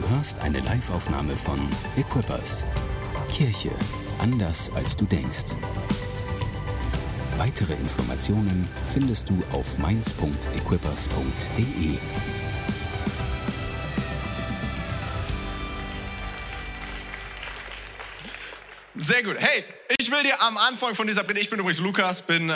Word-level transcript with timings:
Du 0.00 0.08
hörst 0.16 0.38
eine 0.38 0.60
Live-Aufnahme 0.60 1.36
von 1.36 1.58
Equippers. 1.96 2.64
Kirche 3.28 3.70
anders 4.18 4.70
als 4.74 4.96
du 4.96 5.04
denkst. 5.04 5.54
Weitere 7.36 7.74
Informationen 7.74 8.66
findest 8.86 9.28
du 9.28 9.42
auf 9.52 9.76
mainz.equippers.de. 9.78 12.39
Sehr 19.10 19.24
gut. 19.24 19.38
Hey, 19.40 19.64
ich 19.98 20.08
will 20.08 20.22
dir 20.22 20.40
am 20.40 20.56
Anfang 20.56 20.94
von 20.94 21.04
dieser 21.04 21.24
Predigt, 21.24 21.46
ich 21.46 21.50
bin 21.50 21.58
übrigens 21.58 21.80
Lukas, 21.80 22.22
bin, 22.22 22.48
äh, 22.48 22.54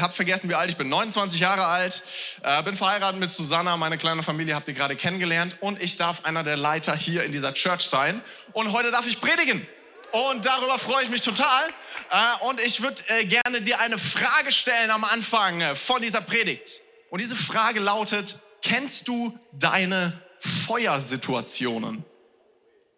hab 0.00 0.16
vergessen, 0.16 0.48
wie 0.48 0.54
alt 0.54 0.70
ich 0.70 0.78
bin, 0.78 0.88
29 0.88 1.38
Jahre 1.38 1.66
alt, 1.66 2.02
äh, 2.42 2.62
bin 2.62 2.74
verheiratet 2.74 3.20
mit 3.20 3.30
Susanna, 3.30 3.76
meine 3.76 3.98
kleine 3.98 4.22
Familie 4.22 4.54
habt 4.54 4.66
ihr 4.66 4.72
gerade 4.72 4.96
kennengelernt 4.96 5.58
und 5.60 5.82
ich 5.82 5.96
darf 5.96 6.24
einer 6.24 6.42
der 6.42 6.56
Leiter 6.56 6.96
hier 6.96 7.22
in 7.24 7.32
dieser 7.32 7.52
Church 7.52 7.82
sein 7.82 8.22
und 8.54 8.72
heute 8.72 8.92
darf 8.92 9.06
ich 9.06 9.20
predigen 9.20 9.66
und 10.12 10.46
darüber 10.46 10.78
freue 10.78 11.02
ich 11.02 11.10
mich 11.10 11.20
total 11.20 11.68
äh, 12.10 12.46
und 12.46 12.60
ich 12.60 12.80
würde 12.80 13.02
äh, 13.08 13.26
gerne 13.26 13.60
dir 13.60 13.78
eine 13.80 13.98
Frage 13.98 14.52
stellen 14.52 14.90
am 14.90 15.04
Anfang 15.04 15.60
äh, 15.60 15.74
von 15.74 16.00
dieser 16.00 16.22
Predigt 16.22 16.80
und 17.10 17.20
diese 17.20 17.36
Frage 17.36 17.80
lautet, 17.80 18.40
kennst 18.62 19.06
du 19.06 19.38
deine 19.52 20.18
Feuersituationen? 20.38 22.06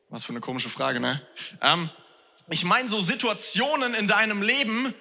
Was 0.08 0.22
für 0.22 0.30
eine 0.30 0.40
komische 0.40 0.70
Frage, 0.70 1.00
ne? 1.00 1.20
Ähm, 1.60 1.90
ich 2.48 2.64
meine 2.64 2.88
so 2.88 3.00
Situationen 3.00 3.94
in 3.94 4.06
deinem 4.06 4.42
Leben, 4.42 4.94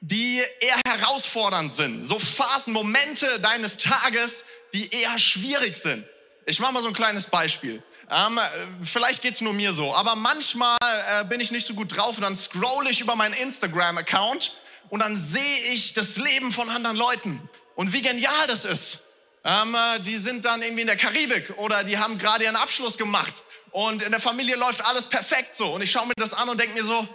die 0.00 0.42
eher 0.60 0.80
herausfordernd 0.86 1.72
sind. 1.72 2.04
So 2.04 2.18
Phasen, 2.18 2.72
Momente 2.72 3.40
deines 3.40 3.76
Tages, 3.76 4.44
die 4.72 4.90
eher 4.90 5.18
schwierig 5.18 5.76
sind. 5.76 6.06
Ich 6.46 6.60
mache 6.60 6.72
mal 6.72 6.82
so 6.82 6.88
ein 6.88 6.94
kleines 6.94 7.26
Beispiel. 7.26 7.82
Ähm, 8.08 8.38
vielleicht 8.82 9.20
geht's 9.20 9.40
nur 9.40 9.52
mir 9.52 9.72
so, 9.72 9.94
aber 9.94 10.14
manchmal 10.14 10.76
äh, 10.80 11.24
bin 11.24 11.40
ich 11.40 11.50
nicht 11.50 11.66
so 11.66 11.74
gut 11.74 11.96
drauf 11.96 12.16
und 12.16 12.22
dann 12.22 12.36
scroll 12.36 12.86
ich 12.88 13.00
über 13.00 13.16
meinen 13.16 13.34
Instagram-Account 13.34 14.56
und 14.88 15.00
dann 15.00 15.20
sehe 15.20 15.72
ich 15.72 15.92
das 15.94 16.16
Leben 16.16 16.52
von 16.52 16.70
anderen 16.70 16.96
Leuten 16.96 17.48
und 17.74 17.92
wie 17.92 18.02
genial 18.02 18.46
das 18.46 18.64
ist. 18.64 19.05
Ähm, 19.46 19.76
äh, 19.76 20.00
die 20.00 20.16
sind 20.16 20.44
dann 20.44 20.60
irgendwie 20.60 20.80
in 20.80 20.88
der 20.88 20.96
Karibik 20.96 21.56
oder 21.56 21.84
die 21.84 21.98
haben 21.98 22.18
gerade 22.18 22.42
ihren 22.42 22.56
Abschluss 22.56 22.98
gemacht 22.98 23.44
und 23.70 24.02
in 24.02 24.10
der 24.10 24.20
Familie 24.20 24.56
läuft 24.56 24.84
alles 24.84 25.08
perfekt 25.08 25.54
so. 25.54 25.74
Und 25.74 25.82
ich 25.82 25.90
schaue 25.90 26.06
mir 26.08 26.14
das 26.16 26.34
an 26.34 26.48
und 26.48 26.58
denke 26.58 26.74
mir 26.74 26.82
so, 26.82 27.08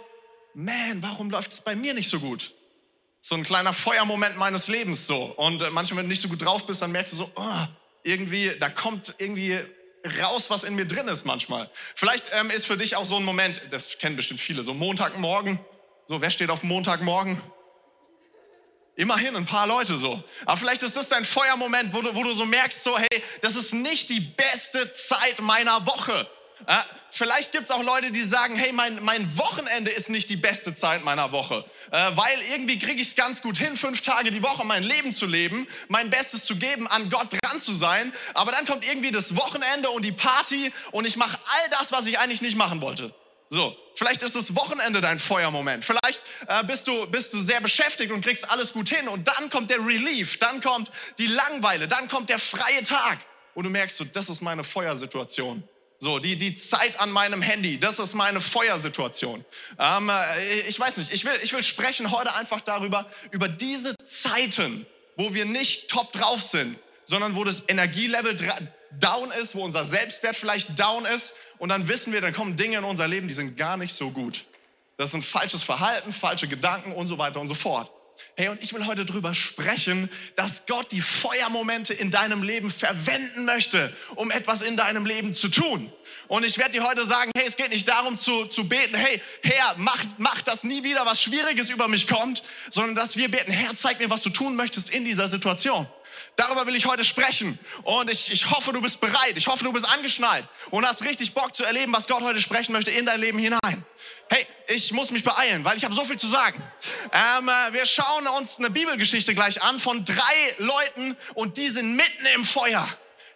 man, 0.54 1.02
warum 1.02 1.28
läuft 1.28 1.52
es 1.52 1.60
bei 1.60 1.76
mir 1.76 1.92
nicht 1.92 2.08
so 2.08 2.20
gut? 2.20 2.54
So 3.20 3.34
ein 3.34 3.44
kleiner 3.44 3.74
Feuermoment 3.74 4.38
meines 4.38 4.68
Lebens 4.68 5.06
so. 5.06 5.24
Und 5.24 5.60
äh, 5.60 5.68
manchmal, 5.68 5.98
wenn 5.98 6.06
du 6.06 6.08
nicht 6.08 6.22
so 6.22 6.28
gut 6.28 6.42
drauf 6.42 6.66
bist, 6.66 6.80
dann 6.80 6.90
merkst 6.90 7.12
du 7.12 7.16
so, 7.18 7.30
oh, 7.36 7.66
irgendwie, 8.02 8.50
da 8.58 8.70
kommt 8.70 9.14
irgendwie 9.18 9.60
raus, 10.22 10.48
was 10.48 10.64
in 10.64 10.74
mir 10.74 10.86
drin 10.86 11.08
ist 11.08 11.26
manchmal. 11.26 11.70
Vielleicht 11.94 12.30
ähm, 12.32 12.48
ist 12.48 12.66
für 12.66 12.78
dich 12.78 12.96
auch 12.96 13.04
so 13.04 13.16
ein 13.16 13.24
Moment, 13.24 13.60
das 13.70 13.98
kennen 13.98 14.16
bestimmt 14.16 14.40
viele, 14.40 14.62
so 14.62 14.72
Montagmorgen. 14.72 15.60
So, 16.06 16.22
wer 16.22 16.30
steht 16.30 16.48
auf 16.48 16.62
Montagmorgen? 16.62 17.40
Immerhin 18.94 19.36
ein 19.36 19.46
paar 19.46 19.66
Leute 19.66 19.96
so. 19.96 20.22
Aber 20.44 20.56
vielleicht 20.58 20.82
ist 20.82 20.96
das 20.96 21.08
dein 21.08 21.24
Feuermoment, 21.24 21.94
wo 21.94 22.02
du, 22.02 22.14
wo 22.14 22.22
du 22.24 22.32
so 22.34 22.44
merkst, 22.44 22.84
so, 22.84 22.98
hey, 22.98 23.22
das 23.40 23.56
ist 23.56 23.72
nicht 23.72 24.10
die 24.10 24.20
beste 24.20 24.92
Zeit 24.92 25.40
meiner 25.40 25.86
Woche. 25.86 26.28
Äh, 26.66 26.76
vielleicht 27.10 27.52
gibt 27.52 27.64
es 27.64 27.70
auch 27.70 27.82
Leute, 27.82 28.10
die 28.10 28.22
sagen, 28.22 28.54
hey, 28.54 28.72
mein, 28.72 29.02
mein 29.02 29.36
Wochenende 29.36 29.90
ist 29.90 30.10
nicht 30.10 30.28
die 30.28 30.36
beste 30.36 30.74
Zeit 30.74 31.04
meiner 31.04 31.32
Woche, 31.32 31.64
äh, 31.90 32.10
weil 32.14 32.40
irgendwie 32.52 32.78
kriege 32.78 33.00
ich 33.00 33.08
es 33.08 33.16
ganz 33.16 33.42
gut 33.42 33.56
hin, 33.56 33.76
fünf 33.76 34.02
Tage 34.02 34.30
die 34.30 34.42
Woche 34.42 34.64
mein 34.64 34.82
Leben 34.82 35.14
zu 35.14 35.26
leben, 35.26 35.66
mein 35.88 36.10
Bestes 36.10 36.44
zu 36.44 36.56
geben, 36.56 36.86
an 36.86 37.10
Gott 37.10 37.32
dran 37.32 37.60
zu 37.60 37.72
sein. 37.72 38.12
Aber 38.34 38.52
dann 38.52 38.66
kommt 38.66 38.86
irgendwie 38.86 39.10
das 39.10 39.36
Wochenende 39.36 39.90
und 39.90 40.04
die 40.04 40.12
Party 40.12 40.72
und 40.92 41.06
ich 41.06 41.16
mache 41.16 41.38
all 41.46 41.70
das, 41.70 41.92
was 41.92 42.06
ich 42.06 42.18
eigentlich 42.18 42.42
nicht 42.42 42.56
machen 42.56 42.80
wollte. 42.80 43.12
So, 43.52 43.76
vielleicht 43.94 44.22
ist 44.22 44.34
das 44.34 44.56
Wochenende 44.56 45.02
dein 45.02 45.18
Feuermoment. 45.18 45.84
Vielleicht 45.84 46.24
äh, 46.48 46.64
bist, 46.64 46.88
du, 46.88 47.06
bist 47.06 47.34
du 47.34 47.38
sehr 47.38 47.60
beschäftigt 47.60 48.10
und 48.10 48.24
kriegst 48.24 48.50
alles 48.50 48.72
gut 48.72 48.88
hin 48.88 49.08
und 49.08 49.28
dann 49.28 49.50
kommt 49.50 49.68
der 49.68 49.78
Relief, 49.78 50.38
dann 50.38 50.62
kommt 50.62 50.90
die 51.18 51.26
Langweile, 51.26 51.86
dann 51.86 52.08
kommt 52.08 52.30
der 52.30 52.38
freie 52.38 52.82
Tag 52.82 53.18
und 53.52 53.64
du 53.64 53.70
merkst 53.70 53.98
so, 53.98 54.04
das 54.06 54.30
ist 54.30 54.40
meine 54.40 54.64
Feuersituation. 54.64 55.62
So, 55.98 56.18
die, 56.18 56.36
die 56.36 56.54
Zeit 56.54 56.98
an 56.98 57.10
meinem 57.10 57.42
Handy, 57.42 57.78
das 57.78 57.98
ist 57.98 58.14
meine 58.14 58.40
Feuersituation. 58.40 59.44
Ähm, 59.78 60.08
äh, 60.08 60.60
ich 60.60 60.80
weiß 60.80 60.96
nicht, 60.96 61.12
ich 61.12 61.26
will, 61.26 61.38
ich 61.42 61.52
will 61.52 61.62
sprechen 61.62 62.10
heute 62.10 62.34
einfach 62.34 62.62
darüber, 62.62 63.04
über 63.32 63.48
diese 63.48 63.94
Zeiten, 64.02 64.86
wo 65.16 65.34
wir 65.34 65.44
nicht 65.44 65.90
top 65.90 66.10
drauf 66.12 66.40
sind, 66.40 66.78
sondern 67.04 67.36
wo 67.36 67.44
das 67.44 67.64
Energielevel 67.68 68.34
down 69.00 69.30
ist, 69.32 69.54
wo 69.54 69.64
unser 69.64 69.84
Selbstwert 69.84 70.36
vielleicht 70.36 70.78
down 70.78 71.04
ist 71.04 71.34
und 71.58 71.68
dann 71.68 71.88
wissen 71.88 72.12
wir, 72.12 72.20
dann 72.20 72.32
kommen 72.32 72.56
Dinge 72.56 72.78
in 72.78 72.84
unser 72.84 73.08
Leben, 73.08 73.28
die 73.28 73.34
sind 73.34 73.56
gar 73.56 73.76
nicht 73.76 73.94
so 73.94 74.10
gut. 74.10 74.44
Das 74.96 75.10
sind 75.10 75.24
falsches 75.24 75.62
Verhalten, 75.62 76.12
falsche 76.12 76.48
Gedanken 76.48 76.92
und 76.92 77.06
so 77.08 77.18
weiter 77.18 77.40
und 77.40 77.48
so 77.48 77.54
fort. 77.54 77.90
Hey, 78.36 78.48
und 78.48 78.62
ich 78.62 78.72
will 78.72 78.86
heute 78.86 79.04
darüber 79.04 79.34
sprechen, 79.34 80.08
dass 80.36 80.64
Gott 80.66 80.90
die 80.92 81.00
Feuermomente 81.00 81.92
in 81.92 82.10
deinem 82.10 82.42
Leben 82.42 82.70
verwenden 82.70 83.44
möchte, 83.44 83.94
um 84.14 84.30
etwas 84.30 84.62
in 84.62 84.76
deinem 84.76 85.06
Leben 85.06 85.34
zu 85.34 85.48
tun. 85.48 85.92
Und 86.28 86.44
ich 86.44 86.56
werde 86.56 86.72
dir 86.72 86.86
heute 86.86 87.04
sagen, 87.04 87.30
hey, 87.36 87.46
es 87.46 87.56
geht 87.56 87.70
nicht 87.70 87.86
darum 87.88 88.16
zu, 88.16 88.46
zu 88.46 88.68
beten, 88.68 88.94
hey, 88.94 89.20
Herr, 89.42 89.74
mach, 89.76 90.02
mach, 90.18 90.40
dass 90.42 90.64
nie 90.64 90.82
wieder 90.82 91.04
was 91.04 91.20
Schwieriges 91.20 91.68
über 91.68 91.88
mich 91.88 92.06
kommt, 92.06 92.42
sondern 92.70 92.94
dass 92.94 93.16
wir 93.16 93.30
beten, 93.30 93.52
Herr, 93.52 93.76
zeig 93.76 93.98
mir, 93.98 94.08
was 94.08 94.22
du 94.22 94.30
tun 94.30 94.56
möchtest 94.56 94.90
in 94.90 95.04
dieser 95.04 95.28
Situation. 95.28 95.86
Darüber 96.36 96.66
will 96.66 96.74
ich 96.74 96.86
heute 96.86 97.04
sprechen. 97.04 97.58
Und 97.82 98.10
ich, 98.10 98.32
ich 98.32 98.50
hoffe, 98.50 98.72
du 98.72 98.80
bist 98.80 99.00
bereit. 99.00 99.36
Ich 99.36 99.46
hoffe, 99.46 99.64
du 99.64 99.72
bist 99.72 99.88
angeschnallt 99.88 100.44
und 100.70 100.86
hast 100.86 101.02
richtig 101.02 101.34
Bock 101.34 101.54
zu 101.54 101.64
erleben, 101.64 101.92
was 101.92 102.06
Gott 102.06 102.22
heute 102.22 102.40
sprechen 102.40 102.72
möchte 102.72 102.90
in 102.90 103.06
dein 103.06 103.20
Leben 103.20 103.38
hinein. 103.38 103.84
Hey, 104.28 104.46
ich 104.68 104.92
muss 104.92 105.10
mich 105.10 105.24
beeilen, 105.24 105.64
weil 105.64 105.76
ich 105.76 105.84
habe 105.84 105.94
so 105.94 106.04
viel 106.04 106.18
zu 106.18 106.26
sagen. 106.26 106.62
Ähm, 107.12 107.48
äh, 107.48 107.72
wir 107.72 107.84
schauen 107.84 108.26
uns 108.28 108.58
eine 108.58 108.70
Bibelgeschichte 108.70 109.34
gleich 109.34 109.60
an 109.62 109.78
von 109.78 110.04
drei 110.04 110.54
Leuten 110.58 111.16
und 111.34 111.58
die 111.58 111.68
sind 111.68 111.96
mitten 111.96 112.26
im 112.34 112.44
Feuer. 112.44 112.88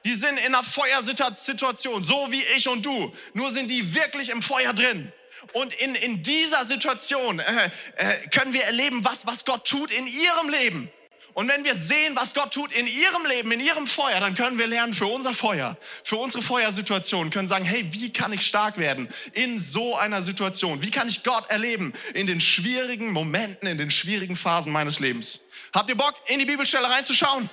Die 0.07 0.15
sind 0.15 0.39
in 0.39 0.55
einer 0.55 0.63
Feuersituation, 0.63 2.05
so 2.05 2.31
wie 2.31 2.43
ich 2.57 2.69
und 2.69 2.87
du. 2.87 3.13
Nur 3.35 3.51
sind 3.51 3.69
die 3.69 3.95
wirklich 3.95 4.31
im 4.31 4.41
Feuer 4.41 4.73
drin. 4.73 5.13
Und 5.53 5.75
in, 5.75 5.95
in 5.97 6.23
dieser 6.23 6.65
Situation 6.65 7.41
äh, 7.41 7.71
äh, 7.97 8.29
können 8.29 8.53
wir 8.53 8.65
erleben, 8.65 9.05
was, 9.05 9.27
was 9.27 9.45
Gott 9.45 9.67
tut 9.67 9.91
in 9.91 10.07
ihrem 10.07 10.49
Leben. 10.49 10.91
Und 11.37 11.49
wenn 11.49 11.65
wir 11.65 11.75
sehen, 11.77 12.17
was 12.17 12.33
Gott 12.33 12.55
tut 12.55 12.73
in 12.73 12.87
ihrem 12.87 13.27
Leben, 13.27 13.53
in 13.53 13.61
ihrem 13.61 13.87
Feuer, 13.87 14.21
dann 14.21 14.35
können 14.35 14.57
wir 14.57 14.67
lernen 14.67 14.95
für 14.95 15.05
unser 15.05 15.35
Feuer, 15.35 15.77
für 16.03 16.17
unsere 16.17 16.43
Feuersituation, 16.43 17.29
können 17.29 17.47
sagen, 17.47 17.67
hey, 17.67 17.87
wie 17.91 18.11
kann 18.11 18.33
ich 18.33 18.47
stark 18.47 18.79
werden 18.79 19.07
in 19.35 19.61
so 19.61 19.99
einer 19.99 20.23
Situation? 20.23 20.81
Wie 20.81 20.91
kann 20.91 21.09
ich 21.09 21.25
Gott 21.25 21.45
erleben 21.51 21.93
in 22.15 22.27
den 22.27 22.41
schwierigen 22.41 23.13
Momenten, 23.13 23.69
in 23.69 23.77
den 23.77 23.91
schwierigen 23.91 24.35
Phasen 24.35 24.73
meines 24.73 24.99
Lebens? 24.99 25.41
Habt 25.75 25.91
ihr 25.91 25.95
Bock, 25.95 26.15
in 26.29 26.39
die 26.39 26.47
Bibelstelle 26.47 26.89
reinzuschauen? 26.89 27.51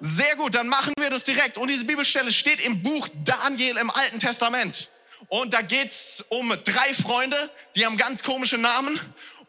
Sehr 0.00 0.34
gut, 0.34 0.56
dann 0.56 0.66
machen 0.66 0.92
wir 0.98 1.08
das 1.08 1.22
direkt. 1.22 1.56
Und 1.56 1.68
diese 1.68 1.84
Bibelstelle 1.84 2.32
steht 2.32 2.58
im 2.58 2.82
Buch 2.82 3.06
Daniel 3.22 3.76
im 3.76 3.92
Alten 3.92 4.18
Testament. 4.18 4.90
Und 5.28 5.54
da 5.54 5.62
geht's 5.62 6.24
um 6.30 6.52
drei 6.64 6.94
Freunde, 6.94 7.36
die 7.76 7.86
haben 7.86 7.96
ganz 7.96 8.24
komische 8.24 8.58
Namen. 8.58 8.98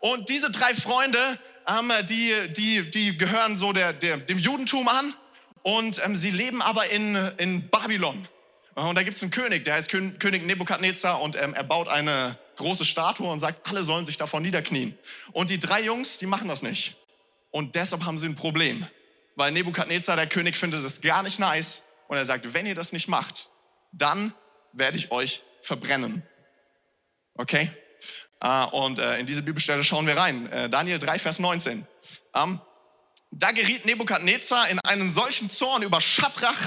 Und 0.01 0.29
diese 0.29 0.51
drei 0.51 0.75
Freunde 0.75 1.39
ähm, 1.69 1.91
die, 2.07 2.33
die, 2.53 2.89
die 2.89 3.17
gehören 3.17 3.57
so 3.57 3.73
der, 3.73 3.93
der, 3.93 4.17
dem 4.17 4.37
Judentum 4.37 4.87
an 4.87 5.13
und 5.61 6.01
ähm, 6.03 6.15
sie 6.15 6.31
leben 6.31 6.61
aber 6.61 6.89
in, 6.89 7.15
in 7.37 7.69
Babylon. 7.69 8.27
Und 8.75 8.95
da 8.95 9.03
gibt 9.03 9.17
es 9.17 9.23
einen 9.23 9.31
König, 9.31 9.65
der 9.65 9.75
heißt 9.75 9.89
König 9.89 10.45
Nebukadnezar 10.45 11.21
und 11.21 11.35
ähm, 11.35 11.53
er 11.53 11.63
baut 11.63 11.89
eine 11.89 12.37
große 12.55 12.85
Statue 12.85 13.29
und 13.29 13.39
sagt, 13.39 13.67
alle 13.67 13.83
sollen 13.83 14.05
sich 14.05 14.17
davon 14.17 14.41
niederknien. 14.43 14.97
Und 15.31 15.49
die 15.49 15.59
drei 15.59 15.81
Jungs, 15.81 16.17
die 16.17 16.25
machen 16.25 16.47
das 16.47 16.61
nicht. 16.61 16.95
Und 17.51 17.75
deshalb 17.75 18.05
haben 18.05 18.19
sie 18.19 18.27
ein 18.27 18.35
Problem, 18.35 18.87
weil 19.35 19.51
Nebukadnezar, 19.51 20.15
der 20.15 20.27
König, 20.27 20.55
findet 20.55 20.85
das 20.85 21.01
gar 21.01 21.23
nicht 21.23 21.39
nice 21.39 21.83
und 22.07 22.17
er 22.17 22.25
sagt, 22.25 22.53
wenn 22.53 22.65
ihr 22.65 22.75
das 22.75 22.93
nicht 22.93 23.07
macht, 23.07 23.49
dann 23.91 24.33
werde 24.71 24.97
ich 24.97 25.11
euch 25.11 25.43
verbrennen. 25.61 26.23
Okay? 27.33 27.71
Äh, 28.41 28.65
und 28.65 28.99
äh, 28.99 29.19
in 29.19 29.25
diese 29.25 29.41
Bibelstelle 29.41 29.83
schauen 29.83 30.07
wir 30.07 30.17
rein. 30.17 30.51
Äh, 30.51 30.69
Daniel 30.69 30.99
3, 30.99 31.19
Vers 31.19 31.39
19. 31.39 31.85
Ähm, 32.35 32.59
da 33.31 33.51
geriet 33.51 33.85
Nebukadnezar 33.85 34.69
in 34.69 34.79
einen 34.79 35.11
solchen 35.11 35.49
Zorn 35.49 35.83
über 35.83 36.01
Schadrach, 36.01 36.59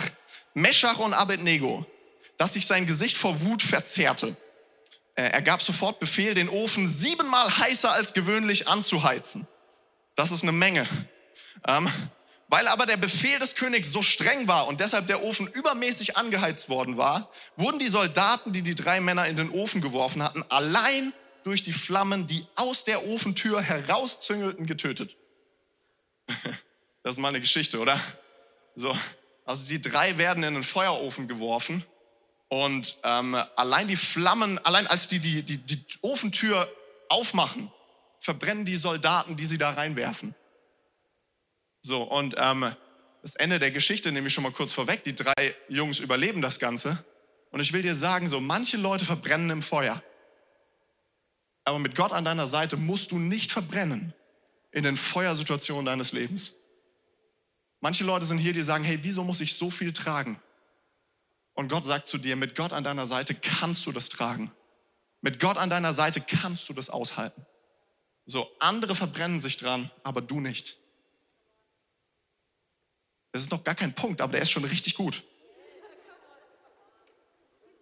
Meschach 0.55 0.99
und 0.99 1.15
Abednego, 1.15 1.87
dass 2.37 2.55
sich 2.55 2.67
sein 2.67 2.87
Gesicht 2.87 3.17
vor 3.17 3.41
Wut 3.41 3.63
verzerrte. 3.63 4.37
Er 5.15 5.43
gab 5.43 5.61
sofort 5.61 6.01
Befehl, 6.01 6.33
den 6.33 6.49
Ofen 6.49 6.89
siebenmal 6.89 7.59
heißer 7.59 7.93
als 7.93 8.15
gewöhnlich 8.15 8.69
anzuheizen. 8.69 9.47
Das 10.15 10.31
ist 10.31 10.43
eine 10.43 10.53
Menge. 10.53 10.87
Ähm, 11.67 11.91
weil 12.49 12.69
aber 12.69 12.87
der 12.87 12.97
Befehl 12.97 13.39
des 13.39 13.55
Königs 13.55 13.93
so 13.93 14.03
streng 14.03 14.47
war 14.47 14.69
und 14.69 14.81
deshalb 14.81 15.07
der 15.07 15.23
Ofen 15.23 15.49
übermäßig 15.49 16.17
angeheizt 16.17 16.69
worden 16.69 16.97
war, 16.97 17.31
wurden 17.57 17.79
die 17.79 17.89
Soldaten, 17.89 18.53
die 18.53 18.63
die 18.63 18.75
drei 18.75 19.01
Männer 19.01 19.27
in 19.27 19.37
den 19.37 19.51
Ofen 19.51 19.81
geworfen 19.81 20.23
hatten, 20.23 20.45
allein 20.49 21.13
durch 21.45 21.63
die 21.63 21.73
Flammen, 21.73 22.27
die 22.27 22.47
aus 22.57 22.85
der 22.85 23.07
Ofentür 23.07 23.61
herauszüngelten, 23.63 24.67
getötet. 24.67 25.17
Das 27.05 27.17
ist 27.17 27.19
mal 27.19 27.31
eine 27.31 27.41
Geschichte, 27.41 27.81
oder? 27.81 28.01
So, 28.77 28.97
also 29.45 29.67
die 29.67 29.81
drei 29.81 30.19
werden 30.19 30.45
in 30.45 30.55
den 30.55 30.63
Feuerofen 30.63 31.27
geworfen 31.27 31.85
Und 32.49 32.97
ähm, 33.03 33.35
allein 33.57 33.89
die 33.89 33.97
Flammen, 33.97 34.59
allein 34.59 34.87
als 34.87 35.09
die, 35.09 35.19
die 35.19 35.43
die, 35.43 35.57
die 35.57 35.85
Ofentür 36.03 36.73
aufmachen, 37.09 37.73
verbrennen 38.21 38.65
die 38.65 38.77
Soldaten, 38.77 39.37
die 39.37 39.47
sie 39.47 39.59
da 39.59 39.71
reinwerfen. 39.71 40.35
So, 41.81 42.03
und 42.03 42.37
ähm, 42.39 42.73
das 43.23 43.35
Ende 43.35 43.59
der 43.59 43.71
Geschichte 43.71 44.13
nehme 44.13 44.29
ich 44.29 44.35
schon 44.35 44.45
mal 44.45 44.53
kurz 44.53 44.71
vorweg. 44.71 45.03
Die 45.03 45.15
drei 45.15 45.55
Jungs 45.69 45.99
überleben 45.99 46.41
das 46.41 46.59
Ganze. 46.59 47.05
Und 47.51 47.61
ich 47.61 47.73
will 47.73 47.83
dir 47.83 47.97
sagen, 47.97 48.29
so 48.29 48.41
manche 48.41 48.77
Leute 48.77 49.05
verbrennen 49.05 49.51
im 49.51 49.63
Feuer. 49.63 50.03
Aber 51.65 51.79
mit 51.79 51.95
Gott 51.95 52.13
an 52.13 52.25
deiner 52.25 52.47
Seite 52.47 52.77
musst 52.77 53.13
du 53.13 53.19
nicht 53.19 53.53
verbrennen 53.53 54.13
in 54.73 54.83
den 54.83 54.97
Feuersituationen 54.97 55.87
deines 55.87 56.13
Lebens. 56.13 56.55
Manche 57.81 58.05
Leute 58.05 58.27
sind 58.27 58.39
hier, 58.39 58.53
die 58.53 58.63
sagen, 58.63 58.85
hey, 58.85 58.99
wieso 59.03 59.25
muss 59.25 59.41
ich 59.41 59.55
so 59.55 59.71
viel 59.71 59.93
tragen? 59.93 60.41
Und 61.55 61.69
Gott 61.69 61.85
sagt 61.85 62.09
zu 62.09 62.19
dir, 62.19 62.37
mit 62.37 62.57
Gott 62.57 62.73
an 62.73 62.85
deiner 62.85 63.07
Seite 63.07 63.35
kannst 63.35 63.87
du 63.87 63.93
das 63.93 64.09
tragen. 64.09 64.51
Mit 65.21 65.39
Gott 65.39 65.57
an 65.57 65.71
deiner 65.71 65.93
Seite 65.93 66.21
kannst 66.21 66.69
du 66.69 66.73
das 66.73 66.91
aushalten. 66.91 67.45
So, 68.25 68.49
andere 68.61 68.95
verbrennen 68.95 69.41
sich 69.41 69.57
dran, 69.57 69.91
aber 70.03 70.21
du 70.21 70.41
nicht. 70.41 70.79
Das 73.33 73.43
ist 73.43 73.51
noch 73.51 73.65
gar 73.65 73.75
kein 73.75 73.95
Punkt, 73.95 74.21
aber 74.21 74.33
der 74.33 74.43
ist 74.43 74.51
schon 74.51 74.65
richtig 74.65 74.95
gut. 74.95 75.23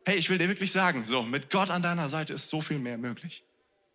Hey, 0.04 0.16
ich 0.16 0.28
will 0.30 0.38
dir 0.38 0.48
wirklich 0.48 0.72
sagen, 0.72 1.04
so, 1.04 1.22
mit 1.22 1.50
Gott 1.50 1.70
an 1.70 1.82
deiner 1.82 2.08
Seite 2.08 2.32
ist 2.32 2.48
so 2.48 2.60
viel 2.60 2.78
mehr 2.78 2.98
möglich. 2.98 3.44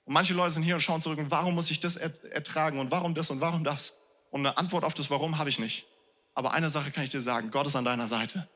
Und 0.05 0.13
manche 0.13 0.33
Leute 0.33 0.51
sind 0.51 0.63
hier 0.63 0.75
und 0.75 0.81
schauen 0.81 1.01
zurück, 1.01 1.19
und 1.19 1.31
warum 1.31 1.55
muss 1.55 1.71
ich 1.71 1.79
das 1.79 1.95
ertragen 1.95 2.79
und 2.79 2.91
warum 2.91 3.13
das 3.13 3.29
und 3.29 3.41
warum 3.41 3.63
das? 3.63 3.97
Und 4.29 4.45
eine 4.45 4.57
Antwort 4.57 4.83
auf 4.83 4.93
das 4.93 5.09
Warum 5.09 5.37
habe 5.37 5.49
ich 5.49 5.59
nicht. 5.59 5.87
Aber 6.33 6.53
eine 6.53 6.69
Sache 6.69 6.91
kann 6.91 7.03
ich 7.03 7.09
dir 7.09 7.21
sagen, 7.21 7.49
Gott 7.49 7.65
ist 7.67 7.75
an 7.75 7.85
deiner 7.85 8.07
Seite 8.07 8.47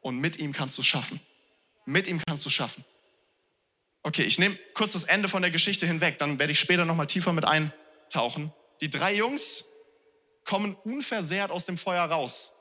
und 0.00 0.18
mit 0.18 0.38
ihm 0.38 0.52
kannst 0.52 0.78
du 0.78 0.82
es 0.82 0.86
schaffen. 0.86 1.20
Mit 1.84 2.06
ihm 2.06 2.22
kannst 2.24 2.44
du 2.44 2.48
es 2.48 2.54
schaffen. 2.54 2.84
Okay, 4.02 4.22
ich 4.22 4.38
nehme 4.38 4.58
kurz 4.74 4.92
das 4.92 5.04
Ende 5.04 5.28
von 5.28 5.42
der 5.42 5.50
Geschichte 5.50 5.86
hinweg, 5.86 6.18
dann 6.18 6.38
werde 6.38 6.52
ich 6.52 6.60
später 6.60 6.84
nochmal 6.84 7.06
tiefer 7.06 7.32
mit 7.32 7.44
eintauchen. 7.44 8.52
Die 8.80 8.90
drei 8.90 9.14
Jungs 9.14 9.64
kommen 10.44 10.74
unversehrt 10.84 11.50
aus 11.50 11.64
dem 11.64 11.78
Feuer 11.78 12.04
raus. 12.04 12.52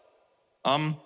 Ähm, 0.65 0.97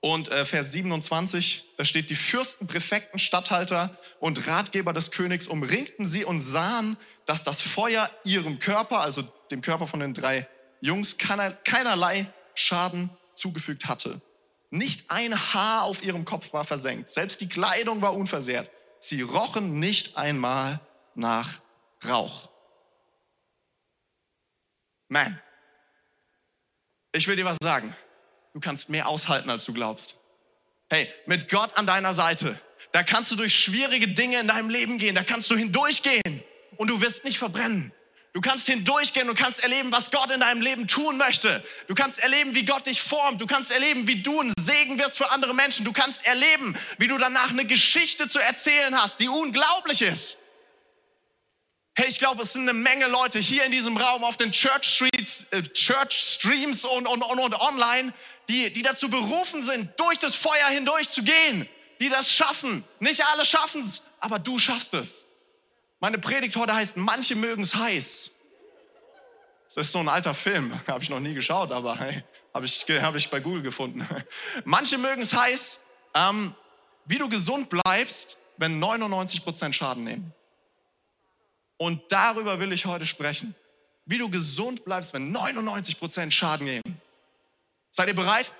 und 0.00 0.28
äh, 0.28 0.44
Vers 0.46 0.72
27, 0.72 1.64
da 1.76 1.84
steht, 1.84 2.08
die 2.08 2.16
Fürsten, 2.16 2.66
Präfekten, 2.66 3.18
Statthalter 3.18 3.96
und 4.18 4.46
Ratgeber 4.46 4.92
des 4.92 5.10
Königs 5.10 5.46
umringten 5.46 6.06
sie 6.06 6.24
und 6.24 6.40
sahen, 6.40 6.96
dass 7.26 7.44
das 7.44 7.60
Feuer 7.60 8.10
ihrem 8.24 8.58
Körper, 8.58 9.00
also 9.00 9.22
dem 9.50 9.60
Körper 9.60 9.86
von 9.86 10.00
den 10.00 10.14
drei 10.14 10.48
Jungs, 10.80 11.18
keinerlei 11.18 12.32
Schaden 12.54 13.10
zugefügt 13.34 13.86
hatte. 13.86 14.22
Nicht 14.70 15.10
ein 15.10 15.34
Haar 15.52 15.82
auf 15.82 16.02
ihrem 16.02 16.24
Kopf 16.24 16.52
war 16.52 16.64
versenkt. 16.64 17.10
Selbst 17.10 17.40
die 17.40 17.48
Kleidung 17.48 18.00
war 18.00 18.14
unversehrt. 18.14 18.70
Sie 19.00 19.20
rochen 19.20 19.80
nicht 19.80 20.16
einmal 20.16 20.80
nach 21.14 21.60
Rauch. 22.06 22.48
Man, 25.08 25.40
ich 27.12 27.26
will 27.26 27.36
dir 27.36 27.44
was 27.44 27.58
sagen. 27.60 27.94
Du 28.52 28.60
kannst 28.60 28.88
mehr 28.88 29.08
aushalten, 29.08 29.50
als 29.50 29.64
du 29.64 29.72
glaubst. 29.72 30.16
Hey, 30.88 31.08
mit 31.26 31.48
Gott 31.48 31.76
an 31.76 31.86
deiner 31.86 32.14
Seite, 32.14 32.58
da 32.92 33.02
kannst 33.02 33.30
du 33.30 33.36
durch 33.36 33.54
schwierige 33.54 34.08
Dinge 34.08 34.40
in 34.40 34.48
deinem 34.48 34.70
Leben 34.70 34.98
gehen. 34.98 35.14
Da 35.14 35.22
kannst 35.22 35.50
du 35.50 35.56
hindurchgehen 35.56 36.42
und 36.76 36.88
du 36.88 37.00
wirst 37.00 37.24
nicht 37.24 37.38
verbrennen. 37.38 37.92
Du 38.32 38.40
kannst 38.40 38.66
hindurchgehen 38.66 39.28
und 39.28 39.36
kannst 39.36 39.60
erleben, 39.60 39.90
was 39.90 40.12
Gott 40.12 40.30
in 40.30 40.40
deinem 40.40 40.62
Leben 40.62 40.86
tun 40.86 41.16
möchte. 41.16 41.64
Du 41.88 41.94
kannst 41.94 42.20
erleben, 42.20 42.54
wie 42.54 42.64
Gott 42.64 42.86
dich 42.86 43.02
formt. 43.02 43.40
Du 43.40 43.46
kannst 43.46 43.72
erleben, 43.72 44.06
wie 44.06 44.22
du 44.22 44.40
ein 44.40 44.52
Segen 44.58 44.98
wirst 44.98 45.16
für 45.16 45.30
andere 45.32 45.52
Menschen. 45.52 45.84
Du 45.84 45.92
kannst 45.92 46.24
erleben, 46.26 46.76
wie 46.98 47.08
du 47.08 47.18
danach 47.18 47.50
eine 47.50 47.64
Geschichte 47.64 48.28
zu 48.28 48.38
erzählen 48.38 48.96
hast, 48.96 49.18
die 49.18 49.28
unglaublich 49.28 50.02
ist. 50.02 50.38
Hey, 52.00 52.08
ich 52.08 52.18
glaube, 52.18 52.44
es 52.44 52.54
sind 52.54 52.62
eine 52.62 52.72
Menge 52.72 53.08
Leute 53.08 53.38
hier 53.40 53.62
in 53.66 53.72
diesem 53.72 53.98
Raum 53.98 54.24
auf 54.24 54.38
den 54.38 54.52
Church 54.52 54.84
Streets, 54.84 55.44
äh, 55.50 55.62
Church 55.62 56.16
Streams 56.16 56.86
und, 56.86 57.06
und, 57.06 57.20
und, 57.20 57.38
und 57.38 57.54
online, 57.60 58.14
die, 58.48 58.72
die 58.72 58.80
dazu 58.80 59.10
berufen 59.10 59.62
sind, 59.62 59.90
durch 60.00 60.18
das 60.18 60.34
Feuer 60.34 60.68
hindurch 60.70 61.10
zu 61.10 61.22
gehen, 61.22 61.68
die 62.00 62.08
das 62.08 62.32
schaffen. 62.32 62.84
Nicht 63.00 63.22
alle 63.26 63.44
schaffen 63.44 63.82
es, 63.82 64.02
aber 64.18 64.38
du 64.38 64.58
schaffst 64.58 64.94
es. 64.94 65.26
Meine 65.98 66.16
Predigt 66.16 66.56
heute 66.56 66.74
heißt, 66.74 66.96
manche 66.96 67.36
mögen 67.36 67.64
es 67.64 67.74
heiß. 67.74 68.30
Das 69.66 69.76
ist 69.76 69.92
so 69.92 69.98
ein 69.98 70.08
alter 70.08 70.32
Film, 70.32 70.80
habe 70.86 71.02
ich 71.02 71.10
noch 71.10 71.20
nie 71.20 71.34
geschaut, 71.34 71.70
aber 71.70 71.98
hey, 71.98 72.24
habe 72.54 72.64
ich, 72.64 72.86
hab 72.88 73.14
ich 73.14 73.28
bei 73.28 73.40
Google 73.40 73.60
gefunden. 73.60 74.08
Manche 74.64 74.96
mögen 74.96 75.20
es 75.20 75.34
heiß, 75.34 75.84
ähm, 76.14 76.54
wie 77.04 77.18
du 77.18 77.28
gesund 77.28 77.68
bleibst, 77.68 78.38
wenn 78.56 78.82
99% 78.82 79.74
Schaden 79.74 80.04
nehmen. 80.04 80.32
Und 81.80 82.02
darüber 82.12 82.58
will 82.58 82.72
ich 82.72 82.84
heute 82.84 83.06
sprechen. 83.06 83.54
Wie 84.04 84.18
du 84.18 84.28
gesund 84.28 84.84
bleibst, 84.84 85.14
wenn 85.14 85.34
99% 85.34 86.30
Schaden 86.30 86.66
nehmen. 86.66 87.00
Seid 87.90 88.08
ihr 88.08 88.14
bereit? 88.14 88.50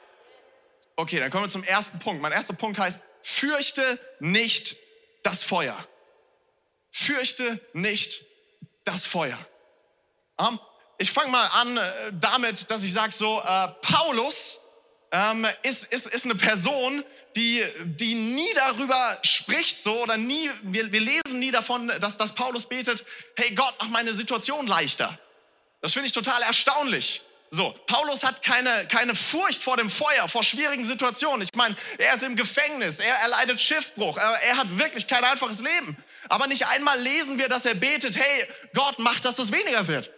Okay, 0.97 1.19
dann 1.19 1.31
kommen 1.31 1.45
wir 1.45 1.51
zum 1.51 1.65
ersten 1.65 1.99
Punkt. 1.99 2.23
Mein 2.23 2.33
erster 2.33 2.55
Punkt 2.55 2.79
heißt, 2.79 3.01
fürchte 3.23 3.99
nicht 4.21 4.77
das 5.23 5.43
Feuer 5.43 5.87
fürchte 6.91 7.61
nicht 7.73 8.25
das 8.85 9.07
Feuer. 9.07 9.39
Ich 10.99 11.13
fange 11.13 11.31
mal 11.31 11.47
an 11.47 11.77
äh, 11.77 12.13
damit, 12.13 12.71
dass 12.71 12.83
ich 12.83 12.93
sage 12.93 13.13
so, 13.13 13.41
äh, 13.41 13.69
Paulus 13.81 14.61
ähm, 15.13 15.47
ist, 15.63 15.85
ist, 15.85 16.07
ist 16.07 16.25
eine 16.25 16.35
Person, 16.35 17.05
die, 17.37 17.65
die 17.85 18.15
nie 18.15 18.53
darüber 18.55 19.19
spricht 19.23 19.83
so 19.83 20.03
oder 20.03 20.17
nie, 20.17 20.51
wir, 20.63 20.91
wir 20.93 21.01
lesen 21.01 21.39
nie 21.39 21.51
davon, 21.51 21.89
dass, 22.01 22.17
dass 22.17 22.35
Paulus 22.35 22.67
betet, 22.67 23.05
hey 23.37 23.55
Gott, 23.55 23.75
mach 23.79 23.89
meine 23.89 24.15
Situation 24.15 24.67
leichter. 24.67 25.19
Das 25.81 25.93
finde 25.93 26.07
ich 26.07 26.13
total 26.13 26.43
erstaunlich. 26.43 27.23
So, 27.53 27.75
Paulus 27.89 28.23
hat 28.23 28.45
keine, 28.45 28.87
keine 28.87 29.17
Furcht 29.17 29.61
vor 29.61 29.77
dem 29.77 29.91
Feuer, 29.91 30.29
vor 30.29 30.45
schwierigen 30.45 30.85
Situationen. 30.85 31.43
Ich 31.43 31.57
meine, 31.57 31.77
er 31.99 32.15
ist 32.15 32.23
im 32.23 32.37
Gefängnis, 32.37 33.01
er 33.01 33.17
erleidet 33.17 33.61
Schiffbruch, 33.61 34.17
er, 34.19 34.41
er 34.43 34.57
hat 34.57 34.79
wirklich 34.79 35.09
kein 35.09 35.25
einfaches 35.25 35.61
Leben. 35.61 35.97
Aber 36.29 36.47
nicht 36.47 36.67
einmal 36.69 37.01
lesen 37.01 37.39
wir, 37.39 37.49
dass 37.49 37.65
er 37.67 37.75
betet, 37.75 38.17
hey, 38.17 38.47
Gott, 38.73 38.99
mach, 38.99 39.19
dass 39.19 39.41
es 39.41 39.51
weniger 39.51 39.89
wird. 39.89 40.11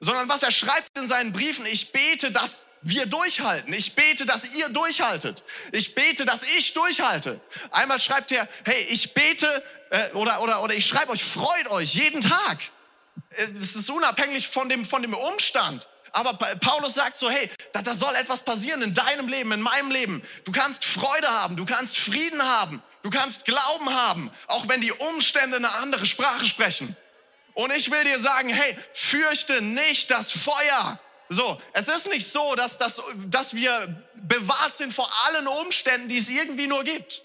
Sondern 0.00 0.28
was 0.28 0.42
er 0.42 0.50
schreibt 0.50 0.96
in 0.98 1.08
seinen 1.08 1.32
Briefen, 1.32 1.64
ich 1.64 1.90
bete, 1.90 2.30
dass 2.30 2.62
wir 2.82 3.06
durchhalten. 3.06 3.72
Ich 3.72 3.94
bete, 3.94 4.26
dass 4.26 4.44
ihr 4.54 4.68
durchhaltet. 4.68 5.42
Ich 5.72 5.94
bete, 5.94 6.24
dass 6.24 6.42
ich 6.42 6.72
durchhalte. 6.74 7.40
Einmal 7.70 7.98
schreibt 7.98 8.32
er, 8.32 8.48
hey, 8.64 8.82
ich 8.88 9.14
bete 9.14 9.62
äh, 9.90 10.10
oder, 10.12 10.40
oder, 10.42 10.62
oder 10.62 10.74
ich 10.74 10.86
schreibe 10.86 11.12
euch, 11.12 11.24
freut 11.24 11.70
euch 11.70 11.94
jeden 11.94 12.20
Tag. 12.20 12.58
Äh, 13.30 13.46
es 13.60 13.76
ist 13.76 13.90
unabhängig 13.90 14.48
von 14.48 14.68
dem, 14.68 14.84
von 14.84 15.02
dem 15.02 15.14
Umstand. 15.14 15.88
Aber 16.12 16.34
Paulus 16.34 16.94
sagt 16.94 17.16
so, 17.16 17.30
hey, 17.30 17.50
da, 17.72 17.82
da 17.82 17.94
soll 17.94 18.14
etwas 18.14 18.42
passieren 18.42 18.82
in 18.82 18.94
deinem 18.94 19.28
Leben, 19.28 19.52
in 19.52 19.60
meinem 19.60 19.90
Leben. 19.90 20.22
Du 20.44 20.52
kannst 20.52 20.84
Freude 20.84 21.28
haben, 21.28 21.56
du 21.56 21.66
kannst 21.66 21.98
Frieden 21.98 22.42
haben, 22.42 22.82
du 23.02 23.10
kannst 23.10 23.44
Glauben 23.44 23.90
haben, 23.90 24.30
auch 24.46 24.68
wenn 24.68 24.80
die 24.80 24.92
Umstände 24.92 25.56
eine 25.56 25.70
andere 25.74 26.06
Sprache 26.06 26.44
sprechen. 26.44 26.96
Und 27.54 27.72
ich 27.72 27.90
will 27.90 28.04
dir 28.04 28.20
sagen, 28.20 28.48
hey, 28.48 28.78
fürchte 28.94 29.60
nicht 29.60 30.10
das 30.10 30.30
Feuer. 30.30 30.98
So, 31.28 31.60
es 31.72 31.88
ist 31.88 32.08
nicht 32.08 32.26
so, 32.26 32.54
dass, 32.54 32.78
dass, 32.78 33.02
dass 33.26 33.54
wir 33.54 34.02
bewahrt 34.14 34.76
sind 34.76 34.94
vor 34.94 35.10
allen 35.26 35.46
Umständen, 35.46 36.08
die 36.08 36.18
es 36.18 36.28
irgendwie 36.28 36.66
nur 36.66 36.84
gibt. 36.84 37.22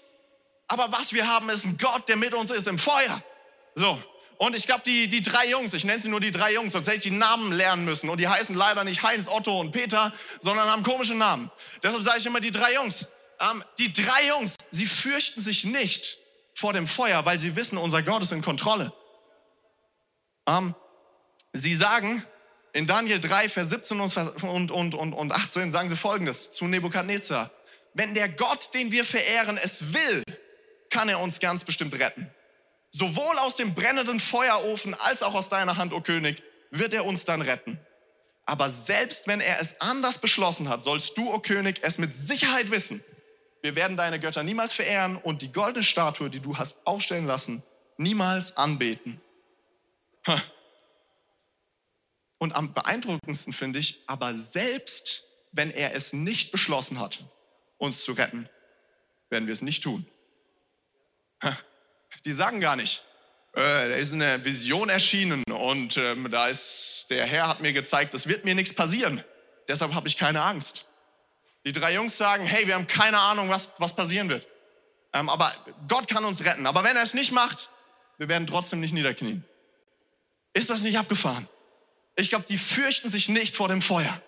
Aber 0.68 0.90
was 0.92 1.12
wir 1.12 1.26
haben, 1.26 1.48
ist 1.48 1.64
ein 1.64 1.78
Gott, 1.78 2.08
der 2.08 2.16
mit 2.16 2.34
uns 2.34 2.50
ist 2.50 2.66
im 2.66 2.78
Feuer. 2.78 3.22
So, 3.74 4.02
und 4.38 4.54
ich 4.54 4.66
glaube, 4.66 4.82
die, 4.84 5.08
die 5.08 5.22
drei 5.22 5.48
Jungs, 5.48 5.74
ich 5.74 5.84
nenne 5.84 6.02
sie 6.02 6.08
nur 6.08 6.20
die 6.20 6.30
drei 6.30 6.52
Jungs, 6.52 6.72
sonst 6.72 6.86
hätte 6.86 6.98
ich 6.98 7.02
die 7.04 7.10
Namen 7.10 7.52
lernen 7.52 7.84
müssen. 7.84 8.08
Und 8.08 8.18
die 8.18 8.28
heißen 8.28 8.54
leider 8.54 8.84
nicht 8.84 9.02
Heinz, 9.02 9.28
Otto 9.28 9.58
und 9.60 9.72
Peter, 9.72 10.12
sondern 10.40 10.70
haben 10.70 10.82
komische 10.82 11.14
Namen. 11.14 11.50
Deshalb 11.82 12.02
sage 12.02 12.18
ich 12.18 12.26
immer 12.26 12.40
die 12.40 12.50
drei 12.50 12.74
Jungs. 12.74 13.08
Ähm, 13.40 13.64
die 13.78 13.92
drei 13.92 14.28
Jungs, 14.28 14.56
sie 14.70 14.86
fürchten 14.86 15.40
sich 15.40 15.64
nicht 15.64 16.18
vor 16.54 16.72
dem 16.72 16.86
Feuer, 16.86 17.24
weil 17.24 17.38
sie 17.38 17.56
wissen, 17.56 17.78
unser 17.78 18.02
Gott 18.02 18.22
ist 18.22 18.32
in 18.32 18.42
Kontrolle. 18.42 18.92
Ähm, 20.46 20.74
sie 21.52 21.74
sagen 21.74 22.24
in 22.74 22.88
Daniel 22.88 23.20
3, 23.20 23.48
Vers 23.48 23.70
17 23.70 24.00
und, 24.00 24.70
und, 24.70 24.94
und, 24.94 25.12
und 25.12 25.32
18, 25.32 25.70
sagen 25.70 25.88
sie 25.88 25.96
folgendes 25.96 26.50
zu 26.52 26.66
Nebukadnezar. 26.66 27.50
Wenn 27.94 28.14
der 28.14 28.28
Gott, 28.28 28.74
den 28.74 28.90
wir 28.90 29.04
verehren, 29.04 29.56
es 29.62 29.94
will, 29.94 30.24
kann 30.90 31.08
er 31.08 31.20
uns 31.20 31.38
ganz 31.38 31.64
bestimmt 31.64 31.96
retten. 31.98 32.28
Sowohl 32.90 33.38
aus 33.38 33.54
dem 33.54 33.74
brennenden 33.74 34.18
Feuerofen 34.18 34.94
als 34.94 35.22
auch 35.22 35.34
aus 35.34 35.48
deiner 35.48 35.76
Hand, 35.76 35.92
o 35.92 35.98
oh 35.98 36.00
König, 36.00 36.42
wird 36.70 36.92
er 36.92 37.04
uns 37.04 37.24
dann 37.24 37.42
retten. 37.42 37.78
Aber 38.44 38.70
selbst 38.70 39.28
wenn 39.28 39.40
er 39.40 39.60
es 39.60 39.80
anders 39.80 40.18
beschlossen 40.18 40.68
hat, 40.68 40.82
sollst 40.82 41.16
du, 41.16 41.30
o 41.30 41.34
oh 41.34 41.38
König, 41.38 41.78
es 41.82 41.98
mit 41.98 42.14
Sicherheit 42.14 42.72
wissen. 42.72 43.04
Wir 43.62 43.76
werden 43.76 43.96
deine 43.96 44.18
Götter 44.18 44.42
niemals 44.42 44.72
verehren 44.72 45.16
und 45.16 45.42
die 45.42 45.52
goldene 45.52 45.84
Statue, 45.84 46.28
die 46.28 46.40
du 46.40 46.58
hast 46.58 46.84
aufstellen 46.84 47.26
lassen, 47.26 47.62
niemals 47.96 48.56
anbeten. 48.56 49.20
Und 52.44 52.54
am 52.54 52.74
beeindruckendsten 52.74 53.54
finde 53.54 53.78
ich, 53.78 54.02
aber 54.06 54.34
selbst 54.34 55.24
wenn 55.52 55.70
er 55.70 55.94
es 55.94 56.12
nicht 56.12 56.52
beschlossen 56.52 57.00
hat, 57.00 57.24
uns 57.78 58.04
zu 58.04 58.12
retten, 58.12 58.50
werden 59.30 59.46
wir 59.46 59.54
es 59.54 59.62
nicht 59.62 59.82
tun. 59.82 60.06
Die 62.26 62.34
sagen 62.34 62.60
gar 62.60 62.76
nicht, 62.76 63.02
äh, 63.54 63.60
da 63.62 63.94
ist 63.96 64.12
eine 64.12 64.44
Vision 64.44 64.90
erschienen 64.90 65.42
und 65.50 65.96
ähm, 65.96 66.30
da 66.30 66.48
ist, 66.48 67.06
der 67.08 67.24
Herr 67.24 67.48
hat 67.48 67.62
mir 67.62 67.72
gezeigt, 67.72 68.12
es 68.12 68.26
wird 68.26 68.44
mir 68.44 68.54
nichts 68.54 68.74
passieren. 68.74 69.24
Deshalb 69.66 69.94
habe 69.94 70.06
ich 70.06 70.18
keine 70.18 70.42
Angst. 70.42 70.86
Die 71.64 71.72
drei 71.72 71.94
Jungs 71.94 72.18
sagen, 72.18 72.44
hey, 72.44 72.66
wir 72.66 72.74
haben 72.74 72.86
keine 72.86 73.20
Ahnung, 73.20 73.48
was, 73.48 73.70
was 73.78 73.96
passieren 73.96 74.28
wird. 74.28 74.46
Ähm, 75.14 75.30
aber 75.30 75.50
Gott 75.88 76.08
kann 76.08 76.26
uns 76.26 76.44
retten. 76.44 76.66
Aber 76.66 76.84
wenn 76.84 76.94
er 76.94 77.04
es 77.04 77.14
nicht 77.14 77.32
macht, 77.32 77.70
wir 78.18 78.28
werden 78.28 78.46
trotzdem 78.46 78.80
nicht 78.80 78.92
niederknien. 78.92 79.46
Ist 80.52 80.68
das 80.68 80.82
nicht 80.82 80.98
abgefahren? 80.98 81.48
Ich 82.16 82.28
glaube, 82.28 82.44
die 82.48 82.58
fürchten 82.58 83.10
sich 83.10 83.28
nicht 83.28 83.56
vor 83.56 83.68
dem 83.68 83.82
Feuer. 83.82 84.20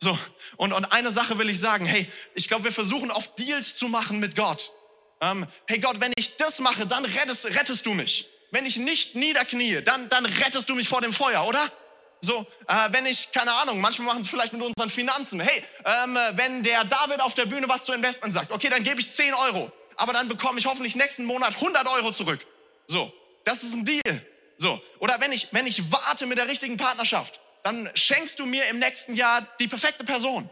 So, 0.00 0.18
und, 0.56 0.72
und 0.72 0.84
eine 0.86 1.10
Sache 1.10 1.38
will 1.38 1.48
ich 1.48 1.58
sagen, 1.58 1.86
hey, 1.86 2.10
ich 2.34 2.48
glaube, 2.48 2.64
wir 2.64 2.72
versuchen 2.72 3.10
oft 3.10 3.38
Deals 3.38 3.74
zu 3.74 3.88
machen 3.88 4.20
mit 4.20 4.36
Gott. 4.36 4.72
Ähm, 5.20 5.46
hey 5.66 5.78
Gott, 5.78 6.00
wenn 6.00 6.12
ich 6.16 6.36
das 6.36 6.60
mache, 6.60 6.86
dann 6.86 7.04
rettest, 7.04 7.46
rettest 7.46 7.86
du 7.86 7.94
mich. 7.94 8.28
Wenn 8.50 8.66
ich 8.66 8.76
nicht 8.76 9.14
niederknie, 9.14 9.80
dann, 9.80 10.08
dann 10.10 10.26
rettest 10.26 10.68
du 10.68 10.74
mich 10.74 10.88
vor 10.88 11.00
dem 11.00 11.12
Feuer, 11.12 11.46
oder? 11.46 11.72
So, 12.20 12.46
äh, 12.68 12.74
wenn 12.90 13.06
ich, 13.06 13.32
keine 13.32 13.52
Ahnung, 13.52 13.80
manchmal 13.80 14.08
machen 14.08 14.22
es 14.22 14.28
vielleicht 14.28 14.52
mit 14.52 14.62
unseren 14.62 14.90
Finanzen. 14.90 15.40
Hey, 15.40 15.64
ähm, 15.84 16.18
wenn 16.32 16.62
der 16.62 16.84
David 16.84 17.20
auf 17.20 17.34
der 17.34 17.46
Bühne 17.46 17.68
was 17.68 17.84
zu 17.84 17.92
Investment 17.92 18.32
sagt, 18.34 18.52
okay, 18.52 18.68
dann 18.68 18.82
gebe 18.82 19.00
ich 19.00 19.10
10 19.10 19.34
Euro, 19.34 19.72
aber 19.96 20.12
dann 20.12 20.28
bekomme 20.28 20.58
ich 20.58 20.66
hoffentlich 20.66 20.96
nächsten 20.96 21.24
Monat 21.24 21.54
100 21.54 21.86
Euro 21.86 22.12
zurück. 22.12 22.40
So, 22.86 23.12
das 23.44 23.62
ist 23.62 23.74
ein 23.74 23.84
Deal. 23.84 24.26
So, 24.64 24.80
oder 24.98 25.20
wenn 25.20 25.30
ich, 25.30 25.48
wenn 25.50 25.66
ich 25.66 25.92
warte 25.92 26.24
mit 26.24 26.38
der 26.38 26.48
richtigen 26.48 26.78
Partnerschaft, 26.78 27.38
dann 27.64 27.90
schenkst 27.92 28.38
du 28.38 28.46
mir 28.46 28.66
im 28.68 28.78
nächsten 28.78 29.14
Jahr 29.14 29.46
die 29.60 29.68
perfekte 29.68 30.04
Person. 30.04 30.48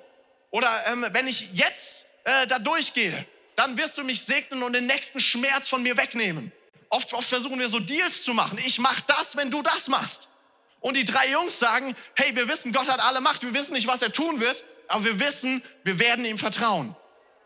Oder 0.51 0.71
ähm, 0.89 1.07
wenn 1.13 1.27
ich 1.27 1.49
jetzt 1.55 2.09
äh, 2.25 2.47
da 2.47 2.59
durchgehe, 2.59 3.27
dann 3.57 3.79
wirst 3.79 3.97
du 3.97 4.05
mich 4.05 4.21
segnen 4.21 4.63
und 4.63 4.75
den 4.75 4.85
nächsten 4.85 5.19
Schmerz 5.19 5.71
von 5.71 5.83
mir 5.83 5.97
wegnehmen. 5.97 6.53
Oft, 6.91 7.15
oft 7.15 7.27
versuchen 7.27 7.59
wir 7.59 7.71
so 7.71 7.79
Deals 7.79 8.23
zu 8.23 8.35
machen. 8.35 8.59
Ich 8.67 8.79
mach 8.79 9.01
das, 9.01 9.35
wenn 9.35 9.51
du 9.51 9.63
das 9.63 9.89
machst. 9.89 10.29
Und 10.81 10.99
die 10.99 11.07
drei 11.07 11.31
Jungs 11.31 11.59
sagen, 11.59 11.97
hey, 12.15 12.37
wir 12.37 12.47
wissen, 12.49 12.71
Gott 12.71 12.89
hat 12.89 13.01
alle 13.01 13.23
Macht, 13.23 13.43
wir 13.43 13.55
wissen 13.55 13.73
nicht, 13.73 13.87
was 13.87 14.03
er 14.03 14.13
tun 14.13 14.41
wird, 14.41 14.63
aber 14.89 15.07
wir 15.07 15.21
wissen, 15.21 15.63
wir 15.85 15.99
werden 15.99 16.27
ihm 16.27 16.37
vertrauen. 16.37 16.95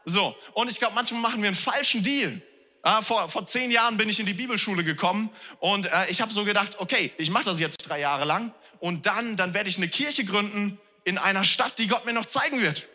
So, 0.04 0.34
und 0.54 0.68
ich 0.68 0.80
glaube, 0.80 0.96
manchmal 0.96 1.20
machen 1.20 1.42
wir 1.42 1.46
einen 1.46 1.56
falschen 1.56 2.02
Deal. 2.02 2.42
Äh, 2.86 3.02
vor, 3.02 3.28
vor 3.28 3.44
zehn 3.46 3.72
Jahren 3.72 3.96
bin 3.96 4.08
ich 4.08 4.20
in 4.20 4.26
die 4.26 4.32
Bibelschule 4.32 4.84
gekommen 4.84 5.30
und 5.58 5.86
äh, 5.86 6.06
ich 6.08 6.20
habe 6.20 6.32
so 6.32 6.44
gedacht, 6.44 6.78
okay, 6.78 7.12
ich 7.18 7.30
mache 7.30 7.46
das 7.46 7.58
jetzt 7.58 7.78
drei 7.78 7.98
Jahre 7.98 8.24
lang 8.24 8.54
und 8.78 9.06
dann, 9.06 9.36
dann 9.36 9.54
werde 9.54 9.68
ich 9.68 9.76
eine 9.76 9.88
Kirche 9.88 10.24
gründen 10.24 10.78
in 11.02 11.18
einer 11.18 11.42
Stadt, 11.42 11.80
die 11.80 11.88
Gott 11.88 12.06
mir 12.06 12.12
noch 12.12 12.26
zeigen 12.26 12.62
wird. 12.62 12.86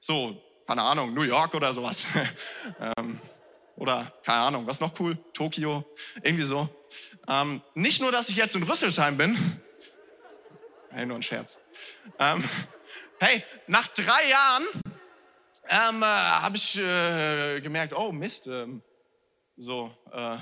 So, 0.00 0.42
keine 0.66 0.80
Ahnung, 0.80 1.12
New 1.12 1.24
York 1.24 1.52
oder 1.52 1.74
sowas. 1.74 2.06
ähm, 2.96 3.20
oder 3.76 4.14
keine 4.24 4.38
Ahnung, 4.44 4.66
was 4.66 4.80
noch 4.80 4.98
cool? 4.98 5.18
Tokio, 5.34 5.84
irgendwie 6.22 6.44
so. 6.44 6.70
Ähm, 7.28 7.60
nicht 7.74 8.00
nur, 8.00 8.12
dass 8.12 8.30
ich 8.30 8.36
jetzt 8.36 8.56
in 8.56 8.62
Rüsselsheim 8.62 9.18
bin. 9.18 9.60
Hey, 10.88 11.04
nur 11.04 11.18
ein 11.18 11.22
Scherz. 11.22 11.60
Ähm, 12.18 12.42
hey, 13.20 13.44
nach 13.66 13.88
drei 13.88 14.30
Jahren 14.30 14.62
ähm, 15.68 16.02
äh, 16.02 16.06
habe 16.06 16.56
ich 16.56 16.78
äh, 16.78 17.60
gemerkt, 17.60 17.92
oh 17.92 18.10
Mist, 18.10 18.46
ähm, 18.46 18.82
so, 19.62 19.90
äh, 20.12 20.38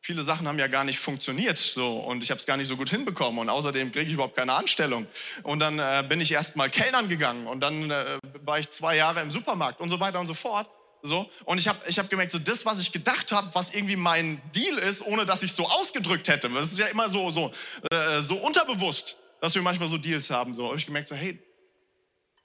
viele 0.00 0.22
Sachen 0.22 0.48
haben 0.48 0.58
ja 0.58 0.66
gar 0.66 0.84
nicht 0.84 0.98
funktioniert 0.98 1.58
so 1.58 1.98
und 1.98 2.22
ich 2.22 2.30
habe 2.30 2.38
es 2.38 2.46
gar 2.46 2.56
nicht 2.56 2.68
so 2.68 2.76
gut 2.76 2.88
hinbekommen 2.88 3.40
und 3.40 3.48
außerdem 3.48 3.92
kriege 3.92 4.06
ich 4.06 4.14
überhaupt 4.14 4.36
keine 4.36 4.54
Anstellung. 4.54 5.06
Und 5.42 5.60
dann 5.60 5.78
äh, 5.78 6.04
bin 6.08 6.20
ich 6.20 6.32
erst 6.32 6.56
mal 6.56 6.70
Kellnern 6.70 7.08
gegangen 7.08 7.46
und 7.46 7.60
dann 7.60 7.90
äh, 7.90 8.18
war 8.42 8.58
ich 8.58 8.70
zwei 8.70 8.96
Jahre 8.96 9.20
im 9.20 9.30
Supermarkt 9.30 9.80
und 9.80 9.90
so 9.90 10.00
weiter 10.00 10.20
und 10.20 10.26
so 10.26 10.34
fort. 10.34 10.68
So, 11.02 11.30
und 11.44 11.58
ich 11.58 11.68
habe 11.68 11.78
ich 11.86 11.98
hab 11.98 12.08
gemerkt, 12.08 12.32
so 12.32 12.38
das, 12.38 12.64
was 12.64 12.80
ich 12.80 12.90
gedacht 12.90 13.30
habe, 13.30 13.50
was 13.52 13.74
irgendwie 13.74 13.96
mein 13.96 14.40
Deal 14.54 14.78
ist, 14.78 15.04
ohne 15.04 15.26
dass 15.26 15.42
ich 15.42 15.52
so 15.52 15.66
ausgedrückt 15.66 16.28
hätte. 16.28 16.48
Das 16.48 16.72
ist 16.72 16.78
ja 16.78 16.86
immer 16.86 17.10
so, 17.10 17.30
so, 17.30 17.52
äh, 17.90 18.22
so 18.22 18.36
unterbewusst, 18.36 19.18
dass 19.42 19.54
wir 19.54 19.60
manchmal 19.60 19.88
so 19.88 19.98
Deals 19.98 20.30
haben. 20.30 20.54
So 20.54 20.68
habe 20.68 20.78
ich 20.78 20.86
gemerkt, 20.86 21.08
so, 21.08 21.14
hey, 21.14 21.38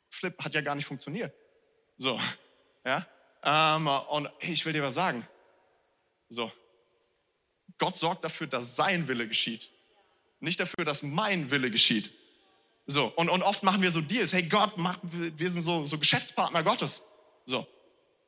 Flip 0.09 0.37
hat 0.43 0.53
ja 0.53 0.59
gar 0.59 0.75
nicht 0.75 0.85
funktioniert. 0.85 1.33
So, 1.97 2.19
ja. 2.85 3.07
Ähm, 3.41 3.87
und 3.87 4.29
hey, 4.39 4.53
ich 4.53 4.65
will 4.65 4.73
dir 4.73 4.83
was 4.83 4.95
sagen. 4.95 5.25
So, 6.29 6.51
Gott 7.77 7.97
sorgt 7.97 8.23
dafür, 8.23 8.47
dass 8.47 8.75
sein 8.75 9.07
Wille 9.07 9.27
geschieht. 9.27 9.69
Nicht 10.39 10.59
dafür, 10.59 10.85
dass 10.85 11.03
mein 11.03 11.51
Wille 11.51 11.69
geschieht. 11.71 12.11
So, 12.85 13.07
und, 13.15 13.29
und 13.29 13.43
oft 13.43 13.63
machen 13.63 13.81
wir 13.81 13.91
so 13.91 14.01
Deals. 14.01 14.33
Hey, 14.33 14.43
Gott, 14.43 14.77
mach, 14.77 14.97
wir 15.03 15.51
sind 15.51 15.63
so, 15.63 15.83
so 15.83 15.97
Geschäftspartner 15.97 16.63
Gottes. 16.63 17.03
So. 17.45 17.67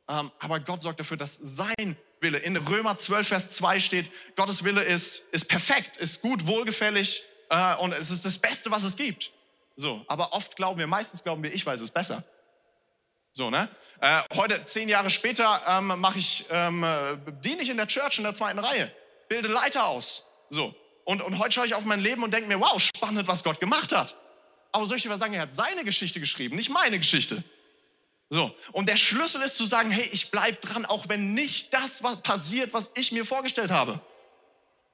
Ähm, 0.08 0.32
aber 0.40 0.60
Gott 0.60 0.82
sorgt 0.82 1.00
dafür, 1.00 1.18
dass 1.18 1.36
sein 1.42 1.98
Wille, 2.20 2.38
in 2.38 2.56
Römer 2.58 2.98
12, 2.98 3.28
Vers 3.28 3.50
2 3.50 3.80
steht, 3.80 4.12
Gottes 4.36 4.64
Wille 4.64 4.84
ist, 4.84 5.30
ist 5.32 5.48
perfekt, 5.48 5.98
ist 5.98 6.22
gut, 6.22 6.46
wohlgefällig 6.46 7.24
äh, 7.50 7.76
und 7.78 7.94
es 7.94 8.12
ist 8.12 8.26
das 8.26 8.38
Beste, 8.38 8.70
was 8.72 8.84
es 8.84 8.96
gibt. 8.96 9.32
So, 9.76 10.04
aber 10.08 10.34
oft 10.34 10.56
glauben 10.56 10.78
wir, 10.78 10.88
meistens 10.88 11.24
glauben 11.24 11.42
wir, 11.42 11.54
ich 11.54 11.66
weiß 11.66 11.82
es 11.82 11.90
besser. 11.90 12.24
So, 13.32 13.50
ne? 13.50 13.70
Äh, 14.02 14.24
heute, 14.36 14.66
zehn 14.66 14.90
Jahre 14.90 15.12
später, 15.12 15.62
ähm, 15.68 15.88
mache 16.00 16.18
ich, 16.18 16.46
ähm, 16.50 16.84
äh, 16.84 17.18
diene 17.44 17.62
ich 17.62 17.70
in 17.70 17.78
der 17.78 17.88
Church 17.88 18.18
in 18.18 18.24
der 18.24 18.34
zweiten 18.34 18.60
Reihe 18.60 18.92
bilde 19.32 19.48
Leiter 19.48 19.86
aus. 19.86 20.26
So. 20.50 20.76
Und, 21.06 21.22
und 21.22 21.40
heute 21.40 21.54
schaue 21.54 21.66
ich 21.66 21.74
auf 21.74 21.86
mein 21.86 22.02
Leben 22.02 22.22
und 22.22 22.32
denke 22.32 22.50
mir, 22.50 22.60
wow, 22.60 22.78
spannend, 22.82 23.28
was 23.30 23.44
Gott 23.46 23.62
gemacht 23.62 23.94
hat. 23.94 24.16
Aber 24.74 24.86
soll 24.86 24.98
ich 24.98 25.04
dir 25.04 25.10
was 25.10 25.20
sagen, 25.20 25.34
er 25.34 25.44
hat 25.44 25.54
seine 25.54 25.86
Geschichte 25.86 26.20
geschrieben, 26.20 26.58
nicht 26.58 26.70
meine 26.70 26.98
Geschichte. 26.98 27.44
So. 28.30 28.54
Und 28.72 28.90
der 28.90 28.98
Schlüssel 28.98 29.42
ist 29.42 29.56
zu 29.56 29.64
sagen, 29.64 29.90
hey, 29.90 30.10
ich 30.12 30.32
bleibe 30.32 30.58
dran, 30.58 30.86
auch 30.86 31.08
wenn 31.08 31.34
nicht 31.34 31.74
das 31.74 32.04
was 32.04 32.18
passiert, 32.18 32.74
was 32.74 32.92
ich 32.96 33.12
mir 33.12 33.24
vorgestellt 33.24 33.72
habe. 33.72 34.02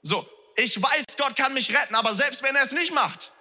So. 0.04 0.28
Ich 0.56 0.82
weiß, 0.82 1.06
Gott 1.18 1.36
kann 1.36 1.54
mich 1.54 1.76
retten, 1.76 1.96
aber 1.96 2.14
selbst 2.14 2.44
wenn 2.44 2.56
er 2.56 2.64
es 2.64 2.72
nicht 2.72 2.94
macht, 2.94 3.32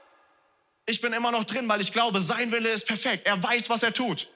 ich 0.87 1.01
bin 1.01 1.13
immer 1.13 1.31
noch 1.31 1.45
drin, 1.45 1.69
weil 1.69 1.81
ich 1.81 1.93
glaube, 1.93 2.23
sein 2.23 2.53
Wille 2.53 2.71
ist 2.71 2.87
perfekt. 2.87 3.27
Er 3.27 3.43
weiß, 3.43 3.69
was 3.69 3.83
er 3.83 3.93
tut. 3.93 4.29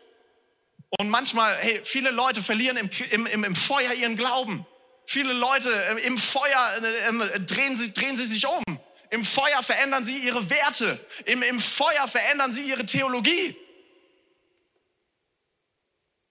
Und 0.99 1.09
manchmal, 1.09 1.57
hey, 1.57 1.81
viele 1.85 2.11
Leute 2.11 2.43
verlieren 2.43 2.77
im, 2.77 3.27
im, 3.27 3.45
im 3.45 3.55
Feuer 3.55 3.93
ihren 3.95 4.17
Glauben. 4.17 4.67
Viele 5.07 5.33
Leute 5.33 5.73
äh, 5.73 6.07
im 6.07 6.19
Feuer 6.19 6.79
äh, 6.83 7.09
ähm, 7.09 7.23
drehen 7.47 7.77
sie, 7.77 7.93
drehen 7.93 8.17
sie 8.17 8.27
sich 8.27 8.47
um. 8.47 8.63
Im 9.11 9.25
Feuer 9.25 9.63
verändern 9.63 10.05
sie 10.05 10.19
ihre 10.19 10.49
Werte. 10.51 11.05
Im, 11.25 11.43
Im 11.43 11.59
Feuer 11.59 12.07
verändern 12.07 12.53
sie 12.53 12.63
ihre 12.63 12.87
Theologie. 12.87 13.57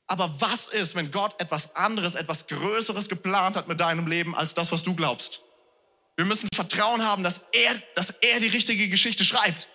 Aber 0.08 0.34
was 0.40 0.68
ist, 0.68 0.96
wenn 0.96 1.12
Gott 1.12 1.40
etwas 1.40 1.76
anderes, 1.76 2.16
etwas 2.16 2.48
Größeres 2.48 3.10
geplant 3.10 3.56
hat 3.56 3.68
mit 3.68 3.80
deinem 3.80 4.08
Leben 4.08 4.36
als 4.36 4.54
das, 4.56 4.72
was 4.72 4.82
du 4.82 4.96
glaubst? 4.96 5.44
Wir 6.16 6.26
müssen 6.26 6.50
Vertrauen 6.54 7.06
haben, 7.06 7.24
dass 7.24 7.42
er, 7.52 7.76
dass 7.96 8.10
er 8.10 8.40
die 8.40 8.48
richtige 8.48 8.90
Geschichte 8.90 9.24
schreibt. 9.24 9.70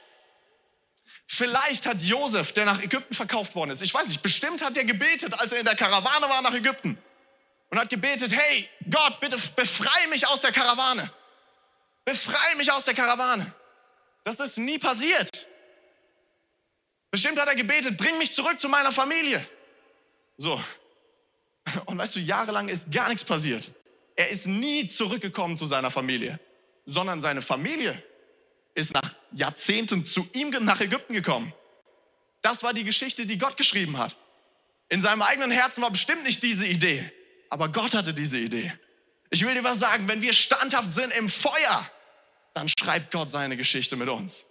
Vielleicht 1.27 1.87
hat 1.87 2.03
Josef, 2.03 2.53
der 2.53 2.65
nach 2.65 2.83
Ägypten 2.83 3.15
verkauft 3.15 3.55
worden 3.55 3.71
ist, 3.71 3.83
ich 3.83 3.93
weiß 3.93 4.09
nicht, 4.09 4.23
bestimmt 4.23 4.63
hat 4.63 4.77
er 4.77 4.85
gebetet, 4.85 5.39
als 5.41 5.53
er 5.53 5.61
in 5.61 5.65
der 5.65 5.75
Karawane 5.75 6.29
war 6.29 6.43
nach 6.43 6.55
Ägypten 6.55 6.99
und 7.71 7.79
hat 7.79 7.91
gebetet, 7.91 8.33
hey 8.33 8.69
Gott, 8.89 9.19
bitte 9.21 9.37
befreie 9.57 10.09
mich 10.09 10.27
aus 10.29 10.41
der 10.41 10.53
Karawane. 10.53 11.11
Befreie 12.05 12.57
mich 12.57 12.71
aus 12.71 12.85
der 12.85 12.95
Karawane. 12.95 13.53
Das 14.23 14.39
ist 14.39 14.59
nie 14.59 14.79
passiert. 14.79 15.49
Bestimmt 17.11 17.39
hat 17.41 17.49
er 17.49 17.55
gebetet, 17.55 17.97
bring 17.97 18.17
mich 18.19 18.33
zurück 18.33 18.61
zu 18.61 18.69
meiner 18.69 18.93
Familie. 18.93 19.47
So. 20.37 20.63
Und 21.87 21.99
weißt 21.99 22.17
du, 22.17 22.21
jahrelang 22.21 22.69
ist 22.69 22.93
gar 22.93 23.09
nichts 23.09 23.25
passiert. 23.25 23.71
Er 24.17 24.29
ist 24.29 24.47
nie 24.47 24.87
zurückgekommen 24.87 25.57
zu 25.57 25.67
seiner 25.67 25.91
Familie, 25.91 26.39
sondern 26.87 27.21
seine 27.21 27.43
Familie 27.43 28.03
ist 28.75 28.93
nach 28.93 29.15
Jahrzehnten 29.33 30.05
zu 30.05 30.29
ihm 30.33 30.51
nach 30.51 30.81
Ägypten 30.81 31.15
gekommen. 31.15 31.53
Das 32.43 32.63
war 32.63 32.75
die 32.75 32.85
Geschichte, 32.85 33.27
die 33.27 33.39
Gott 33.39 33.57
geschrieben 33.57 33.99
hat. 33.99 34.17
In 34.89 35.01
seinem 35.01 35.23
eigenen 35.23 35.51
Herzen 35.51 35.83
war 35.83 35.91
bestimmt 35.91 36.25
nicht 36.25 36.43
diese 36.43 36.67
Idee. 36.67 37.11
Aber 37.49 37.69
Gott 37.69 37.95
hatte 37.95 38.13
diese 38.13 38.39
Idee. 38.39 38.73
Ich 39.31 39.45
will 39.45 39.55
dir 39.55 39.65
was 39.65 39.79
sagen, 39.79 40.07
wenn 40.09 40.21
wir 40.21 40.33
standhaft 40.33 40.93
sind 40.93 41.13
im 41.13 41.29
Feuer, 41.29 41.91
dann 42.53 42.69
schreibt 42.69 43.13
Gott 43.13 43.31
seine 43.31 43.57
Geschichte 43.57 43.97
mit 43.97 44.09
uns. 44.09 44.47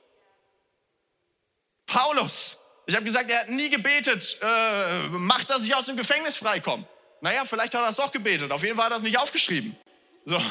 Paulus, 1.86 2.58
ich 2.86 2.96
habe 2.96 3.06
gesagt, 3.06 3.30
er 3.30 3.42
hat 3.42 3.50
nie 3.50 3.70
gebetet, 3.70 4.38
äh, 4.42 5.08
macht, 5.10 5.50
dass 5.50 5.64
ich 5.64 5.76
aus 5.76 5.86
dem 5.86 5.96
Gefängnis 5.96 6.36
freikomme. 6.36 6.86
Naja, 7.22 7.46
vielleicht 7.46 7.74
hat 7.74 7.84
er 7.84 7.90
es 7.90 7.96
doch 7.96 8.12
gebetet. 8.12 8.52
Auf 8.52 8.64
jeden 8.64 8.76
Fall 8.76 8.86
hat 8.86 8.94
er 8.94 8.98
es 8.98 9.04
nicht 9.04 9.18
aufgeschrieben. 9.18 9.78
So. 10.26 10.42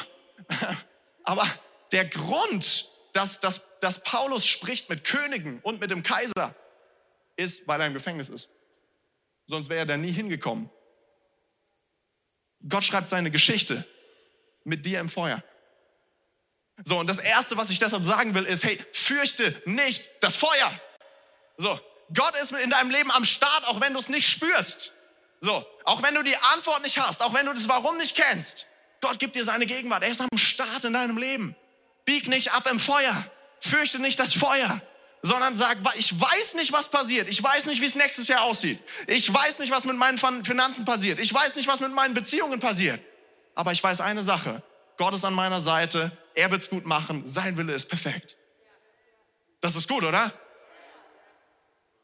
Aber 1.23 1.47
der 1.91 2.05
Grund, 2.05 2.89
dass, 3.13 3.39
dass, 3.39 3.61
dass 3.79 4.03
Paulus 4.03 4.45
spricht 4.45 4.89
mit 4.89 5.03
Königen 5.03 5.59
und 5.61 5.79
mit 5.79 5.91
dem 5.91 6.03
Kaiser, 6.03 6.55
ist, 7.35 7.67
weil 7.67 7.79
er 7.81 7.87
im 7.87 7.93
Gefängnis 7.93 8.29
ist. 8.29 8.49
Sonst 9.47 9.69
wäre 9.69 9.79
er 9.79 9.85
da 9.85 9.97
nie 9.97 10.11
hingekommen. 10.11 10.69
Gott 12.67 12.83
schreibt 12.83 13.09
seine 13.09 13.31
Geschichte 13.31 13.85
mit 14.63 14.85
dir 14.85 14.99
im 14.99 15.09
Feuer. 15.09 15.43
So, 16.85 16.97
und 16.97 17.07
das 17.07 17.19
Erste, 17.19 17.57
was 17.57 17.69
ich 17.69 17.79
deshalb 17.79 18.05
sagen 18.05 18.33
will, 18.33 18.45
ist, 18.45 18.63
hey, 18.63 18.83
fürchte 18.91 19.61
nicht 19.65 20.09
das 20.21 20.35
Feuer. 20.35 20.79
So, 21.57 21.79
Gott 22.13 22.35
ist 22.41 22.51
in 22.51 22.69
deinem 22.69 22.89
Leben 22.89 23.11
am 23.11 23.25
Start, 23.25 23.67
auch 23.67 23.81
wenn 23.81 23.93
du 23.93 23.99
es 23.99 24.09
nicht 24.09 24.27
spürst. 24.27 24.93
So, 25.41 25.65
auch 25.83 26.01
wenn 26.01 26.15
du 26.15 26.23
die 26.23 26.37
Antwort 26.37 26.81
nicht 26.81 26.97
hast, 26.99 27.21
auch 27.21 27.33
wenn 27.33 27.45
du 27.45 27.53
das 27.53 27.67
Warum 27.67 27.97
nicht 27.97 28.15
kennst. 28.15 28.67
Gott 29.01 29.19
gibt 29.19 29.35
dir 29.35 29.43
seine 29.43 29.65
Gegenwart. 29.65 30.03
Er 30.03 30.09
ist 30.09 30.21
am 30.21 30.37
Start 30.37 30.85
in 30.85 30.93
deinem 30.93 31.17
Leben. 31.17 31.55
Bieg 32.05 32.27
nicht 32.27 32.53
ab 32.53 32.67
im 32.69 32.79
Feuer. 32.79 33.25
Fürchte 33.59 33.99
nicht 33.99 34.19
das 34.19 34.33
Feuer 34.33 34.81
sondern 35.23 35.55
sag, 35.55 35.77
ich 35.95 36.19
weiß 36.19 36.55
nicht, 36.55 36.73
was 36.73 36.89
passiert. 36.89 37.29
Ich 37.29 37.41
weiß 37.41 37.65
nicht, 37.65 37.81
wie 37.81 37.85
es 37.85 37.95
nächstes 37.95 38.27
Jahr 38.27 38.43
aussieht. 38.43 38.77
Ich 39.07 39.33
weiß 39.33 39.57
nicht, 39.59 39.71
was 39.71 39.85
mit 39.85 39.95
meinen 39.95 40.17
Finanzen 40.17 40.83
passiert. 40.83 41.17
Ich 41.17 41.33
weiß 41.33 41.55
nicht, 41.55 41.67
was 41.67 41.79
mit 41.79 41.93
meinen 41.93 42.13
Beziehungen 42.13 42.59
passiert. 42.59 42.99
Aber 43.55 43.71
ich 43.71 43.81
weiß 43.81 44.01
eine 44.01 44.21
Sache. 44.21 44.61
Gott 44.97 45.13
ist 45.13 45.23
an 45.23 45.33
meiner 45.33 45.61
Seite. 45.61 46.11
Er 46.35 46.51
wird's 46.51 46.69
gut 46.69 46.85
machen. 46.85 47.25
Sein 47.25 47.55
Wille 47.55 47.73
ist 47.73 47.87
perfekt. 47.87 48.35
Das 49.61 49.75
ist 49.75 49.87
gut, 49.87 50.03
oder? 50.03 50.33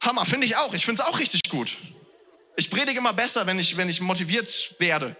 Hammer, 0.01 0.25
finde 0.25 0.45
ich 0.45 0.55
auch. 0.55 0.73
Ich 0.73 0.85
finde 0.85 1.01
es 1.01 1.07
auch 1.07 1.19
richtig 1.19 1.41
gut. 1.49 1.77
Ich 2.55 2.69
predige 2.69 2.99
immer 2.99 3.13
besser, 3.13 3.45
wenn 3.45 3.59
ich, 3.59 3.75
wenn 3.75 3.89
ich 3.89 3.99
motiviert 3.99 4.75
werde. 4.79 5.17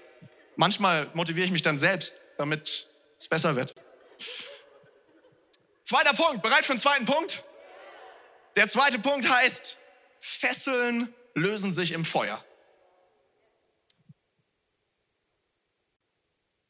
Manchmal 0.56 1.10
motiviere 1.14 1.46
ich 1.46 1.52
mich 1.52 1.64
dann 1.64 1.78
selbst, 1.78 2.14
damit 2.38 2.88
es 3.18 3.28
besser 3.28 3.58
wird. 3.58 3.74
Zweiter 5.90 6.14
Punkt. 6.14 6.44
Bereit 6.44 6.66
für 6.66 6.74
den 6.76 6.80
zweiten 6.80 7.08
Punkt? 7.08 7.44
Der 8.56 8.68
zweite 8.68 9.00
Punkt 9.00 9.28
heißt, 9.28 9.80
Fesseln 10.20 11.12
lösen 11.34 11.74
sich 11.74 11.94
im 11.94 12.06
Feuer. 12.06 12.46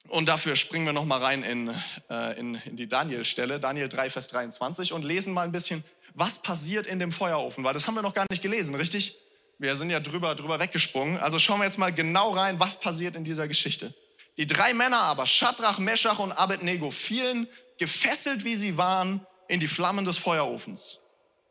Und 0.08 0.28
dafür 0.28 0.56
springen 0.56 0.86
wir 0.86 0.94
nochmal 0.94 1.22
rein 1.22 1.44
in, 1.44 1.68
äh, 2.10 2.40
in, 2.40 2.56
in 2.64 2.78
die 2.78 2.88
Daniel-Stelle, 2.88 3.60
Daniel 3.60 3.90
3, 3.90 4.10
Vers 4.10 4.30
23, 4.30 4.94
und 4.94 5.04
lesen 5.04 5.34
mal 5.34 5.44
ein 5.44 5.52
bisschen, 5.52 5.84
was 6.14 6.42
passiert 6.42 6.88
in 6.88 7.00
dem 7.00 7.12
Feuerofen, 7.12 7.66
weil 7.66 7.74
das 7.74 7.88
haben 7.88 7.96
wir 7.96 8.02
noch 8.02 8.14
gar 8.14 8.26
nicht 8.30 8.42
gelesen, 8.42 8.74
richtig? 8.76 9.18
Wir 9.58 9.76
sind 9.76 9.90
ja 9.90 10.00
drüber, 10.00 10.34
drüber 10.36 10.62
weggesprungen. 10.62 11.18
Also 11.18 11.40
schauen 11.40 11.60
wir 11.60 11.66
jetzt 11.66 11.78
mal 11.78 11.92
genau 11.92 12.30
rein, 12.30 12.58
was 12.62 12.80
passiert 12.80 13.18
in 13.18 13.26
dieser 13.26 13.50
Geschichte. 13.50 13.94
Die 14.38 14.48
drei 14.48 14.74
Männer 14.74 15.02
aber, 15.02 15.26
Shadrach, 15.26 15.78
Meshach 15.78 16.20
und 16.20 16.32
Abednego, 16.32 16.90
fielen, 16.90 17.50
gefesselt 17.80 18.44
wie 18.44 18.56
sie 18.56 18.78
waren, 18.78 19.26
in 19.48 19.60
die 19.60 19.68
Flammen 19.68 20.06
des 20.06 20.18
Feuerofens. 20.18 21.00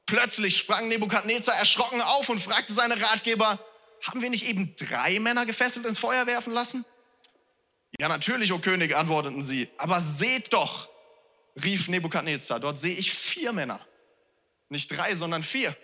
Plötzlich 0.06 0.56
sprang 0.56 0.88
Nebukadnezar 0.88 1.54
erschrocken 1.56 2.00
auf 2.00 2.28
und 2.28 2.38
fragte 2.38 2.72
seine 2.72 3.00
Ratgeber, 3.00 3.58
haben 4.02 4.22
wir 4.22 4.30
nicht 4.30 4.46
eben 4.46 4.74
drei 4.76 5.18
Männer 5.18 5.44
gefesselt 5.44 5.84
ins 5.84 5.98
Feuer 5.98 6.26
werfen 6.26 6.52
lassen? 6.52 6.84
Ja, 7.98 8.08
natürlich, 8.08 8.52
o 8.52 8.56
oh 8.56 8.58
König, 8.58 8.94
antworteten 8.94 9.42
sie. 9.42 9.68
Aber 9.76 10.00
seht 10.00 10.52
doch, 10.52 10.88
rief 11.62 11.88
Nebukadnezar, 11.88 12.60
dort 12.60 12.78
sehe 12.78 12.94
ich 12.94 13.12
vier 13.12 13.52
Männer. 13.52 13.80
Nicht 14.68 14.88
drei, 14.88 15.14
sondern 15.14 15.42
vier. 15.42 15.76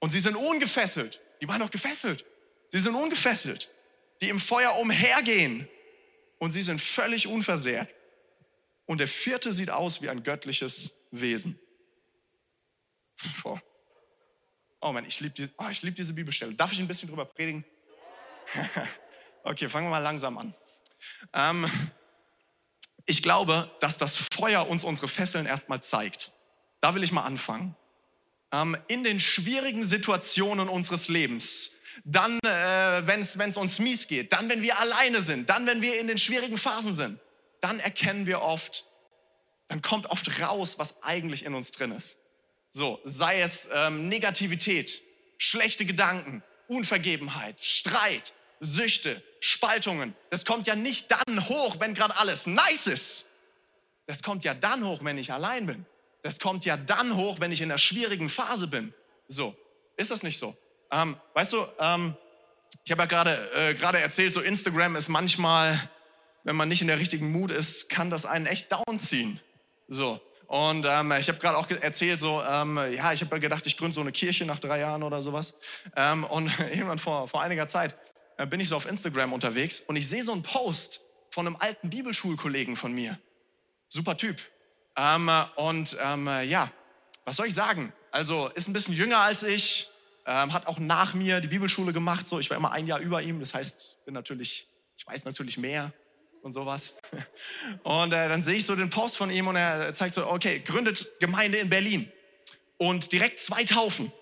Und 0.00 0.10
sie 0.10 0.18
sind 0.18 0.34
ungefesselt. 0.34 1.20
Die 1.40 1.48
waren 1.48 1.60
doch 1.60 1.70
gefesselt. 1.70 2.24
Sie 2.68 2.78
sind 2.78 2.94
ungefesselt, 2.94 3.70
die 4.20 4.28
im 4.28 4.40
Feuer 4.40 4.76
umhergehen. 4.76 5.68
Und 6.38 6.52
sie 6.52 6.62
sind 6.62 6.80
völlig 6.80 7.26
unversehrt. 7.26 7.88
Und 8.90 8.98
der 8.98 9.06
vierte 9.06 9.52
sieht 9.52 9.70
aus 9.70 10.02
wie 10.02 10.08
ein 10.08 10.24
göttliches 10.24 10.96
Wesen. 11.12 11.56
Oh 14.82 14.92
Mann, 14.92 15.04
ich 15.04 15.20
liebe 15.20 15.34
die, 15.34 15.48
oh, 15.58 15.66
lieb 15.82 15.94
diese 15.94 16.14
Bibelstelle. 16.14 16.54
Darf 16.54 16.72
ich 16.72 16.78
ein 16.78 16.88
bisschen 16.88 17.10
drüber 17.10 17.26
predigen? 17.26 17.66
okay, 19.44 19.68
fangen 19.68 19.88
wir 19.88 19.90
mal 19.90 19.98
langsam 19.98 20.38
an. 20.38 20.54
Ähm, 21.34 21.70
ich 23.04 23.22
glaube, 23.22 23.70
dass 23.80 23.98
das 23.98 24.16
Feuer 24.32 24.66
uns 24.66 24.82
unsere 24.82 25.06
Fesseln 25.06 25.44
erstmal 25.44 25.82
zeigt. 25.82 26.32
Da 26.80 26.94
will 26.94 27.04
ich 27.04 27.12
mal 27.12 27.24
anfangen. 27.24 27.76
Ähm, 28.52 28.74
in 28.88 29.04
den 29.04 29.20
schwierigen 29.20 29.84
Situationen 29.84 30.70
unseres 30.70 31.08
Lebens, 31.08 31.72
dann, 32.04 32.38
äh, 32.38 33.06
wenn 33.06 33.20
es 33.20 33.56
uns 33.58 33.80
mies 33.80 34.08
geht, 34.08 34.32
dann, 34.32 34.48
wenn 34.48 34.62
wir 34.62 34.80
alleine 34.80 35.20
sind, 35.20 35.50
dann, 35.50 35.66
wenn 35.66 35.82
wir 35.82 36.00
in 36.00 36.06
den 36.06 36.16
schwierigen 36.16 36.56
Phasen 36.56 36.94
sind, 36.94 37.20
dann 37.60 37.80
erkennen 37.80 38.26
wir 38.26 38.42
oft, 38.42 38.86
dann 39.68 39.82
kommt 39.82 40.06
oft 40.06 40.40
raus, 40.40 40.78
was 40.78 41.02
eigentlich 41.02 41.44
in 41.44 41.54
uns 41.54 41.70
drin 41.70 41.92
ist. 41.92 42.18
So, 42.72 43.00
sei 43.04 43.40
es 43.40 43.68
ähm, 43.72 44.08
Negativität, 44.08 45.02
schlechte 45.38 45.84
Gedanken, 45.84 46.42
Unvergebenheit, 46.68 47.62
Streit, 47.62 48.32
Süchte, 48.60 49.22
Spaltungen. 49.40 50.14
Das 50.30 50.44
kommt 50.44 50.66
ja 50.66 50.76
nicht 50.76 51.10
dann 51.10 51.48
hoch, 51.48 51.80
wenn 51.80 51.94
gerade 51.94 52.16
alles 52.16 52.46
nice 52.46 52.86
ist. 52.86 53.26
Das 54.06 54.22
kommt 54.22 54.44
ja 54.44 54.54
dann 54.54 54.84
hoch, 54.84 55.00
wenn 55.02 55.18
ich 55.18 55.32
allein 55.32 55.66
bin. 55.66 55.86
Das 56.22 56.38
kommt 56.38 56.64
ja 56.64 56.76
dann 56.76 57.16
hoch, 57.16 57.40
wenn 57.40 57.52
ich 57.52 57.60
in 57.60 57.70
einer 57.70 57.78
schwierigen 57.78 58.28
Phase 58.28 58.66
bin. 58.66 58.92
So, 59.28 59.56
ist 59.96 60.10
das 60.10 60.22
nicht 60.22 60.38
so? 60.38 60.56
Ähm, 60.90 61.16
weißt 61.34 61.52
du, 61.52 61.66
ähm, 61.78 62.16
ich 62.84 62.90
habe 62.90 63.02
ja 63.02 63.06
gerade 63.06 63.50
äh, 63.54 63.74
gerade 63.74 63.98
erzählt, 63.98 64.32
so 64.32 64.40
Instagram 64.40 64.96
ist 64.96 65.08
manchmal, 65.08 65.90
wenn 66.44 66.56
man 66.56 66.68
nicht 66.68 66.80
in 66.80 66.88
der 66.88 66.98
richtigen 66.98 67.32
Mut 67.32 67.50
ist, 67.50 67.88
kann 67.88 68.10
das 68.10 68.26
einen 68.26 68.46
echt 68.46 68.72
downziehen. 68.72 69.40
So, 69.88 70.20
und 70.50 70.84
ähm, 70.84 71.12
ich 71.12 71.28
habe 71.28 71.38
gerade 71.38 71.56
auch 71.56 71.70
erzählt, 71.70 72.18
so, 72.18 72.42
ähm, 72.42 72.76
ja, 72.92 73.12
ich 73.12 73.20
habe 73.20 73.38
gedacht, 73.38 73.68
ich 73.68 73.76
gründe 73.76 73.94
so 73.94 74.00
eine 74.00 74.10
Kirche 74.10 74.44
nach 74.44 74.58
drei 74.58 74.80
Jahren 74.80 75.04
oder 75.04 75.22
sowas. 75.22 75.54
Ähm, 75.94 76.24
und 76.24 76.50
irgendwann 76.58 76.98
vor, 76.98 77.28
vor 77.28 77.40
einiger 77.40 77.68
Zeit 77.68 77.94
äh, 78.36 78.46
bin 78.46 78.58
ich 78.58 78.68
so 78.68 78.74
auf 78.74 78.84
Instagram 78.84 79.32
unterwegs 79.32 79.78
und 79.78 79.94
ich 79.94 80.08
sehe 80.08 80.24
so 80.24 80.32
einen 80.32 80.42
Post 80.42 81.02
von 81.30 81.46
einem 81.46 81.54
alten 81.54 81.90
Bibelschulkollegen 81.90 82.74
von 82.74 82.92
mir. 82.92 83.16
Super 83.86 84.16
Typ. 84.16 84.40
Ähm, 84.96 85.30
und 85.54 85.96
ähm, 86.02 86.28
ja, 86.48 86.72
was 87.24 87.36
soll 87.36 87.46
ich 87.46 87.54
sagen? 87.54 87.92
Also 88.10 88.48
ist 88.48 88.66
ein 88.66 88.72
bisschen 88.72 88.94
jünger 88.94 89.18
als 89.18 89.44
ich, 89.44 89.88
ähm, 90.26 90.52
hat 90.52 90.66
auch 90.66 90.80
nach 90.80 91.14
mir 91.14 91.40
die 91.40 91.46
Bibelschule 91.46 91.92
gemacht. 91.92 92.26
So, 92.26 92.40
ich 92.40 92.50
war 92.50 92.56
immer 92.56 92.72
ein 92.72 92.88
Jahr 92.88 92.98
über 92.98 93.22
ihm. 93.22 93.38
Das 93.38 93.54
heißt, 93.54 94.04
bin 94.04 94.14
natürlich, 94.14 94.66
ich 94.96 95.06
weiß 95.06 95.26
natürlich 95.26 95.58
mehr 95.58 95.92
und 96.42 96.52
sowas. 96.52 96.94
Und 97.82 98.12
äh, 98.12 98.28
dann 98.28 98.42
sehe 98.42 98.56
ich 98.56 98.66
so 98.66 98.76
den 98.76 98.90
Post 98.90 99.16
von 99.16 99.30
ihm 99.30 99.48
und 99.48 99.56
er 99.56 99.92
zeigt 99.94 100.14
so, 100.14 100.26
okay, 100.26 100.60
gründet 100.60 101.06
Gemeinde 101.20 101.58
in 101.58 101.70
Berlin 101.70 102.10
und 102.78 103.12
direkt 103.12 103.40
zwei 103.40 103.64
Taufen. 103.64 104.12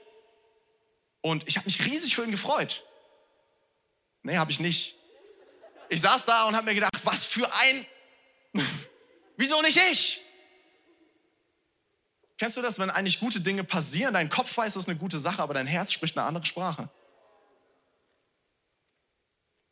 Und 1.21 1.47
ich 1.47 1.57
habe 1.57 1.67
mich 1.67 1.85
riesig 1.85 2.15
für 2.15 2.25
ihn 2.25 2.31
gefreut. 2.31 2.85
Nee, 4.23 4.37
habe 4.37 4.51
ich 4.51 4.61
nicht. 4.61 4.97
Ich 5.89 6.01
saß 6.01 6.25
da 6.25 6.47
und 6.49 6.57
habe 6.57 6.67
mir 6.67 6.75
gedacht, 6.75 7.01
was 7.05 7.25
für 7.25 7.53
ein... 7.55 7.87
Wieso 9.37 9.63
nicht 9.63 9.79
ich? 9.91 10.23
Kennst 12.37 12.57
du 12.57 12.63
das, 12.63 12.79
wenn 12.79 12.91
eigentlich 12.91 13.21
gute 13.21 13.41
Dinge 13.41 13.65
passieren, 13.65 14.15
dein 14.15 14.29
Kopf 14.29 14.57
weiß, 14.57 14.77
es 14.77 14.85
ist 14.85 14.89
eine 14.89 14.99
gute 14.99 15.19
Sache, 15.19 15.43
aber 15.43 15.55
dein 15.55 15.67
Herz 15.67 15.93
spricht 15.93 16.17
eine 16.17 16.27
andere 16.27 16.47
Sprache? 16.47 16.89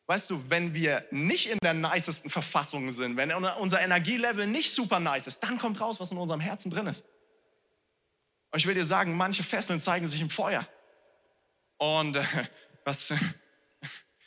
Weißt 0.07 0.29
du, 0.29 0.49
wenn 0.49 0.73
wir 0.73 1.05
nicht 1.11 1.49
in 1.49 1.59
der 1.61 1.73
nicesten 1.73 2.29
Verfassung 2.29 2.91
sind, 2.91 3.17
wenn 3.17 3.31
unser 3.31 3.81
Energielevel 3.81 4.47
nicht 4.47 4.73
super 4.73 5.01
nice 5.01 5.27
ist, 5.27 5.41
dann 5.41 5.57
kommt 5.57 5.81
raus, 5.81 5.99
was 5.99 6.11
in 6.11 6.17
unserem 6.17 6.39
Herzen 6.39 6.71
drin 6.71 6.87
ist. 6.87 7.05
Und 8.51 8.59
ich 8.59 8.65
will 8.65 8.73
dir 8.73 8.85
sagen, 8.85 9.17
manche 9.17 9.43
Fesseln 9.43 9.81
zeigen 9.81 10.07
sich 10.07 10.21
im 10.21 10.29
Feuer. 10.29 10.65
Und 11.75 12.15
äh, 12.15 12.25
was, 12.85 13.13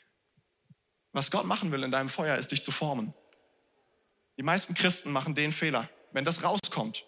was 1.13 1.31
Gott 1.31 1.47
machen 1.47 1.73
will 1.73 1.83
in 1.83 1.91
deinem 1.91 2.11
Feuer, 2.11 2.37
ist 2.37 2.53
dich 2.53 2.63
zu 2.63 2.73
formen. 2.73 3.15
Die 4.37 4.43
meisten 4.43 4.75
Christen 4.75 5.11
machen 5.11 5.35
den 5.35 5.51
Fehler. 5.51 5.89
Wenn 6.13 6.27
das 6.27 6.45
rauskommt, 6.45 7.07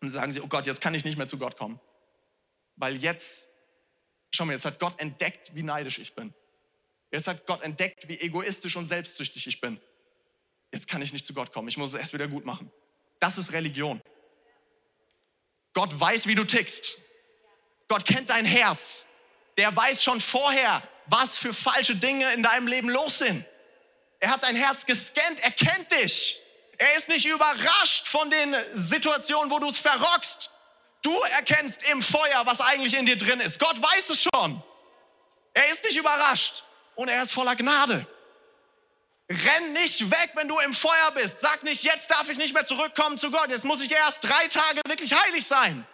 dann 0.00 0.10
sagen 0.10 0.32
sie, 0.32 0.40
oh 0.40 0.46
Gott, 0.46 0.66
jetzt 0.66 0.80
kann 0.80 0.94
ich 0.94 1.04
nicht 1.04 1.18
mehr 1.18 1.26
zu 1.26 1.36
Gott 1.36 1.56
kommen. 1.56 1.80
Weil 2.76 2.94
jetzt, 2.96 3.48
schau 4.30 4.44
mal, 4.44 4.52
jetzt 4.52 4.64
hat 4.64 4.78
Gott 4.78 5.00
entdeckt, 5.00 5.52
wie 5.56 5.64
neidisch 5.64 5.98
ich 5.98 6.14
bin. 6.14 6.32
Jetzt 7.10 7.26
hat 7.26 7.46
Gott 7.46 7.62
entdeckt, 7.62 8.08
wie 8.08 8.20
egoistisch 8.20 8.76
und 8.76 8.86
selbstsüchtig 8.86 9.46
ich 9.46 9.60
bin. 9.60 9.80
Jetzt 10.72 10.88
kann 10.88 11.00
ich 11.00 11.12
nicht 11.12 11.26
zu 11.26 11.32
Gott 11.32 11.52
kommen. 11.52 11.68
Ich 11.68 11.78
muss 11.78 11.94
es 11.94 11.98
erst 11.98 12.12
wieder 12.12 12.28
gut 12.28 12.44
machen. 12.44 12.70
Das 13.20 13.38
ist 13.38 13.52
Religion. 13.52 14.00
Gott 15.72 15.98
weiß, 15.98 16.26
wie 16.26 16.34
du 16.34 16.44
tickst. 16.44 16.98
Gott 17.88 18.04
kennt 18.04 18.30
dein 18.30 18.44
Herz. 18.44 19.06
Der 19.56 19.74
weiß 19.74 20.02
schon 20.02 20.20
vorher, 20.20 20.82
was 21.06 21.38
für 21.38 21.54
falsche 21.54 21.96
Dinge 21.96 22.32
in 22.34 22.42
deinem 22.42 22.66
Leben 22.68 22.90
los 22.90 23.18
sind. 23.18 23.44
Er 24.20 24.30
hat 24.30 24.42
dein 24.42 24.56
Herz 24.56 24.84
gescannt, 24.84 25.40
er 25.40 25.50
kennt 25.50 25.90
dich. 25.92 26.38
Er 26.76 26.96
ist 26.96 27.08
nicht 27.08 27.24
überrascht 27.24 28.06
von 28.06 28.30
den 28.30 28.54
Situationen, 28.74 29.50
wo 29.50 29.58
du 29.58 29.70
es 29.70 29.78
verrockst. 29.78 30.50
Du 31.02 31.12
erkennst 31.22 31.82
im 31.90 32.02
Feuer, 32.02 32.44
was 32.44 32.60
eigentlich 32.60 32.94
in 32.94 33.06
dir 33.06 33.16
drin 33.16 33.40
ist. 33.40 33.58
Gott 33.58 33.80
weiß 33.80 34.10
es 34.10 34.22
schon. 34.22 34.62
Er 35.54 35.70
ist 35.70 35.82
nicht 35.84 35.96
überrascht 35.96 36.64
und 36.98 37.08
er 37.08 37.22
ist 37.22 37.32
voller 37.32 37.54
Gnade. 37.54 38.04
Renn 39.30 39.72
nicht 39.74 40.10
weg, 40.10 40.32
wenn 40.34 40.48
du 40.48 40.58
im 40.58 40.74
Feuer 40.74 41.12
bist. 41.14 41.38
Sag 41.38 41.62
nicht, 41.62 41.84
jetzt 41.84 42.10
darf 42.10 42.28
ich 42.28 42.38
nicht 42.38 42.54
mehr 42.54 42.64
zurückkommen 42.64 43.16
zu 43.16 43.30
Gott. 43.30 43.50
Jetzt 43.50 43.64
muss 43.64 43.82
ich 43.82 43.92
erst 43.92 44.24
drei 44.24 44.48
Tage 44.48 44.80
wirklich 44.84 45.12
heilig 45.12 45.46
sein. 45.46 45.86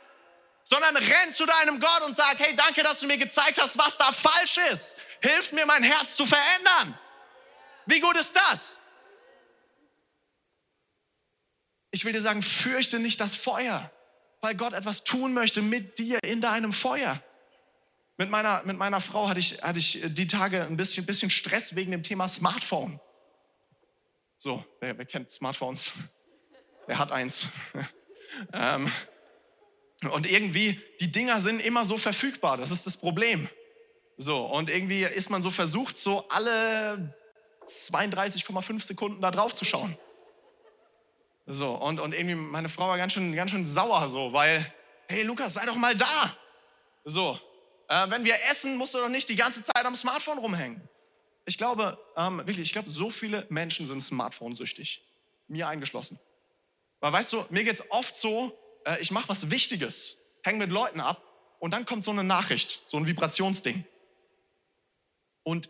Sondern 0.62 0.96
renn 0.96 1.32
zu 1.34 1.44
deinem 1.44 1.78
Gott 1.78 2.00
und 2.06 2.16
sag, 2.16 2.38
hey, 2.38 2.56
danke, 2.56 2.82
dass 2.82 3.00
du 3.00 3.06
mir 3.06 3.18
gezeigt 3.18 3.60
hast, 3.60 3.76
was 3.76 3.98
da 3.98 4.12
falsch 4.12 4.56
ist. 4.72 4.96
Hilf 5.20 5.52
mir, 5.52 5.66
mein 5.66 5.82
Herz 5.82 6.16
zu 6.16 6.24
verändern. 6.24 6.98
Wie 7.84 8.00
gut 8.00 8.16
ist 8.16 8.34
das? 8.34 8.78
Ich 11.90 12.06
will 12.06 12.14
dir 12.14 12.22
sagen, 12.22 12.42
fürchte 12.42 12.98
nicht 12.98 13.20
das 13.20 13.34
Feuer, 13.34 13.90
weil 14.40 14.54
Gott 14.54 14.72
etwas 14.72 15.04
tun 15.04 15.34
möchte 15.34 15.60
mit 15.60 15.98
dir 15.98 16.18
in 16.22 16.40
deinem 16.40 16.72
Feuer. 16.72 17.22
Mit 18.16 18.30
meiner, 18.30 18.62
mit 18.64 18.78
meiner 18.78 19.00
Frau 19.00 19.28
hatte 19.28 19.40
ich, 19.40 19.62
hatte 19.62 19.78
ich 19.78 20.00
die 20.04 20.26
Tage 20.26 20.64
ein 20.64 20.76
bisschen, 20.76 21.04
bisschen 21.04 21.30
Stress 21.30 21.74
wegen 21.74 21.90
dem 21.90 22.02
Thema 22.02 22.28
Smartphone. 22.28 23.00
So, 24.38 24.64
wer, 24.80 24.96
wer 24.96 25.04
kennt 25.04 25.30
Smartphones? 25.30 25.92
Wer 26.86 26.98
hat 26.98 27.12
eins? 27.12 27.46
ähm, 28.52 28.92
und 30.12 30.30
irgendwie, 30.30 30.78
die 31.00 31.10
Dinger 31.10 31.40
sind 31.40 31.60
immer 31.60 31.86
so 31.86 31.96
verfügbar, 31.96 32.58
das 32.58 32.70
ist 32.70 32.84
das 32.84 32.98
Problem. 32.98 33.48
So, 34.18 34.44
und 34.44 34.68
irgendwie 34.68 35.02
ist 35.02 35.30
man 35.30 35.42
so 35.42 35.48
versucht, 35.50 35.98
so 35.98 36.28
alle 36.28 37.14
32,5 37.66 38.82
Sekunden 38.82 39.22
da 39.22 39.30
drauf 39.30 39.54
zu 39.54 39.64
schauen. 39.64 39.96
So, 41.46 41.72
und, 41.72 42.00
und 42.00 42.12
irgendwie 42.12 42.34
meine 42.34 42.68
Frau 42.68 42.88
war 42.88 42.98
ganz 42.98 43.14
schön, 43.14 43.34
ganz 43.34 43.50
schön 43.50 43.64
sauer 43.64 44.08
so, 44.08 44.34
weil, 44.34 44.70
hey 45.08 45.22
Lukas, 45.22 45.54
sei 45.54 45.64
doch 45.64 45.76
mal 45.76 45.96
da. 45.96 46.36
So, 47.04 47.40
äh, 47.88 48.10
wenn 48.10 48.24
wir 48.24 48.36
essen, 48.50 48.76
musst 48.76 48.94
du 48.94 48.98
doch 48.98 49.08
nicht 49.08 49.28
die 49.28 49.36
ganze 49.36 49.62
Zeit 49.62 49.84
am 49.84 49.96
Smartphone 49.96 50.38
rumhängen. 50.38 50.88
Ich 51.46 51.58
glaube, 51.58 51.98
ähm, 52.16 52.38
wirklich, 52.38 52.60
ich 52.60 52.72
glaube, 52.72 52.90
so 52.90 53.10
viele 53.10 53.46
Menschen 53.50 53.86
sind 53.86 54.02
Smartphone-süchtig. 54.02 55.02
Mir 55.48 55.68
eingeschlossen. 55.68 56.18
Weil 57.00 57.12
weißt 57.12 57.32
du, 57.34 57.44
mir 57.50 57.64
geht 57.64 57.74
es 57.74 57.90
oft 57.90 58.16
so, 58.16 58.58
äh, 58.86 58.98
ich 59.00 59.10
mache 59.10 59.28
was 59.28 59.50
Wichtiges, 59.50 60.16
hänge 60.42 60.58
mit 60.58 60.70
Leuten 60.70 61.00
ab 61.00 61.22
und 61.58 61.72
dann 61.72 61.84
kommt 61.84 62.04
so 62.04 62.10
eine 62.10 62.24
Nachricht, 62.24 62.82
so 62.86 62.96
ein 62.96 63.06
Vibrationsding. 63.06 63.84
Und 65.42 65.68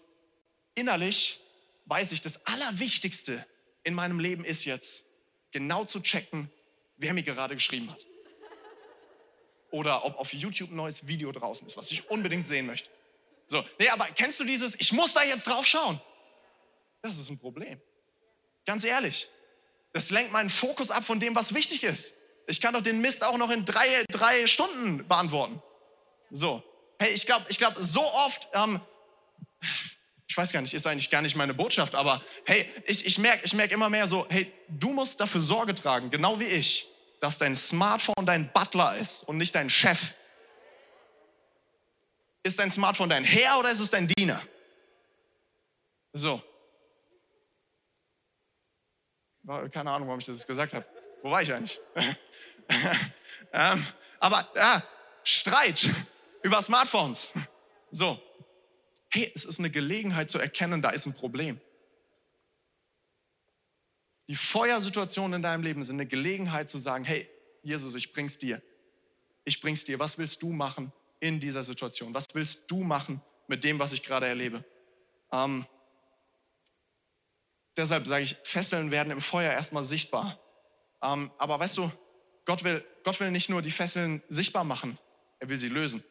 innerlich 0.74 1.40
weiß 1.86 2.12
ich, 2.12 2.20
das 2.20 2.46
Allerwichtigste 2.46 3.44
in 3.82 3.94
meinem 3.94 4.20
Leben 4.20 4.44
ist 4.44 4.64
jetzt, 4.64 5.06
genau 5.50 5.84
zu 5.84 6.00
checken, 6.00 6.50
wer 6.96 7.14
mir 7.14 7.22
gerade 7.22 7.54
geschrieben 7.54 7.90
hat. 7.90 8.04
Oder 9.74 10.04
ob 10.04 10.20
auf 10.20 10.32
YouTube 10.32 10.70
ein 10.70 10.76
neues 10.76 11.08
Video 11.08 11.32
draußen 11.32 11.66
ist, 11.66 11.76
was 11.76 11.90
ich 11.90 12.08
unbedingt 12.08 12.46
sehen 12.46 12.64
möchte. 12.64 12.88
So, 13.48 13.64
nee, 13.80 13.88
aber 13.88 14.04
kennst 14.14 14.38
du 14.38 14.44
dieses, 14.44 14.76
ich 14.76 14.92
muss 14.92 15.14
da 15.14 15.24
jetzt 15.24 15.48
drauf 15.48 15.66
schauen? 15.66 16.00
Das 17.02 17.18
ist 17.18 17.28
ein 17.28 17.40
Problem. 17.40 17.80
Ganz 18.66 18.84
ehrlich. 18.84 19.28
Das 19.92 20.10
lenkt 20.10 20.30
meinen 20.30 20.48
Fokus 20.48 20.92
ab 20.92 21.04
von 21.04 21.18
dem, 21.18 21.34
was 21.34 21.54
wichtig 21.54 21.82
ist. 21.82 22.16
Ich 22.46 22.60
kann 22.60 22.72
doch 22.72 22.82
den 22.82 23.00
Mist 23.00 23.24
auch 23.24 23.36
noch 23.36 23.50
in 23.50 23.64
drei, 23.64 24.04
drei 24.10 24.46
Stunden 24.46 25.08
beantworten. 25.08 25.60
So. 26.30 26.62
Hey, 27.00 27.12
ich 27.12 27.26
glaube, 27.26 27.46
ich 27.48 27.58
glaub, 27.58 27.74
so 27.80 28.00
oft, 28.00 28.46
ähm, 28.52 28.80
ich 30.28 30.36
weiß 30.36 30.52
gar 30.52 30.62
nicht, 30.62 30.72
ist 30.72 30.86
eigentlich 30.86 31.10
gar 31.10 31.20
nicht 31.20 31.34
meine 31.34 31.52
Botschaft, 31.52 31.96
aber 31.96 32.22
hey, 32.44 32.70
ich, 32.86 33.04
ich 33.04 33.18
merke 33.18 33.56
merk 33.56 33.72
immer 33.72 33.90
mehr 33.90 34.06
so, 34.06 34.24
hey, 34.28 34.52
du 34.68 34.92
musst 34.92 35.18
dafür 35.18 35.42
Sorge 35.42 35.74
tragen, 35.74 36.10
genau 36.10 36.38
wie 36.38 36.44
ich, 36.44 36.88
dass 37.24 37.38
dein 37.38 37.56
Smartphone 37.56 38.26
dein 38.26 38.52
Butler 38.52 38.98
ist 38.98 39.22
und 39.22 39.38
nicht 39.38 39.54
dein 39.54 39.70
Chef. 39.70 40.12
Ist 42.42 42.58
dein 42.58 42.70
Smartphone 42.70 43.08
dein 43.08 43.24
Herr 43.24 43.58
oder 43.58 43.70
ist 43.70 43.80
es 43.80 43.88
dein 43.88 44.06
Diener? 44.06 44.42
So. 46.12 46.42
Keine 49.72 49.90
Ahnung, 49.90 50.08
warum 50.08 50.20
ich 50.20 50.26
das 50.26 50.46
gesagt 50.46 50.74
habe. 50.74 50.84
Wo 51.22 51.30
war 51.30 51.40
ich 51.40 51.50
eigentlich? 51.50 51.80
ähm, 53.54 53.86
aber 54.20 54.46
ja, 54.54 54.82
Streit 55.22 55.88
über 56.42 56.60
Smartphones. 56.60 57.32
So. 57.90 58.20
Hey, 59.08 59.32
es 59.34 59.46
ist 59.46 59.58
eine 59.60 59.70
Gelegenheit 59.70 60.30
zu 60.30 60.38
erkennen, 60.38 60.82
da 60.82 60.90
ist 60.90 61.06
ein 61.06 61.14
Problem. 61.14 61.58
Die 64.28 64.36
Feuersituationen 64.36 65.36
in 65.36 65.42
deinem 65.42 65.62
Leben 65.62 65.82
sind 65.82 65.96
eine 65.96 66.06
Gelegenheit 66.06 66.70
zu 66.70 66.78
sagen, 66.78 67.04
hey, 67.04 67.28
Jesus, 67.62 67.94
ich 67.94 68.12
bring's 68.12 68.38
dir. 68.38 68.62
Ich 69.44 69.60
bring's 69.60 69.84
dir. 69.84 69.98
Was 69.98 70.18
willst 70.18 70.42
du 70.42 70.52
machen 70.52 70.92
in 71.20 71.40
dieser 71.40 71.62
Situation? 71.62 72.14
Was 72.14 72.34
willst 72.34 72.70
du 72.70 72.82
machen 72.82 73.20
mit 73.46 73.64
dem, 73.64 73.78
was 73.78 73.92
ich 73.92 74.02
gerade 74.02 74.26
erlebe? 74.26 74.64
Ähm, 75.32 75.66
deshalb 77.76 78.06
sage 78.06 78.24
ich, 78.24 78.36
Fesseln 78.44 78.90
werden 78.90 79.10
im 79.10 79.20
Feuer 79.20 79.52
erstmal 79.52 79.84
sichtbar. 79.84 80.38
Ähm, 81.02 81.30
aber 81.38 81.58
weißt 81.58 81.76
du, 81.76 81.92
Gott 82.44 82.64
will, 82.64 82.84
Gott 83.02 83.20
will 83.20 83.30
nicht 83.30 83.48
nur 83.48 83.62
die 83.62 83.70
Fesseln 83.70 84.22
sichtbar 84.28 84.64
machen, 84.64 84.98
er 85.38 85.48
will 85.48 85.58
sie 85.58 85.68
lösen. 85.68 86.02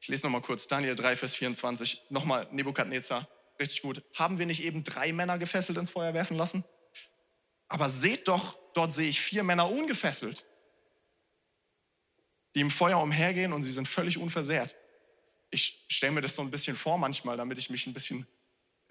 Ich 0.00 0.08
lese 0.08 0.24
nochmal 0.24 0.42
kurz, 0.42 0.66
Daniel 0.68 0.94
3, 0.94 1.16
Vers 1.16 1.34
24, 1.34 2.04
nochmal 2.10 2.46
Nebukadnezar, 2.52 3.28
richtig 3.58 3.82
gut. 3.82 4.02
Haben 4.14 4.38
wir 4.38 4.46
nicht 4.46 4.62
eben 4.62 4.84
drei 4.84 5.12
Männer 5.12 5.38
gefesselt 5.38 5.78
ins 5.78 5.90
Feuer 5.90 6.14
werfen 6.14 6.36
lassen? 6.36 6.64
Aber 7.68 7.88
seht 7.88 8.28
doch, 8.28 8.58
dort 8.74 8.92
sehe 8.92 9.08
ich 9.08 9.20
vier 9.20 9.42
Männer 9.42 9.70
ungefesselt, 9.70 10.44
die 12.54 12.60
im 12.60 12.70
Feuer 12.70 13.00
umhergehen 13.00 13.52
und 13.52 13.62
sie 13.62 13.72
sind 13.72 13.88
völlig 13.88 14.18
unversehrt. 14.18 14.74
Ich 15.50 15.84
stelle 15.88 16.12
mir 16.12 16.20
das 16.20 16.34
so 16.34 16.42
ein 16.42 16.50
bisschen 16.50 16.76
vor 16.76 16.98
manchmal, 16.98 17.36
damit 17.36 17.58
ich 17.58 17.70
mich 17.70 17.86
ein 17.86 17.94
bisschen 17.94 18.26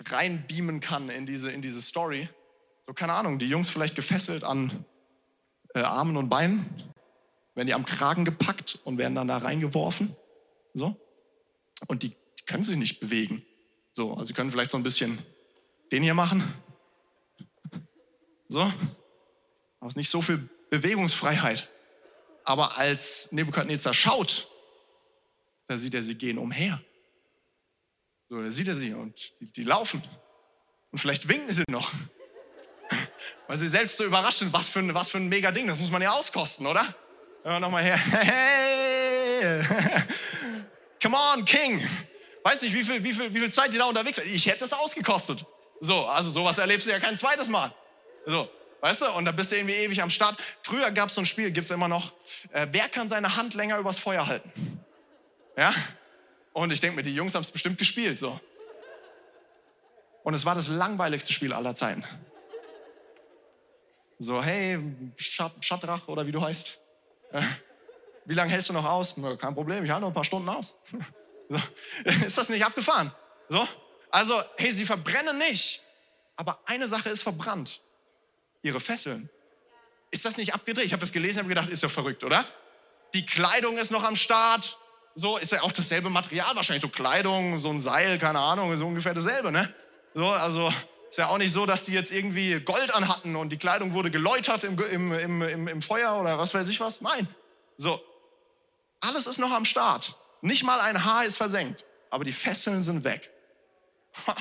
reinbeamen 0.06 0.80
kann 0.80 1.10
in 1.10 1.25
diese, 1.25 1.51
in 1.51 1.62
diese 1.62 1.82
Story 1.82 2.30
so 2.88 2.93
keine 2.93 3.13
Ahnung, 3.13 3.38
die 3.38 3.47
Jungs 3.47 3.69
vielleicht 3.69 3.95
gefesselt 3.95 4.45
an 4.45 4.86
äh, 5.75 5.82
Armen 5.82 6.15
und 6.15 6.30
Beinen, 6.30 6.65
werden 7.53 7.67
die 7.67 7.73
am 7.73 7.86
Kragen 7.86 8.23
gepackt 8.23 8.80
und 8.86 8.97
werden 8.97 9.15
dann 9.15 9.27
da 9.27 9.38
reingeworfen. 9.38 10.15
So. 10.73 10.95
Und 11.88 12.03
die, 12.03 12.10
die 12.10 12.45
können 12.45 12.63
sich 12.63 12.77
nicht 12.77 12.99
bewegen. 12.99 13.45
So, 13.98 14.12
also 14.12 14.26
sie 14.26 14.34
können 14.34 14.52
vielleicht 14.52 14.70
so 14.70 14.78
ein 14.78 14.84
bisschen 14.84 15.18
den 15.92 16.04
hier 16.04 16.14
machen. 16.14 16.54
So. 18.48 18.72
Aber 19.80 19.92
nicht 19.96 20.12
so 20.12 20.22
viel 20.22 20.48
Bewegungsfreiheit. 20.70 21.68
Aber 22.44 22.78
als 22.78 23.32
Nebukadnezar 23.32 23.96
schaut, 23.96 24.50
da 25.68 25.80
sieht 25.80 25.96
er, 25.96 26.04
sie 26.04 26.14
gehen 26.14 26.38
umher. 26.38 26.80
So, 28.30 28.40
da 28.40 28.52
sieht 28.52 28.68
er 28.68 28.76
sie 28.76 28.94
und 28.94 29.34
die, 29.40 29.52
die 29.52 29.64
laufen. 29.64 30.04
Und 30.92 31.00
vielleicht 31.00 31.28
winken 31.28 31.52
sie 31.52 31.64
noch. 31.68 31.92
Weil 33.48 33.58
sie 33.58 33.68
selbst 33.68 33.98
so 33.98 34.06
überrascht 34.06 34.38
sind, 34.38 34.54
was 34.54 34.70
für 34.70 34.78
ein, 34.78 34.94
was 34.94 35.10
für 35.10 35.18
ein 35.18 35.28
mega 35.28 35.50
Ding, 35.50 35.66
das 35.66 35.80
muss 35.80 35.90
man 35.90 36.04
ja 36.04 36.12
auskosten, 36.12 36.68
oder? 36.68 36.94
Ja, 37.44 37.60
nochmal 37.60 37.82
her. 37.82 37.98
Hey, 39.40 39.64
come 41.02 41.18
on, 41.18 41.46
King. 41.46 41.84
Weiß 42.48 42.62
nicht, 42.62 42.74
wie 42.74 42.82
viel, 42.82 43.04
wie, 43.04 43.12
viel, 43.12 43.34
wie 43.34 43.40
viel 43.40 43.52
Zeit 43.52 43.74
die 43.74 43.78
da 43.78 43.84
unterwegs 43.84 44.16
sind. 44.16 44.34
Ich 44.34 44.46
hätte 44.46 44.64
es 44.64 44.72
ausgekostet. 44.72 45.46
So, 45.82 46.06
also 46.06 46.32
sowas 46.32 46.58
erlebst 46.58 46.88
du 46.88 46.92
ja 46.92 47.00
kein 47.00 47.18
zweites 47.18 47.50
Mal. 47.50 47.74
So, 48.26 48.50
weißt 48.80 49.02
du, 49.02 49.12
und 49.12 49.26
da 49.26 49.34
bist 49.34 49.52
du 49.52 49.58
irgendwie 49.58 49.76
ewig 49.76 50.02
am 50.02 50.10
Start. 50.10 50.38
Früher 50.62 50.90
gab 50.92 51.10
es 51.10 51.16
so 51.16 51.22
ein 51.22 51.26
Spiel, 51.26 51.52
gibt 51.52 51.66
es 51.66 51.72
immer 51.72 51.90
noch, 51.90 52.14
äh, 52.54 52.66
wer 52.72 52.88
kann 52.88 53.10
seine 53.10 53.36
Hand 53.36 53.54
länger 53.54 53.78
übers 53.80 54.00
Feuer 54.00 54.28
halten? 54.28 54.50
Ja? 55.58 55.74
Und 56.54 56.72
ich 56.72 56.80
denke 56.80 56.96
mir, 56.96 57.04
die 57.04 57.14
Jungs 57.14 57.36
haben 57.36 57.44
es 57.44 57.52
bestimmt 57.52 57.80
gespielt, 57.80 58.18
so. 58.18 58.40
Und 60.24 60.34
es 60.34 60.46
war 60.46 60.56
das 60.56 60.70
langweiligste 60.70 61.34
Spiel 61.34 61.52
aller 61.52 61.76
Zeiten. 61.76 62.06
So, 64.20 64.42
hey, 64.42 64.80
Schadrach 65.18 66.08
oder 66.08 66.26
wie 66.26 66.32
du 66.32 66.42
heißt. 66.42 66.80
Äh, 67.34 67.42
wie 68.24 68.36
lange 68.36 68.52
hältst 68.52 68.70
du 68.70 68.74
noch 68.74 68.86
aus? 68.86 69.16
Kein 69.38 69.54
Problem, 69.54 69.84
ich 69.84 69.92
halte 69.92 70.04
noch 70.04 70.12
ein 70.12 70.14
paar 70.14 70.24
Stunden 70.24 70.48
aus. 70.48 70.78
So, 71.50 71.60
ist 72.26 72.38
das 72.38 72.50
nicht 72.50 72.66
abgefahren? 72.66 73.12
So, 73.50 73.68
also, 74.12 74.42
hey, 74.58 74.72
sie 74.72 74.86
verbrennen 74.86 75.38
nicht. 75.38 75.82
Aber 76.36 76.60
eine 76.66 76.88
Sache 76.88 77.10
ist 77.10 77.24
verbrannt. 77.24 77.82
Ihre 78.62 78.80
Fesseln. 78.80 79.30
Ist 80.12 80.26
das 80.26 80.38
nicht 80.38 80.54
abgedreht? 80.54 80.86
Ich 80.86 80.94
habe 80.94 81.02
das 81.02 81.12
gelesen 81.12 81.44
und 81.44 81.50
gedacht, 81.50 81.70
ist 81.70 81.84
ja 81.84 81.90
verrückt, 81.90 82.24
oder? 82.24 82.46
Die 83.14 83.26
Kleidung 83.26 83.78
ist 83.78 83.92
noch 83.92 84.04
am 84.04 84.16
Start. 84.16 84.78
So, 85.16 85.38
ist 85.38 85.52
ja 85.52 85.64
auch 85.64 85.72
dasselbe 85.72 86.10
Material, 86.10 86.56
wahrscheinlich 86.56 86.84
so 86.84 86.90
Kleidung, 86.90 87.60
so 87.60 87.70
ein 87.70 87.80
Seil, 87.80 88.20
keine 88.20 88.40
Ahnung, 88.40 88.76
so 88.78 88.86
ungefähr 88.86 89.16
dasselbe, 89.16 89.52
ne? 89.52 89.74
So, 90.14 90.28
also 90.28 90.72
ist 91.10 91.18
ja 91.18 91.28
auch 91.28 91.38
nicht 91.38 91.54
so, 91.54 91.66
dass 91.66 91.84
die 91.84 91.94
jetzt 91.94 92.12
irgendwie 92.12 92.60
Gold 92.60 92.94
anhatten 92.94 93.36
und 93.36 93.50
die 93.50 93.58
Kleidung 93.58 93.94
wurde 93.94 94.12
geläutert 94.12 94.64
im, 94.64 94.80
im, 94.80 95.42
im, 95.42 95.68
im, 95.68 95.82
Feuer 95.82 96.20
oder 96.20 96.38
was 96.38 96.54
weiß 96.54 96.68
ich 96.68 96.80
was. 96.80 97.02
Nein. 97.02 97.28
So, 97.78 98.02
alles 99.00 99.26
ist 99.26 99.40
noch 99.40 99.52
am 99.52 99.66
Start. 99.66 100.16
Nicht 100.41 100.63
mal 100.63 100.80
ein 100.80 101.04
Haar 101.04 101.26
ist 101.26 101.38
versenkt, 101.38 101.86
aber 102.10 102.23
die 102.23 102.32
Fesseln 102.32 102.84
sind 102.84 103.04
weg. 103.04 103.32
Ha. 104.28 104.36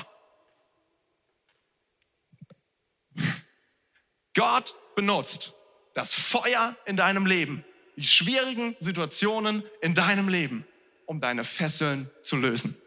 Gott 4.33 4.75
benutzt 4.95 5.53
das 5.93 6.13
Feuer 6.13 6.75
in 6.85 6.95
deinem 6.95 7.25
Leben, 7.25 7.65
die 7.95 8.05
schwierigen 8.05 8.75
Situationen 8.79 9.63
in 9.81 9.95
deinem 9.95 10.29
Leben, 10.29 10.65
um 11.05 11.19
deine 11.19 11.43
Fesseln 11.43 12.09
zu 12.21 12.35
lösen 12.35 12.79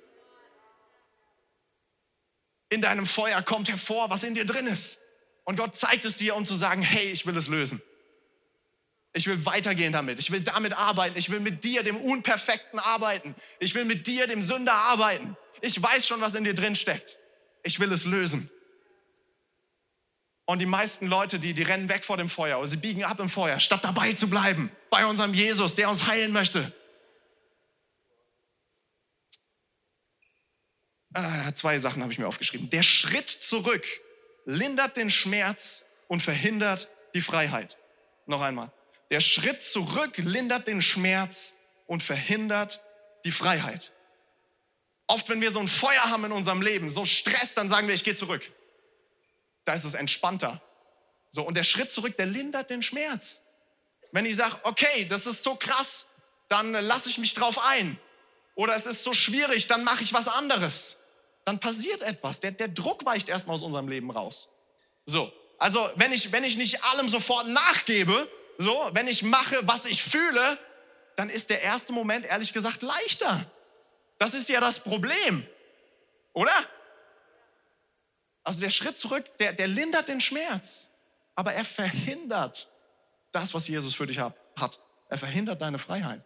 in 2.70 2.80
deinem 2.80 3.04
Feuer 3.04 3.42
kommt 3.42 3.68
hervor, 3.68 4.08
was 4.08 4.24
in 4.24 4.34
dir 4.34 4.46
drin 4.46 4.66
ist. 4.66 5.00
Und 5.44 5.58
Gott 5.58 5.76
zeigt 5.76 6.04
es 6.04 6.16
dir, 6.16 6.36
um 6.36 6.46
zu 6.46 6.54
sagen, 6.54 6.80
hey, 6.80 7.06
ich 7.06 7.26
will 7.26 7.36
es 7.36 7.48
lösen. 7.48 7.82
Ich 9.12 9.26
will 9.26 9.44
weitergehen 9.44 9.92
damit. 9.92 10.18
Ich 10.18 10.30
will 10.30 10.40
damit 10.40 10.72
arbeiten. 10.72 11.18
Ich 11.18 11.30
will 11.30 11.40
mit 11.40 11.64
dir, 11.64 11.82
dem 11.82 11.96
Unperfekten, 11.96 12.78
arbeiten. 12.78 13.34
Ich 13.58 13.74
will 13.74 13.84
mit 13.84 14.06
dir, 14.06 14.26
dem 14.26 14.42
Sünder, 14.42 14.72
arbeiten. 14.72 15.36
Ich 15.60 15.82
weiß 15.82 16.06
schon, 16.06 16.20
was 16.20 16.34
in 16.34 16.44
dir 16.44 16.54
drin 16.54 16.76
steckt. 16.76 17.18
Ich 17.62 17.80
will 17.80 17.92
es 17.92 18.04
lösen. 18.04 18.50
Und 20.46 20.60
die 20.60 20.66
meisten 20.66 21.06
Leute, 21.06 21.38
die, 21.38 21.54
die 21.54 21.62
rennen 21.62 21.88
weg 21.88 22.04
vor 22.04 22.16
dem 22.16 22.28
Feuer 22.28 22.58
oder 22.58 22.68
sie 22.68 22.76
biegen 22.76 23.04
ab 23.04 23.20
im 23.20 23.28
Feuer, 23.28 23.60
statt 23.60 23.84
dabei 23.84 24.14
zu 24.14 24.28
bleiben, 24.28 24.70
bei 24.90 25.06
unserem 25.06 25.34
Jesus, 25.34 25.74
der 25.74 25.88
uns 25.88 26.06
heilen 26.06 26.32
möchte. 26.32 26.72
äh, 31.14 31.52
zwei 31.54 31.78
Sachen 31.78 32.02
habe 32.02 32.12
ich 32.12 32.18
mir 32.18 32.28
aufgeschrieben. 32.28 32.70
Der 32.70 32.82
Schritt 32.82 33.28
zurück 33.30 33.86
lindert 34.44 34.96
den 34.96 35.10
Schmerz 35.10 35.84
und 36.08 36.22
verhindert 36.22 36.88
die 37.14 37.20
Freiheit. 37.20 37.76
Noch 38.26 38.40
einmal. 38.40 38.72
Der 39.10 39.20
Schritt 39.20 39.62
zurück 39.62 40.16
lindert 40.18 40.66
den 40.66 40.82
Schmerz 40.82 41.56
und 41.86 42.02
verhindert 42.02 42.80
die 43.24 43.32
Freiheit. 43.32 43.92
Oft, 45.08 45.28
wenn 45.28 45.40
wir 45.40 45.50
so 45.50 45.58
ein 45.58 45.68
Feuer 45.68 46.04
haben 46.04 46.24
in 46.24 46.32
unserem 46.32 46.62
Leben, 46.62 46.88
so 46.88 47.04
Stress, 47.04 47.54
dann 47.54 47.68
sagen 47.68 47.88
wir, 47.88 47.94
ich 47.94 48.04
gehe 48.04 48.14
zurück. 48.14 48.50
Da 49.64 49.74
ist 49.74 49.84
es 49.84 49.94
entspannter. 49.94 50.62
So, 51.30 51.42
und 51.42 51.56
der 51.56 51.64
Schritt 51.64 51.90
zurück, 51.90 52.16
der 52.16 52.26
lindert 52.26 52.70
den 52.70 52.82
Schmerz. 52.82 53.42
Wenn 54.12 54.24
ich 54.24 54.36
sage, 54.36 54.56
okay, 54.62 55.04
das 55.06 55.26
ist 55.26 55.42
so 55.42 55.56
krass, 55.56 56.08
dann 56.48 56.72
lasse 56.72 57.08
ich 57.08 57.18
mich 57.18 57.34
drauf 57.34 57.58
ein. 57.58 57.98
Oder 58.54 58.74
es 58.74 58.86
ist 58.86 59.04
so 59.04 59.12
schwierig, 59.12 59.66
dann 59.66 59.84
mache 59.84 60.02
ich 60.02 60.12
was 60.12 60.28
anderes. 60.28 61.00
Dann 61.44 61.58
passiert 61.58 62.02
etwas. 62.02 62.40
Der, 62.40 62.52
der 62.52 62.68
Druck 62.68 63.04
weicht 63.04 63.28
erstmal 63.28 63.56
aus 63.56 63.62
unserem 63.62 63.88
Leben 63.88 64.10
raus. 64.10 64.48
So, 65.06 65.32
also 65.58 65.90
wenn 65.96 66.12
ich, 66.12 66.30
wenn 66.32 66.44
ich 66.44 66.56
nicht 66.56 66.84
allem 66.84 67.08
sofort 67.08 67.48
nachgebe, 67.48 68.28
so, 68.60 68.90
wenn 68.92 69.08
ich 69.08 69.22
mache, 69.22 69.56
was 69.62 69.86
ich 69.86 70.02
fühle, 70.02 70.58
dann 71.16 71.30
ist 71.30 71.48
der 71.48 71.62
erste 71.62 71.94
Moment 71.94 72.26
ehrlich 72.26 72.52
gesagt 72.52 72.82
leichter. 72.82 73.50
Das 74.18 74.34
ist 74.34 74.50
ja 74.50 74.60
das 74.60 74.80
Problem, 74.80 75.46
oder? 76.34 76.52
Also 78.44 78.60
der 78.60 78.68
Schritt 78.68 78.98
zurück, 78.98 79.24
der, 79.38 79.54
der 79.54 79.66
lindert 79.66 80.08
den 80.08 80.20
Schmerz, 80.20 80.90
aber 81.34 81.54
er 81.54 81.64
verhindert 81.64 82.70
das, 83.32 83.54
was 83.54 83.66
Jesus 83.66 83.94
für 83.94 84.06
dich 84.06 84.18
hat. 84.18 84.80
Er 85.08 85.16
verhindert 85.16 85.62
deine 85.62 85.78
Freiheit. 85.78 86.22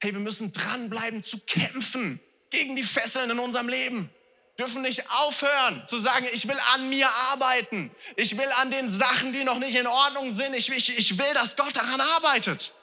Hey, 0.00 0.12
wir 0.12 0.20
müssen 0.20 0.52
dranbleiben 0.52 1.22
zu 1.22 1.38
kämpfen 1.40 2.18
gegen 2.48 2.76
die 2.76 2.82
Fesseln 2.82 3.30
in 3.30 3.38
unserem 3.38 3.68
Leben. 3.68 4.10
Dürfen 4.58 4.82
nicht 4.82 5.08
aufhören 5.10 5.84
zu 5.86 5.98
sagen, 5.98 6.26
ich 6.32 6.48
will 6.48 6.58
an 6.74 6.88
mir 6.88 7.08
arbeiten. 7.30 7.92
Ich 8.16 8.36
will 8.36 8.48
an 8.56 8.72
den 8.72 8.90
Sachen, 8.90 9.32
die 9.32 9.44
noch 9.44 9.58
nicht 9.60 9.76
in 9.76 9.86
Ordnung 9.86 10.34
sind. 10.34 10.52
Ich, 10.54 10.68
ich, 10.70 10.98
ich 10.98 11.16
will, 11.16 11.32
dass 11.34 11.54
Gott 11.56 11.76
daran 11.76 12.00
arbeitet. 12.00 12.74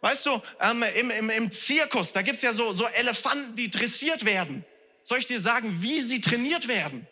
Weißt 0.00 0.24
du, 0.24 0.42
ähm, 0.60 0.82
im, 0.96 1.10
im, 1.10 1.30
im 1.30 1.52
Zirkus, 1.52 2.12
da 2.12 2.22
gibt 2.22 2.36
es 2.36 2.42
ja 2.42 2.54
so, 2.54 2.72
so 2.72 2.86
Elefanten, 2.88 3.54
die 3.54 3.70
dressiert 3.70 4.24
werden. 4.24 4.64
Soll 5.04 5.18
ich 5.18 5.26
dir 5.26 5.38
sagen, 5.38 5.82
wie 5.82 6.00
sie 6.00 6.20
trainiert 6.20 6.66
werden? 6.66 7.06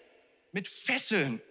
Mit 0.53 0.67
Fesseln. 0.67 1.43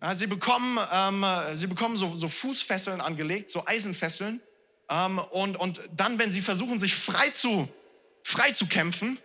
Ja, 0.00 0.14
sie 0.14 0.26
bekommen, 0.26 0.78
ähm, 0.90 1.24
sie 1.54 1.66
bekommen 1.66 1.96
so, 1.96 2.14
so, 2.16 2.26
Fußfesseln 2.26 3.00
angelegt, 3.02 3.50
so 3.50 3.66
Eisenfesseln. 3.66 4.40
Ähm, 4.88 5.18
und, 5.18 5.56
und 5.56 5.80
dann, 5.94 6.18
wenn 6.18 6.32
sie 6.32 6.40
versuchen, 6.40 6.78
sich 6.78 6.94
frei 6.94 7.30
zu, 7.30 7.68
frei 8.22 8.52
zu 8.52 8.66
kämpfen, 8.66 9.18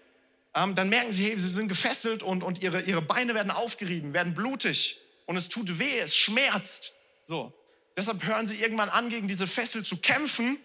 ähm, 0.54 0.76
dann 0.76 0.90
merken 0.90 1.12
sie, 1.12 1.26
hey, 1.26 1.40
sie 1.40 1.50
sind 1.50 1.70
gefesselt 1.70 2.24
und, 2.24 2.44
und 2.44 2.62
ihre, 2.62 2.82
ihre 2.82 3.02
Beine 3.02 3.34
werden 3.34 3.52
aufgerieben, 3.52 4.14
werden 4.14 4.34
blutig. 4.34 5.00
Und 5.26 5.38
es 5.38 5.50
tut 5.50 5.80
weh, 5.80 6.00
es 6.00 6.16
schmerzt. 6.16 6.94
So. 7.26 7.54
Deshalb 7.96 8.24
hören 8.24 8.48
sie 8.48 8.56
irgendwann 8.56 8.90
an, 8.90 9.10
gegen 9.10 9.28
diese 9.28 9.48
Fessel 9.48 9.84
zu 9.84 9.98
kämpfen 9.98 10.58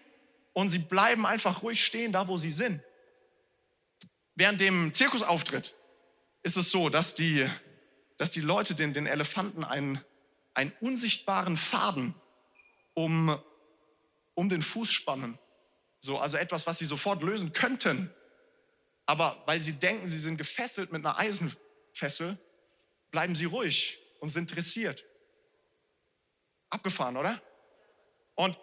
und 0.53 0.69
sie 0.69 0.79
bleiben 0.79 1.25
einfach 1.25 1.61
ruhig 1.63 1.85
stehen, 1.85 2.11
da 2.11 2.27
wo 2.27 2.37
sie 2.37 2.51
sind. 2.51 2.81
Während 4.35 4.59
dem 4.59 4.93
Zirkusauftritt 4.93 5.73
ist 6.43 6.57
es 6.57 6.71
so, 6.71 6.89
dass 6.89 7.15
die, 7.15 7.49
dass 8.17 8.31
die 8.31 8.41
Leute 8.41 8.75
den, 8.75 8.93
den 8.93 9.07
Elefanten 9.07 9.63
einen, 9.63 10.03
einen 10.53 10.73
unsichtbaren 10.79 11.57
Faden 11.57 12.13
um, 12.93 13.39
um 14.33 14.49
den 14.49 14.61
Fuß 14.61 14.91
spannen. 14.91 15.37
So, 15.99 16.19
also 16.19 16.37
etwas, 16.37 16.67
was 16.67 16.77
sie 16.77 16.85
sofort 16.85 17.21
lösen 17.21 17.53
könnten. 17.53 18.11
Aber 19.07 19.41
weil 19.47 19.59
sie 19.61 19.73
denken, 19.73 20.07
sie 20.07 20.19
sind 20.19 20.37
gefesselt 20.37 20.91
mit 20.91 21.03
einer 21.03 21.17
Eisenfessel, 21.17 22.37
bleiben 23.09 23.33
sie 23.33 23.45
ruhig 23.45 23.97
und 24.19 24.29
sind 24.29 24.53
dressiert. 24.55 25.03
Abgefahren, 26.69 27.17
oder? 27.17 27.41
Und 28.35 28.55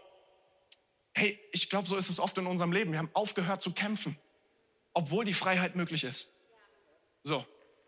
Hey, 1.14 1.38
ich 1.52 1.70
glaube, 1.70 1.88
so 1.88 1.96
ist 1.96 2.10
es 2.10 2.18
oft 2.18 2.36
in 2.38 2.46
unserem 2.46 2.72
Leben. 2.72 2.90
Wir 2.90 2.98
haben 2.98 3.10
aufgehört 3.14 3.62
zu 3.62 3.72
kämpfen, 3.72 4.18
obwohl 4.92 5.24
die 5.24 5.34
Freiheit 5.34 5.76
möglich 5.76 6.02
ist. 6.02 6.32
So. 7.22 7.46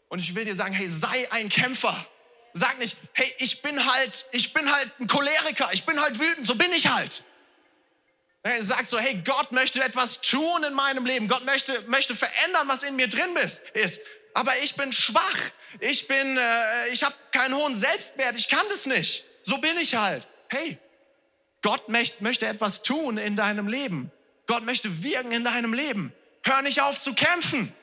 Und 0.09 0.21
ich 0.21 0.35
will 0.35 0.45
dir 0.45 0.55
sagen, 0.55 0.73
hey, 0.73 0.89
sei 0.89 1.31
ein 1.33 1.49
Kämpfer. 1.49 2.07
Sag 2.53 2.79
nicht, 2.79 2.97
hey, 3.13 3.35
ich 3.39 3.61
bin 3.63 3.85
halt, 3.93 4.27
ich 4.31 4.53
bin 4.53 4.73
halt 4.73 4.91
ein 5.01 5.09
Choleriker, 5.09 5.71
ich 5.73 5.85
bin 5.85 6.01
halt 6.01 6.19
wütend, 6.19 6.47
so 6.47 6.55
bin 6.55 6.73
ich 6.73 6.87
halt. 6.87 7.25
Hey, 8.47 8.63
sag 8.63 8.87
so, 8.87 8.97
hey, 8.97 9.21
Gott 9.25 9.51
möchte 9.51 9.83
etwas 9.83 10.21
tun 10.21 10.63
in 10.63 10.73
meinem 10.73 11.05
Leben. 11.05 11.27
Gott 11.27 11.45
möchte, 11.45 11.83
möchte 11.89 12.15
verändern, 12.15 12.69
was 12.69 12.85
in 12.85 12.95
mir 12.95 13.09
drin 13.09 13.35
ist. 13.75 14.01
Aber 14.35 14.53
ich 14.63 14.77
bin 14.77 14.93
schwach. 14.93 15.41
Ich 15.81 16.07
bin, 16.07 16.37
äh, 16.37 16.89
ich 16.93 17.03
habe 17.03 17.17
keinen 17.33 17.57
hohen 17.57 17.75
Selbstwert. 17.75 18.37
Ich 18.37 18.49
kann 18.49 18.65
das 18.71 18.87
nicht. 18.87 19.25
So 19.43 19.59
bin 19.59 19.77
ich 19.79 19.97
halt. 19.97 20.29
Hey, 20.47 20.79
Gott 21.63 21.89
möchte 21.89 22.47
etwas 22.47 22.83
tun 22.83 23.19
in 23.19 23.35
deinem 23.35 23.67
Leben. 23.67 24.13
Gott 24.47 24.65
möchte 24.65 25.03
wirken 25.03 25.33
in 25.33 25.43
deinem 25.43 25.75
Leben. 25.75 26.13
Hör 26.45 26.63
nicht 26.63 26.81
auf 26.81 27.03
zu 27.03 27.15
kämpfen. 27.15 27.75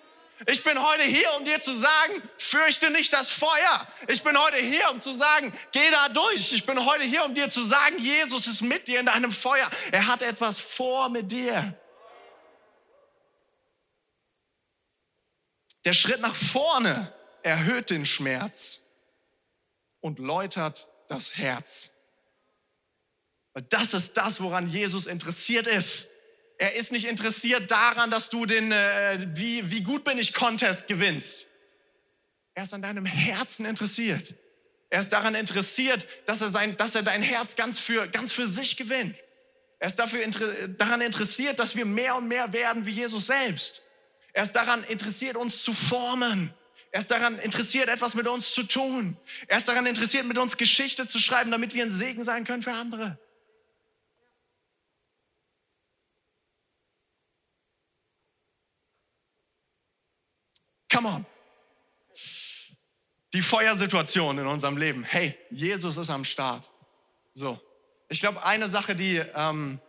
Ich 0.46 0.64
bin 0.64 0.82
heute 0.82 1.04
hier, 1.04 1.28
um 1.38 1.46
dir 1.46 1.60
zu 1.60 1.74
sagen, 1.74 2.22
fürchte 2.38 2.90
nicht 2.90 3.14
das 3.14 3.30
Feuer. 3.30 3.88
Ich 4.08 4.24
bin 4.24 4.38
heute 4.38 4.58
hier, 4.58 4.90
um 4.92 5.00
zu 5.00 5.14
sagen, 5.14 5.54
geh 5.72 5.90
da 5.92 6.10
durch. 6.10 6.52
Ich 6.54 6.66
bin 6.66 6.86
heute 6.86 7.04
hier, 7.04 7.24
um 7.24 7.34
dir 7.34 7.50
zu 7.50 7.64
sagen, 7.64 7.98
Jesus 8.00 8.48
ist 8.48 8.62
mit 8.62 8.88
dir 8.88 9.00
in 9.00 9.06
deinem 9.06 9.32
Feuer. 9.32 9.70
Er 9.92 10.08
hat 10.08 10.22
etwas 10.22 10.60
vor 10.60 11.10
mit 11.10 11.32
dir. 11.32 11.78
Der 15.86 15.94
Schritt 15.94 16.22
nach 16.22 16.36
vorne 16.36 17.14
erhöht 17.42 17.90
den 17.90 18.06
Schmerz 18.06 18.82
und 20.02 20.20
läutert 20.20 20.90
das 21.08 21.36
Herz. 21.36 21.94
Weil 23.54 23.64
das 23.64 23.94
ist 23.94 24.18
das, 24.18 24.42
woran 24.42 24.68
Jesus 24.68 25.06
interessiert 25.06 25.68
ist. 25.68 26.10
Er 26.64 26.76
ist 26.76 26.94
nicht 26.94 27.10
interessiert 27.10 27.70
daran, 27.70 28.10
dass 28.10 28.30
du 28.30 28.46
den 28.46 28.72
äh, 28.72 29.28
wie, 29.34 29.70
wie 29.70 29.84
gut 29.84 30.06
bin 30.06 30.18
ich 30.18 30.34
Contest 30.34 30.88
gewinnst. 30.88 31.46
Er 32.54 32.64
ist 32.64 32.74
an 32.74 32.82
deinem 32.82 33.06
Herzen 33.06 33.66
interessiert. 33.66 34.34
Er 34.90 35.02
ist 35.02 35.10
daran 35.10 35.36
interessiert, 35.36 36.08
dass 36.26 36.40
er, 36.40 36.48
sein, 36.48 36.78
dass 36.78 36.96
er 36.96 37.04
dein 37.04 37.22
Herz 37.22 37.58
ganz 37.58 37.80
für, 37.80 38.08
ganz 38.08 38.32
für 38.32 38.48
sich 38.48 38.78
gewinnt. 38.78 39.14
Er 39.80 39.88
ist 39.88 40.00
dafür, 40.00 40.26
daran 40.78 41.02
interessiert, 41.02 41.60
dass 41.60 41.76
wir 41.76 41.84
mehr 41.84 42.16
und 42.16 42.30
mehr 42.30 42.54
werden 42.54 42.86
wie 42.86 42.92
Jesus 42.92 43.26
selbst. 43.26 43.82
Er 44.32 44.44
ist 44.44 44.54
daran 44.54 44.86
interessiert, 44.86 45.36
uns 45.36 45.64
zu 45.64 45.74
formen. 45.74 46.54
Er 46.92 47.02
ist 47.02 47.12
daran 47.12 47.40
interessiert, 47.40 47.90
etwas 47.90 48.16
mit 48.16 48.26
uns 48.30 48.54
zu 48.54 48.64
tun. 48.64 49.18
Er 49.48 49.58
ist 49.58 49.68
daran 49.68 49.86
interessiert, 49.86 50.26
mit 50.26 50.38
uns 50.38 50.56
Geschichte 50.56 51.10
zu 51.10 51.20
schreiben, 51.20 51.52
damit 51.52 51.74
wir 51.74 51.84
ein 51.84 51.92
Segen 51.92 52.24
sein 52.24 52.46
können 52.46 52.64
für 52.64 52.72
andere. 52.72 53.20
Come 60.94 61.08
on. 61.08 61.26
Die 63.34 63.42
Feuersituation 63.42 64.38
in 64.38 64.46
unserem 64.46 64.78
Leben. 64.78 65.04
Hey, 65.04 65.36
Jesus 65.50 65.98
ist 65.98 66.12
am 66.12 66.24
Start. 66.24 66.70
So. 67.34 67.60
Ich 68.10 68.20
glaube, 68.20 68.46
eine 68.46 68.68
Sache, 68.68 68.96
die, 68.96 69.18
ähm, 69.18 69.80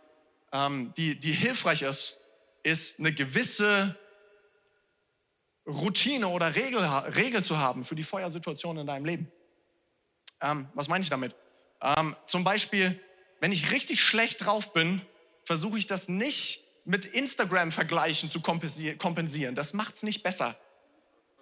ähm, 0.51 0.93
die, 0.97 1.19
die 1.19 1.31
hilfreich 1.31 1.83
ist, 1.83 2.17
ist 2.63 2.99
eine 2.99 3.13
gewisse 3.13 3.95
Routine 5.67 6.27
oder 6.27 6.55
Regel, 6.55 6.83
Regel 6.83 7.45
zu 7.45 7.59
haben 7.59 7.85
für 7.85 7.95
die 7.95 8.03
Feuersituation 8.03 8.79
in 8.79 8.87
deinem 8.87 9.05
Leben. 9.05 9.31
Ähm, 10.41 10.67
was 10.73 10.87
meine 10.87 11.03
ich 11.03 11.09
damit? 11.11 11.35
Ähm, 11.81 12.15
zum 12.25 12.43
Beispiel, 12.43 12.99
wenn 13.41 13.51
ich 13.51 13.71
richtig 13.71 14.01
schlecht 14.01 14.43
drauf 14.43 14.73
bin, 14.73 15.03
versuche 15.43 15.77
ich 15.77 15.85
das 15.85 16.09
nicht 16.09 16.63
mit 16.83 17.05
Instagram-Vergleichen 17.05 18.31
zu 18.31 18.41
kompensieren. 18.41 19.53
Das 19.53 19.73
macht 19.73 19.95
es 19.95 20.03
nicht 20.03 20.23
besser 20.23 20.57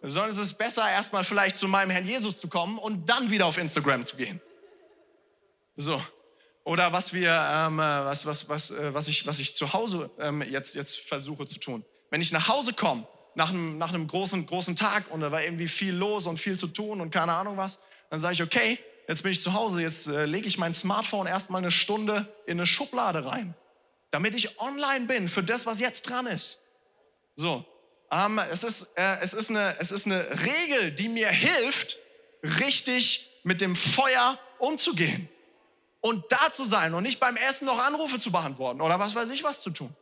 sondern 0.03 0.31
es 0.31 0.37
ist 0.37 0.55
besser, 0.55 0.89
erstmal 0.89 1.23
vielleicht 1.23 1.57
zu 1.57 1.67
meinem 1.67 1.89
Herrn 1.89 2.05
Jesus 2.05 2.37
zu 2.37 2.49
kommen 2.49 2.77
und 2.77 3.07
dann 3.09 3.31
wieder 3.31 3.45
auf 3.45 3.57
Instagram 3.57 4.05
zu 4.05 4.17
gehen. 4.17 4.41
So. 5.75 6.01
Oder 6.65 6.93
was 6.93 7.13
wir, 7.13 7.31
ähm, 7.31 7.79
äh, 7.79 7.81
was, 7.81 8.25
was, 8.25 8.47
was, 8.47 8.71
äh, 8.71 8.93
was, 8.93 9.07
ich, 9.07 9.25
was 9.25 9.39
ich 9.39 9.55
zu 9.55 9.73
Hause 9.73 10.09
ähm, 10.19 10.41
jetzt, 10.41 10.75
jetzt 10.75 10.99
versuche 10.99 11.47
zu 11.47 11.59
tun. 11.59 11.83
Wenn 12.09 12.21
ich 12.21 12.31
nach 12.31 12.47
Hause 12.47 12.73
komme, 12.73 13.07
nach 13.35 13.49
einem, 13.49 13.77
nach 13.77 13.89
einem 13.89 14.07
großen, 14.07 14.45
großen 14.45 14.75
Tag 14.75 15.09
und 15.09 15.21
da 15.21 15.31
war 15.31 15.43
irgendwie 15.43 15.67
viel 15.67 15.93
los 15.93 16.27
und 16.27 16.37
viel 16.37 16.57
zu 16.57 16.67
tun 16.67 17.01
und 17.01 17.09
keine 17.09 17.33
Ahnung 17.33 17.57
was, 17.57 17.81
dann 18.09 18.19
sage 18.19 18.35
ich, 18.35 18.43
okay, 18.43 18.79
jetzt 19.07 19.23
bin 19.23 19.31
ich 19.31 19.41
zu 19.41 19.53
Hause, 19.53 19.81
jetzt 19.81 20.07
äh, 20.07 20.25
lege 20.25 20.47
ich 20.47 20.57
mein 20.57 20.73
Smartphone 20.73 21.27
erstmal 21.27 21.59
eine 21.59 21.71
Stunde 21.71 22.27
in 22.45 22.59
eine 22.59 22.65
Schublade 22.65 23.25
rein, 23.25 23.55
damit 24.11 24.35
ich 24.35 24.59
online 24.59 25.05
bin 25.05 25.27
für 25.27 25.43
das, 25.43 25.65
was 25.65 25.79
jetzt 25.79 26.03
dran 26.03 26.27
ist. 26.27 26.61
So, 27.35 27.65
ähm, 28.13 28.39
es, 28.51 28.63
ist, 28.63 28.87
äh, 28.95 29.17
es, 29.21 29.33
ist 29.33 29.49
eine, 29.49 29.75
es 29.79 29.91
ist 29.91 30.05
eine 30.05 30.27
Regel, 30.41 30.91
die 30.91 31.09
mir 31.09 31.29
hilft, 31.29 31.97
richtig 32.43 33.39
mit 33.43 33.61
dem 33.61 33.75
Feuer 33.75 34.37
umzugehen. 34.59 35.29
Und 36.01 36.25
da 36.29 36.51
zu 36.51 36.65
sein 36.65 36.93
und 36.93 37.03
nicht 37.03 37.19
beim 37.19 37.37
Essen 37.37 37.65
noch 37.65 37.79
Anrufe 37.79 38.19
zu 38.19 38.31
beantworten 38.31 38.81
oder 38.81 38.99
was 38.99 39.15
weiß 39.15 39.29
ich 39.29 39.43
was 39.43 39.61
zu 39.61 39.69
tun. 39.69 39.95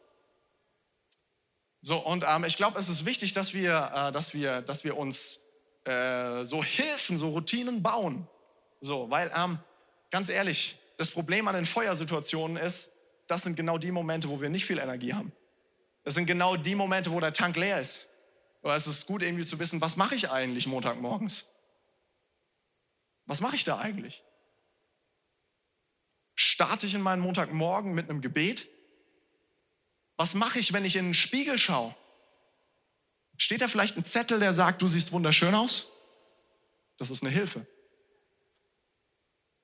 So, 1.83 1.97
und 1.97 2.23
ähm, 2.27 2.43
ich 2.43 2.57
glaube, 2.57 2.77
es 2.79 2.89
ist 2.89 3.05
wichtig, 3.05 3.33
dass 3.33 3.53
wir, 3.53 3.91
äh, 3.93 4.11
dass 4.11 4.33
wir, 4.33 4.61
dass 4.61 4.83
wir 4.83 4.97
uns 4.97 5.39
äh, 5.85 6.43
so 6.43 6.63
Hilfen, 6.63 7.17
so 7.17 7.29
Routinen 7.29 7.81
bauen. 7.81 8.27
So, 8.81 9.09
weil, 9.09 9.31
ähm, 9.35 9.59
ganz 10.09 10.29
ehrlich, 10.29 10.79
das 10.97 11.09
Problem 11.09 11.47
an 11.47 11.55
den 11.55 11.65
Feuersituationen 11.65 12.57
ist, 12.57 12.91
das 13.27 13.43
sind 13.43 13.55
genau 13.55 13.77
die 13.77 13.91
Momente, 13.91 14.27
wo 14.29 14.41
wir 14.41 14.49
nicht 14.49 14.65
viel 14.65 14.79
Energie 14.79 15.13
haben. 15.13 15.31
Das 16.03 16.15
sind 16.15 16.25
genau 16.25 16.55
die 16.57 16.75
Momente, 16.75 17.11
wo 17.11 17.19
der 17.19 17.33
Tank 17.33 17.55
leer 17.55 17.79
ist. 17.79 18.09
Aber 18.61 18.75
es 18.75 18.87
ist 18.87 19.05
gut 19.05 19.21
irgendwie 19.21 19.45
zu 19.45 19.59
wissen, 19.59 19.81
was 19.81 19.97
mache 19.97 20.15
ich 20.15 20.29
eigentlich 20.29 20.67
Montagmorgens? 20.67 21.47
Was 23.25 23.41
mache 23.41 23.55
ich 23.55 23.63
da 23.63 23.79
eigentlich? 23.79 24.23
Starte 26.35 26.85
ich 26.85 26.93
in 26.93 27.01
meinen 27.01 27.21
Montagmorgen 27.21 27.93
mit 27.93 28.09
einem 28.09 28.21
Gebet? 28.21 28.67
Was 30.17 30.33
mache 30.33 30.59
ich, 30.59 30.73
wenn 30.73 30.85
ich 30.85 30.95
in 30.95 31.05
den 31.05 31.13
Spiegel 31.13 31.57
schaue? 31.57 31.95
Steht 33.37 33.61
da 33.61 33.67
vielleicht 33.67 33.97
ein 33.97 34.05
Zettel, 34.05 34.39
der 34.39 34.53
sagt, 34.53 34.81
du 34.81 34.87
siehst 34.87 35.11
wunderschön 35.11 35.55
aus? 35.55 35.87
Das 36.97 37.09
ist 37.09 37.23
eine 37.23 37.31
Hilfe. 37.31 37.65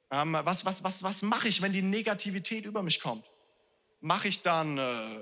Ähm, 0.10 0.34
was 0.34 0.66
was, 0.66 0.84
was, 0.84 1.04
was 1.04 1.22
mache 1.22 1.48
ich, 1.48 1.62
wenn 1.62 1.74
die 1.74 1.82
Negativität 1.82 2.66
über 2.66 2.82
mich 2.82 3.02
kommt? 3.02 3.30
Mache 4.00 4.28
ich 4.28 4.42
dann, 4.42 4.78
äh, 4.78 5.20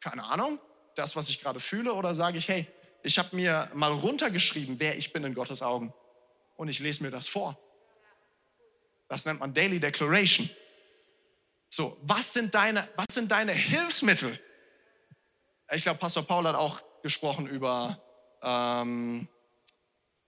keine 0.00 0.24
Ahnung, 0.24 0.58
das, 0.94 1.16
was 1.16 1.28
ich 1.28 1.40
gerade 1.40 1.60
fühle, 1.60 1.92
oder 1.94 2.14
sage 2.14 2.38
ich, 2.38 2.48
hey, 2.48 2.66
ich 3.02 3.18
habe 3.18 3.34
mir 3.34 3.70
mal 3.74 3.92
runtergeschrieben, 3.92 4.80
wer 4.80 4.96
ich 4.96 5.12
bin 5.12 5.24
in 5.24 5.34
Gottes 5.34 5.62
Augen, 5.62 5.92
und 6.56 6.68
ich 6.68 6.80
lese 6.80 7.02
mir 7.04 7.10
das 7.10 7.28
vor. 7.28 7.56
Das 9.08 9.24
nennt 9.24 9.40
man 9.40 9.54
Daily 9.54 9.80
Declaration. 9.80 10.50
So, 11.70 11.96
was 12.02 12.32
sind 12.32 12.54
deine, 12.54 12.88
was 12.96 13.06
sind 13.12 13.30
deine 13.30 13.52
Hilfsmittel? 13.52 14.40
Ich 15.72 15.82
glaube, 15.82 16.00
Pastor 16.00 16.24
Paul 16.24 16.46
hat 16.46 16.56
auch 16.56 16.82
gesprochen 17.02 17.46
über, 17.46 18.02
ähm, 18.42 19.28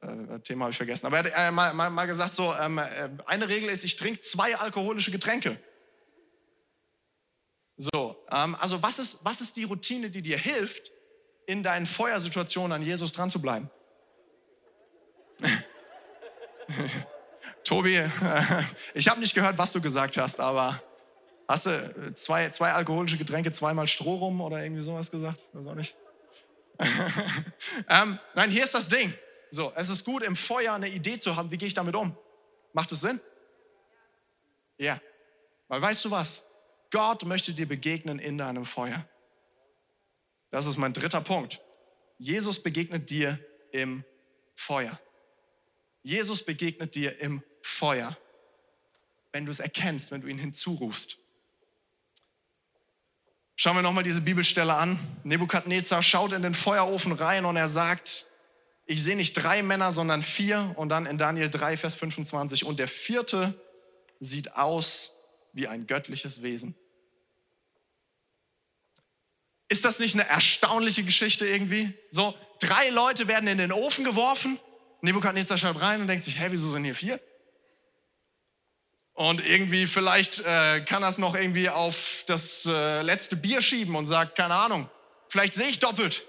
äh, 0.00 0.38
Thema 0.40 0.64
habe 0.64 0.70
ich 0.70 0.76
vergessen, 0.76 1.06
aber 1.06 1.18
er 1.18 1.24
hat 1.24 1.48
äh, 1.48 1.50
mal, 1.50 1.72
mal, 1.74 1.90
mal, 1.90 2.06
gesagt, 2.06 2.33
so, 2.33 2.54
ähm, 2.54 2.78
äh, 2.78 3.11
eine 3.26 3.48
Regel 3.48 3.70
ist, 3.70 3.85
ich 3.85 3.96
trinke 3.96 4.20
zwei 4.20 4.56
alkoholische 4.56 5.11
Getränke. 5.11 5.59
So, 7.80 8.22
ähm, 8.30 8.54
also 8.60 8.82
was 8.82 8.98
ist, 8.98 9.24
was 9.24 9.40
ist 9.40 9.56
die 9.56 9.64
Routine, 9.64 10.10
die 10.10 10.20
dir 10.20 10.36
hilft, 10.36 10.92
in 11.46 11.62
deinen 11.62 11.86
Feuersituationen 11.86 12.72
an 12.72 12.82
Jesus 12.82 13.10
dran 13.12 13.30
zu 13.30 13.40
bleiben? 13.40 13.70
Tobi, 17.64 18.06
ich 18.94 19.08
habe 19.08 19.20
nicht 19.20 19.34
gehört, 19.34 19.56
was 19.56 19.72
du 19.72 19.80
gesagt 19.80 20.18
hast, 20.18 20.40
aber 20.40 20.82
hast 21.48 21.64
du 21.64 22.12
zwei, 22.14 22.50
zwei 22.50 22.72
alkoholische 22.72 23.16
Getränke, 23.16 23.50
zweimal 23.50 23.88
Stroh 23.88 24.16
rum 24.16 24.42
oder 24.42 24.62
irgendwie 24.62 24.82
sowas 24.82 25.10
gesagt? 25.10 25.42
Weiß 25.54 25.66
auch 25.66 25.74
nicht. 25.74 25.96
ähm, 27.88 28.18
nein, 28.34 28.50
hier 28.50 28.64
ist 28.64 28.74
das 28.74 28.88
Ding. 28.88 29.14
So, 29.50 29.72
es 29.74 29.88
ist 29.88 30.04
gut, 30.04 30.22
im 30.22 30.36
Feuer 30.36 30.74
eine 30.74 30.90
Idee 30.90 31.18
zu 31.18 31.34
haben, 31.34 31.50
wie 31.50 31.56
gehe 31.56 31.68
ich 31.68 31.74
damit 31.74 31.96
um? 31.96 32.14
Macht 32.74 32.92
es 32.92 33.00
Sinn? 33.00 33.20
Ja. 34.76 35.00
Weil 35.68 35.80
weißt 35.80 36.04
du 36.04 36.10
was? 36.10 36.44
Gott 36.90 37.24
möchte 37.24 37.53
dir 37.53 37.66
begegnen 37.66 38.18
in 38.18 38.38
deinem 38.38 38.64
Feuer. 38.66 39.07
Das 40.50 40.66
ist 40.66 40.76
mein 40.76 40.92
dritter 40.92 41.20
Punkt. 41.20 41.61
Jesus 42.18 42.62
begegnet 42.62 43.09
dir 43.11 43.38
im 43.72 44.05
Feuer. 44.55 45.00
Jesus 46.03 46.44
begegnet 46.44 46.94
dir 46.94 47.18
im 47.20 47.42
Feuer, 47.62 48.16
wenn 49.33 49.44
du 49.44 49.50
es 49.50 49.61
erkennst, 49.61 50.11
wenn 50.11 50.22
du 50.22 50.26
ihn 50.26 50.38
hinzurufst. 50.38 51.18
Schauen 53.57 53.76
wir 53.76 53.83
nochmal 53.83 54.05
diese 54.05 54.22
Bibelstelle 54.22 54.74
an. 54.74 54.98
Nebukadnezar 55.22 56.03
schaut 56.03 56.33
in 56.33 56.42
den 56.42 56.55
Feuerofen 56.55 57.12
rein 57.12 57.44
und 57.44 57.57
er 57.57 57.68
sagt, 57.68 58.26
ich 58.87 59.05
sehe 59.05 59.16
nicht 59.16 59.35
drei 59.35 59.62
Männer, 59.62 59.92
sondern 59.92 60.22
vier. 60.22 60.72
Und 60.76 60.88
dann 60.88 61.07
in 61.07 61.18
Daniel 61.18 61.50
3, 61.50 61.76
Vers 61.76 61.94
25. 61.94 62.64
Und 62.64 62.79
der 62.79 62.88
vierte 62.88 63.55
sieht 64.18 64.57
aus 64.57 65.12
wie 65.52 65.68
ein 65.68 65.86
göttliches 65.86 66.42
Wesen. 66.42 66.74
Ist 69.68 69.84
das 69.84 69.98
nicht 70.00 70.14
eine 70.14 70.26
erstaunliche 70.26 71.04
Geschichte 71.04 71.46
irgendwie? 71.46 71.94
So, 72.10 72.36
drei 72.60 72.88
Leute 72.90 73.28
werden 73.28 73.48
in 73.48 73.58
den 73.58 73.72
Ofen 73.72 74.04
geworfen. 74.04 74.58
Nebukadnezar 75.00 75.56
schaut 75.58 75.80
rein 75.80 76.00
und 76.00 76.08
denkt 76.08 76.24
sich, 76.24 76.38
hä, 76.38 76.48
wieso 76.50 76.70
sind 76.70 76.84
hier 76.84 76.94
vier? 76.94 77.20
Und 79.14 79.46
irgendwie 79.46 79.86
vielleicht 79.86 80.40
äh, 80.40 80.80
kann 80.80 81.02
er 81.02 81.10
es 81.10 81.18
noch 81.18 81.34
irgendwie 81.34 81.68
auf 81.68 82.24
das 82.26 82.66
äh, 82.66 83.02
letzte 83.02 83.36
Bier 83.36 83.60
schieben 83.60 83.94
und 83.94 84.06
sagt, 84.06 84.34
keine 84.34 84.54
Ahnung, 84.54 84.88
vielleicht 85.28 85.54
sehe 85.54 85.68
ich 85.68 85.78
doppelt. 85.78 86.26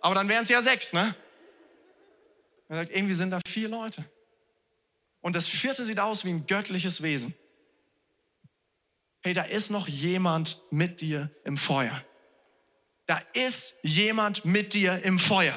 Aber 0.00 0.14
dann 0.14 0.28
wären 0.28 0.42
es 0.42 0.48
ja 0.48 0.62
sechs, 0.62 0.92
ne? 0.92 1.14
Er 2.68 2.76
sagt, 2.76 2.90
irgendwie 2.90 3.14
sind 3.14 3.30
da 3.30 3.40
vier 3.46 3.68
Leute. 3.68 4.04
Und 5.20 5.36
das 5.36 5.46
vierte 5.46 5.84
sieht 5.84 6.00
aus 6.00 6.24
wie 6.24 6.30
ein 6.30 6.46
göttliches 6.46 7.02
Wesen. 7.02 7.34
Hey, 9.26 9.32
da 9.32 9.40
ist 9.40 9.70
noch 9.70 9.88
jemand 9.88 10.60
mit 10.70 11.00
dir 11.00 11.30
im 11.44 11.56
Feuer. 11.56 12.04
Da 13.06 13.18
ist 13.32 13.76
jemand 13.80 14.44
mit 14.44 14.74
dir 14.74 15.02
im 15.02 15.18
Feuer. 15.18 15.54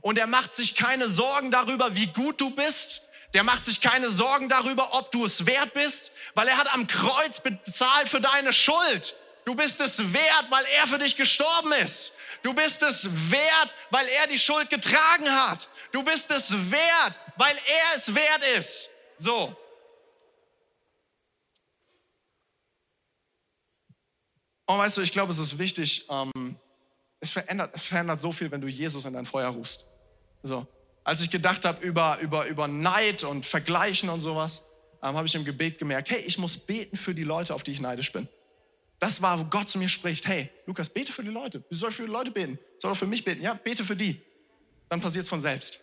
Und 0.00 0.18
er 0.18 0.26
macht 0.26 0.56
sich 0.56 0.74
keine 0.74 1.08
Sorgen 1.08 1.52
darüber, 1.52 1.94
wie 1.94 2.08
gut 2.08 2.40
du 2.40 2.50
bist. 2.50 3.06
Der 3.32 3.44
macht 3.44 3.64
sich 3.64 3.80
keine 3.80 4.10
Sorgen 4.10 4.48
darüber, 4.48 4.92
ob 4.94 5.12
du 5.12 5.24
es 5.24 5.46
wert 5.46 5.72
bist, 5.72 6.10
weil 6.34 6.48
er 6.48 6.58
hat 6.58 6.74
am 6.74 6.88
Kreuz 6.88 7.38
bezahlt 7.38 8.08
für 8.08 8.20
deine 8.20 8.52
Schuld. 8.52 9.14
Du 9.44 9.54
bist 9.54 9.80
es 9.80 10.12
wert, 10.12 10.46
weil 10.48 10.64
er 10.74 10.88
für 10.88 10.98
dich 10.98 11.14
gestorben 11.14 11.70
ist. 11.84 12.14
Du 12.42 12.54
bist 12.54 12.82
es 12.82 13.08
wert, 13.30 13.72
weil 13.90 14.08
er 14.08 14.26
die 14.26 14.38
Schuld 14.38 14.68
getragen 14.68 15.30
hat. 15.30 15.68
Du 15.92 16.02
bist 16.02 16.28
es 16.32 16.50
wert, 16.72 17.20
weil 17.36 17.54
er 17.54 17.96
es 17.96 18.12
wert 18.12 18.42
ist. 18.58 18.90
So. 19.16 19.56
Und 24.70 24.78
weißt 24.78 24.98
du, 24.98 25.00
ich 25.00 25.10
glaube, 25.10 25.32
es 25.32 25.38
ist 25.40 25.58
wichtig, 25.58 26.06
ähm, 26.08 26.54
es, 27.18 27.30
verändert, 27.30 27.72
es 27.74 27.82
verändert 27.82 28.20
so 28.20 28.30
viel, 28.30 28.52
wenn 28.52 28.60
du 28.60 28.68
Jesus 28.68 29.04
in 29.04 29.14
dein 29.14 29.26
Feuer 29.26 29.48
rufst. 29.48 29.84
So. 30.44 30.64
Als 31.02 31.20
ich 31.22 31.28
gedacht 31.28 31.64
habe 31.64 31.84
über, 31.84 32.20
über, 32.20 32.46
über 32.46 32.68
Neid 32.68 33.24
und 33.24 33.44
Vergleichen 33.44 34.08
und 34.10 34.20
sowas, 34.20 34.62
ähm, 35.02 35.16
habe 35.16 35.26
ich 35.26 35.34
im 35.34 35.44
Gebet 35.44 35.78
gemerkt, 35.78 36.10
hey, 36.10 36.20
ich 36.20 36.38
muss 36.38 36.56
beten 36.56 36.96
für 36.96 37.16
die 37.16 37.24
Leute, 37.24 37.52
auf 37.52 37.64
die 37.64 37.72
ich 37.72 37.80
neidisch 37.80 38.12
bin. 38.12 38.28
Das 39.00 39.20
war, 39.20 39.40
wo 39.40 39.44
Gott 39.44 39.68
zu 39.68 39.76
mir 39.76 39.88
spricht, 39.88 40.28
hey, 40.28 40.48
Lukas, 40.66 40.88
bete 40.88 41.10
für 41.10 41.24
die 41.24 41.30
Leute. 41.30 41.64
Wie 41.68 41.74
soll 41.74 41.88
ich 41.88 41.96
für 41.96 42.06
die 42.06 42.12
Leute 42.12 42.30
beten? 42.30 42.56
Soll 42.78 42.92
doch 42.92 42.98
für 42.98 43.08
mich 43.08 43.24
beten? 43.24 43.42
Ja, 43.42 43.54
bete 43.54 43.82
für 43.82 43.96
die. 43.96 44.22
Dann 44.88 45.00
passiert 45.00 45.24
es 45.24 45.28
von 45.28 45.40
selbst. 45.40 45.80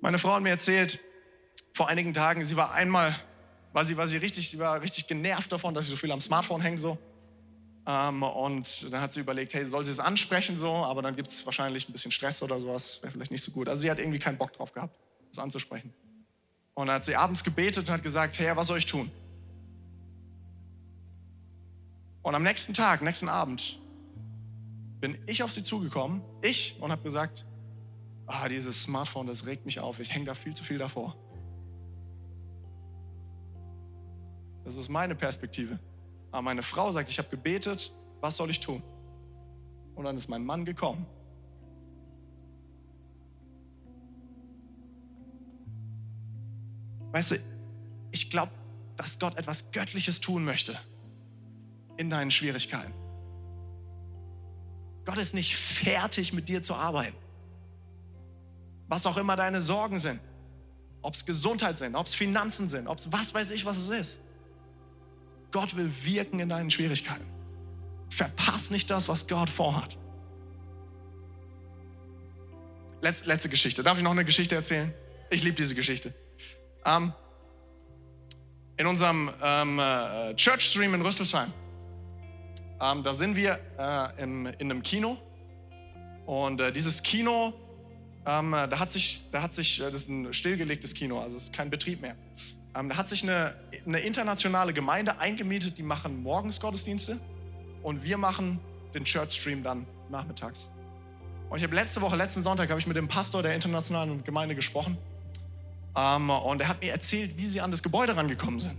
Meine 0.00 0.20
Frau 0.20 0.34
hat 0.34 0.42
mir 0.42 0.50
erzählt, 0.50 1.00
vor 1.72 1.88
einigen 1.88 2.14
Tagen, 2.14 2.44
sie 2.44 2.56
war 2.56 2.72
einmal, 2.72 3.20
war 3.76 3.84
sie, 3.84 3.94
war 3.94 4.08
sie 4.08 4.16
richtig, 4.16 4.48
sie 4.48 4.58
war 4.58 4.80
richtig 4.80 5.06
genervt 5.06 5.52
davon, 5.52 5.74
dass 5.74 5.84
sie 5.84 5.90
so 5.90 5.98
viel 5.98 6.10
am 6.10 6.22
Smartphone 6.22 6.62
hängt 6.62 6.80
so. 6.80 6.96
Ähm, 7.86 8.22
und 8.22 8.90
dann 8.90 9.02
hat 9.02 9.12
sie 9.12 9.20
überlegt, 9.20 9.52
hey, 9.52 9.66
soll 9.66 9.84
sie 9.84 9.90
es 9.90 10.00
ansprechen 10.00 10.56
so, 10.56 10.72
aber 10.72 11.02
dann 11.02 11.14
gibt 11.14 11.28
es 11.28 11.44
wahrscheinlich 11.44 11.86
ein 11.86 11.92
bisschen 11.92 12.10
Stress 12.10 12.42
oder 12.42 12.58
sowas, 12.58 13.00
wäre 13.02 13.12
vielleicht 13.12 13.30
nicht 13.30 13.44
so 13.44 13.50
gut. 13.50 13.68
Also 13.68 13.82
sie 13.82 13.90
hat 13.90 13.98
irgendwie 13.98 14.18
keinen 14.18 14.38
Bock 14.38 14.54
drauf 14.54 14.72
gehabt, 14.72 14.98
das 15.28 15.38
anzusprechen. 15.38 15.92
Und 16.72 16.86
dann 16.86 16.96
hat 16.96 17.04
sie 17.04 17.16
abends 17.16 17.44
gebetet 17.44 17.86
und 17.86 17.90
hat 17.90 18.02
gesagt, 18.02 18.38
hey, 18.38 18.56
was 18.56 18.66
soll 18.66 18.78
ich 18.78 18.86
tun? 18.86 19.10
Und 22.22 22.34
am 22.34 22.44
nächsten 22.44 22.72
Tag, 22.72 23.02
nächsten 23.02 23.28
Abend, 23.28 23.78
bin 25.00 25.18
ich 25.26 25.42
auf 25.42 25.52
sie 25.52 25.62
zugekommen, 25.62 26.22
ich, 26.40 26.76
und 26.80 26.92
habe 26.92 27.02
gesagt, 27.02 27.44
ah, 28.26 28.48
dieses 28.48 28.84
Smartphone, 28.84 29.26
das 29.26 29.44
regt 29.44 29.66
mich 29.66 29.80
auf, 29.80 30.00
ich 30.00 30.14
hänge 30.14 30.24
da 30.24 30.34
viel 30.34 30.54
zu 30.54 30.64
viel 30.64 30.78
davor. 30.78 31.14
Das 34.66 34.74
ist 34.74 34.88
meine 34.88 35.14
Perspektive. 35.14 35.78
Aber 36.32 36.42
meine 36.42 36.60
Frau 36.60 36.90
sagt, 36.90 37.08
ich 37.08 37.18
habe 37.18 37.28
gebetet, 37.28 37.92
was 38.20 38.36
soll 38.36 38.50
ich 38.50 38.58
tun? 38.58 38.82
Und 39.94 40.04
dann 40.04 40.16
ist 40.16 40.28
mein 40.28 40.44
Mann 40.44 40.64
gekommen. 40.64 41.06
Weißt 47.12 47.30
du, 47.30 47.36
ich 48.10 48.28
glaube, 48.28 48.50
dass 48.96 49.20
Gott 49.20 49.36
etwas 49.36 49.70
Göttliches 49.70 50.20
tun 50.20 50.44
möchte 50.44 50.76
in 51.96 52.10
deinen 52.10 52.32
Schwierigkeiten. 52.32 52.92
Gott 55.04 55.18
ist 55.18 55.32
nicht 55.32 55.56
fertig 55.56 56.32
mit 56.32 56.48
dir 56.48 56.64
zu 56.64 56.74
arbeiten. 56.74 57.16
Was 58.88 59.06
auch 59.06 59.16
immer 59.16 59.36
deine 59.36 59.60
Sorgen 59.60 60.00
sind, 60.00 60.20
ob 61.02 61.14
es 61.14 61.24
Gesundheit 61.24 61.78
sind, 61.78 61.94
ob 61.94 62.06
es 62.06 62.16
Finanzen 62.16 62.68
sind, 62.68 62.88
ob 62.88 62.98
es 62.98 63.12
was 63.12 63.32
weiß 63.32 63.50
ich, 63.50 63.64
was 63.64 63.76
es 63.76 63.90
ist. 63.90 64.25
Gott 65.52 65.76
will 65.76 65.90
wirken 66.04 66.40
in 66.40 66.48
deinen 66.48 66.70
Schwierigkeiten. 66.70 67.24
Verpass 68.08 68.70
nicht 68.70 68.90
das, 68.90 69.08
was 69.08 69.26
Gott 69.26 69.50
vorhat. 69.50 69.96
Letz, 73.00 73.24
letzte 73.24 73.48
Geschichte. 73.48 73.82
Darf 73.82 73.98
ich 73.98 74.04
noch 74.04 74.12
eine 74.12 74.24
Geschichte 74.24 74.54
erzählen? 74.54 74.92
Ich 75.30 75.42
liebe 75.42 75.56
diese 75.56 75.74
Geschichte. 75.74 76.14
Ähm, 76.84 77.12
in 78.76 78.86
unserem 78.86 79.30
ähm, 79.42 79.78
äh, 79.78 80.34
Church 80.34 80.62
Stream 80.62 80.94
in 80.94 81.02
Rüsselsheim 81.02 81.52
Ähm, 82.80 83.02
da 83.02 83.14
sind 83.14 83.36
wir 83.36 83.58
äh, 83.78 84.22
im, 84.22 84.46
in 84.46 84.70
einem 84.70 84.82
Kino. 84.82 85.18
Und 86.26 86.60
äh, 86.60 86.72
dieses 86.72 87.02
Kino, 87.02 87.54
ähm, 88.26 88.50
da 88.52 88.78
hat 88.78 88.92
sich, 88.92 89.22
da 89.32 89.42
hat 89.42 89.54
sich, 89.54 89.80
äh, 89.80 89.90
das 89.90 90.02
ist 90.02 90.08
ein 90.08 90.32
stillgelegtes 90.32 90.92
Kino, 90.92 91.20
also 91.20 91.36
es 91.36 91.44
ist 91.44 91.52
kein 91.52 91.70
Betrieb 91.70 92.02
mehr. 92.02 92.16
Ähm, 92.76 92.90
da 92.90 92.96
hat 92.96 93.08
sich 93.08 93.22
eine, 93.22 93.54
eine 93.86 94.00
internationale 94.00 94.72
Gemeinde 94.72 95.18
eingemietet, 95.18 95.78
die 95.78 95.82
machen 95.82 96.22
morgens 96.22 96.60
Gottesdienste 96.60 97.18
und 97.82 98.04
wir 98.04 98.18
machen 98.18 98.60
den 98.92 99.04
Church 99.04 99.32
Stream 99.32 99.62
dann 99.62 99.86
nachmittags. 100.10 100.68
Und 101.48 101.58
ich 101.58 101.64
habe 101.64 101.74
letzte 101.74 102.00
Woche, 102.02 102.16
letzten 102.16 102.42
Sonntag, 102.42 102.68
habe 102.68 102.80
ich 102.80 102.86
mit 102.86 102.96
dem 102.96 103.08
Pastor 103.08 103.42
der 103.42 103.54
internationalen 103.54 104.24
Gemeinde 104.24 104.54
gesprochen. 104.54 104.98
Ähm, 105.96 106.28
und 106.28 106.60
er 106.60 106.68
hat 106.68 106.82
mir 106.82 106.92
erzählt, 106.92 107.36
wie 107.36 107.46
sie 107.46 107.60
an 107.60 107.70
das 107.70 107.82
Gebäude 107.82 108.16
rangekommen 108.16 108.60
sind. 108.60 108.76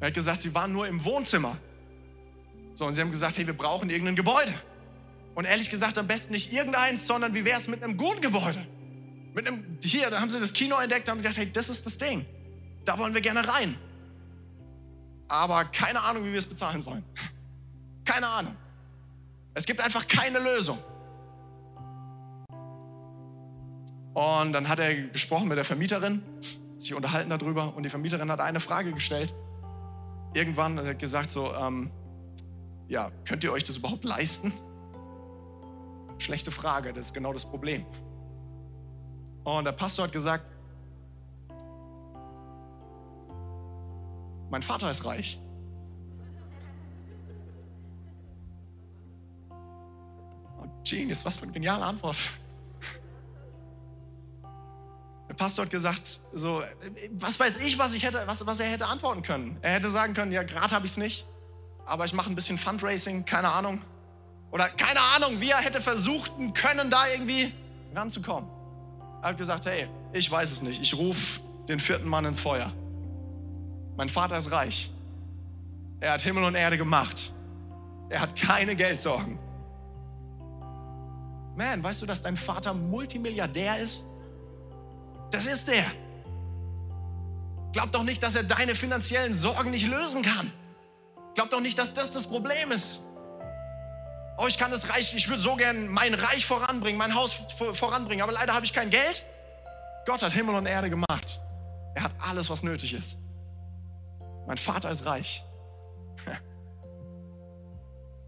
Er 0.00 0.08
hat 0.08 0.14
gesagt, 0.14 0.40
sie 0.40 0.54
waren 0.54 0.72
nur 0.72 0.88
im 0.88 1.04
Wohnzimmer. 1.04 1.56
So, 2.74 2.86
und 2.86 2.94
sie 2.94 3.02
haben 3.02 3.10
gesagt, 3.10 3.36
hey, 3.36 3.46
wir 3.46 3.56
brauchen 3.56 3.90
irgendein 3.90 4.16
Gebäude. 4.16 4.54
Und 5.34 5.44
ehrlich 5.44 5.70
gesagt, 5.70 5.98
am 5.98 6.06
besten 6.06 6.32
nicht 6.32 6.52
irgendeins, 6.52 7.06
sondern 7.06 7.34
wie 7.34 7.44
wäre 7.44 7.60
es 7.60 7.68
mit 7.68 7.84
einem 7.84 7.96
guten 7.96 8.20
Gebäude? 8.20 8.66
Mit 9.34 9.46
einem, 9.46 9.78
hier, 9.82 10.10
da 10.10 10.20
haben 10.20 10.30
sie 10.30 10.40
das 10.40 10.52
Kino 10.52 10.76
entdeckt 10.80 11.08
und 11.08 11.12
haben 11.12 11.22
gedacht, 11.22 11.36
hey, 11.36 11.52
das 11.52 11.68
ist 11.68 11.86
das 11.86 11.98
Ding. 11.98 12.24
Da 12.90 12.98
wollen 12.98 13.14
wir 13.14 13.20
gerne 13.20 13.46
rein. 13.46 13.76
Aber 15.28 15.64
keine 15.66 16.02
Ahnung, 16.02 16.24
wie 16.24 16.32
wir 16.32 16.40
es 16.40 16.46
bezahlen 16.46 16.82
sollen. 16.82 17.04
Keine 18.04 18.26
Ahnung. 18.26 18.56
Es 19.54 19.64
gibt 19.64 19.80
einfach 19.80 20.08
keine 20.08 20.40
Lösung. 20.40 20.76
Und 24.12 24.52
dann 24.52 24.68
hat 24.68 24.80
er 24.80 24.92
gesprochen 25.06 25.46
mit 25.46 25.56
der 25.56 25.64
Vermieterin, 25.64 26.20
sich 26.78 26.92
unterhalten 26.92 27.30
darüber 27.30 27.76
und 27.76 27.84
die 27.84 27.90
Vermieterin 27.90 28.28
hat 28.28 28.40
eine 28.40 28.58
Frage 28.58 28.90
gestellt. 28.90 29.32
Irgendwann 30.34 30.76
hat 30.76 30.86
er 30.86 30.96
gesagt 30.96 31.30
so, 31.30 31.54
ähm, 31.54 31.92
ja, 32.88 33.12
könnt 33.24 33.44
ihr 33.44 33.52
euch 33.52 33.62
das 33.62 33.76
überhaupt 33.76 34.04
leisten? 34.04 34.52
Schlechte 36.18 36.50
Frage, 36.50 36.92
das 36.92 37.06
ist 37.06 37.14
genau 37.14 37.32
das 37.32 37.48
Problem. 37.48 37.86
Und 39.44 39.64
der 39.64 39.72
Pastor 39.72 40.06
hat 40.06 40.12
gesagt, 40.12 40.44
mein 44.50 44.62
Vater 44.62 44.90
ist 44.90 45.04
reich. 45.04 45.40
Genius, 50.84 51.24
was 51.24 51.36
für 51.36 51.44
eine 51.44 51.52
geniale 51.52 51.84
Antwort. 51.84 52.16
Der 55.28 55.34
Pastor 55.34 55.64
hat 55.64 55.70
gesagt, 55.70 56.20
so, 56.32 56.62
was 57.12 57.38
weiß 57.38 57.58
ich, 57.58 57.78
was, 57.78 57.94
ich 57.94 58.02
hätte, 58.02 58.22
was, 58.26 58.44
was 58.44 58.58
er 58.58 58.66
hätte 58.66 58.86
antworten 58.86 59.22
können. 59.22 59.56
Er 59.62 59.74
hätte 59.74 59.88
sagen 59.88 60.14
können, 60.14 60.32
ja, 60.32 60.42
gerade 60.42 60.74
habe 60.74 60.86
ich 60.86 60.92
es 60.92 60.96
nicht, 60.96 61.26
aber 61.86 62.04
ich 62.04 62.12
mache 62.12 62.28
ein 62.28 62.34
bisschen 62.34 62.58
Fundraising, 62.58 63.24
keine 63.24 63.52
Ahnung. 63.52 63.80
Oder 64.50 64.68
keine 64.68 65.00
Ahnung, 65.14 65.40
wie 65.40 65.50
er 65.50 65.58
hätte 65.58 65.80
versuchen 65.80 66.52
können, 66.52 66.90
da 66.90 67.06
irgendwie 67.06 67.54
ranzukommen. 67.94 68.50
Er 69.22 69.28
hat 69.28 69.38
gesagt, 69.38 69.66
hey, 69.66 69.88
ich 70.12 70.28
weiß 70.28 70.50
es 70.50 70.62
nicht, 70.62 70.82
ich 70.82 70.94
rufe 70.94 71.40
den 71.68 71.78
vierten 71.78 72.08
Mann 72.08 72.24
ins 72.24 72.40
Feuer. 72.40 72.72
Mein 73.96 74.08
Vater 74.08 74.38
ist 74.38 74.50
reich. 74.50 74.90
Er 76.00 76.12
hat 76.12 76.22
Himmel 76.22 76.44
und 76.44 76.54
Erde 76.54 76.78
gemacht. 76.78 77.32
Er 78.08 78.20
hat 78.20 78.34
keine 78.34 78.74
Geldsorgen. 78.74 79.38
Man, 81.56 81.82
weißt 81.82 82.02
du, 82.02 82.06
dass 82.06 82.22
dein 82.22 82.36
Vater 82.36 82.72
Multimilliardär 82.72 83.78
ist? 83.78 84.04
Das 85.30 85.46
ist 85.46 85.68
er. 85.68 85.84
Glaub 87.72 87.92
doch 87.92 88.02
nicht, 88.02 88.22
dass 88.22 88.34
er 88.34 88.42
deine 88.42 88.74
finanziellen 88.74 89.34
Sorgen 89.34 89.70
nicht 89.70 89.86
lösen 89.86 90.22
kann. 90.22 90.52
Glaub 91.34 91.50
doch 91.50 91.60
nicht, 91.60 91.78
dass 91.78 91.94
das 91.94 92.10
das 92.10 92.26
Problem 92.26 92.72
ist. 92.72 93.02
Oh, 94.38 94.46
ich 94.48 94.58
kann 94.58 94.70
das 94.70 94.88
Reich, 94.88 95.14
ich 95.14 95.28
würde 95.28 95.42
so 95.42 95.54
gern 95.54 95.88
mein 95.88 96.14
Reich 96.14 96.46
voranbringen, 96.46 96.98
mein 96.98 97.14
Haus 97.14 97.44
voranbringen, 97.74 98.22
aber 98.22 98.32
leider 98.32 98.54
habe 98.54 98.64
ich 98.64 98.72
kein 98.72 98.88
Geld. 98.90 99.22
Gott 100.06 100.22
hat 100.22 100.32
Himmel 100.32 100.54
und 100.54 100.66
Erde 100.66 100.88
gemacht. 100.88 101.40
Er 101.94 102.04
hat 102.04 102.12
alles, 102.18 102.48
was 102.48 102.62
nötig 102.62 102.94
ist. 102.94 103.18
Mein 104.46 104.56
Vater 104.56 104.90
ist 104.90 105.06
reich. 105.06 105.44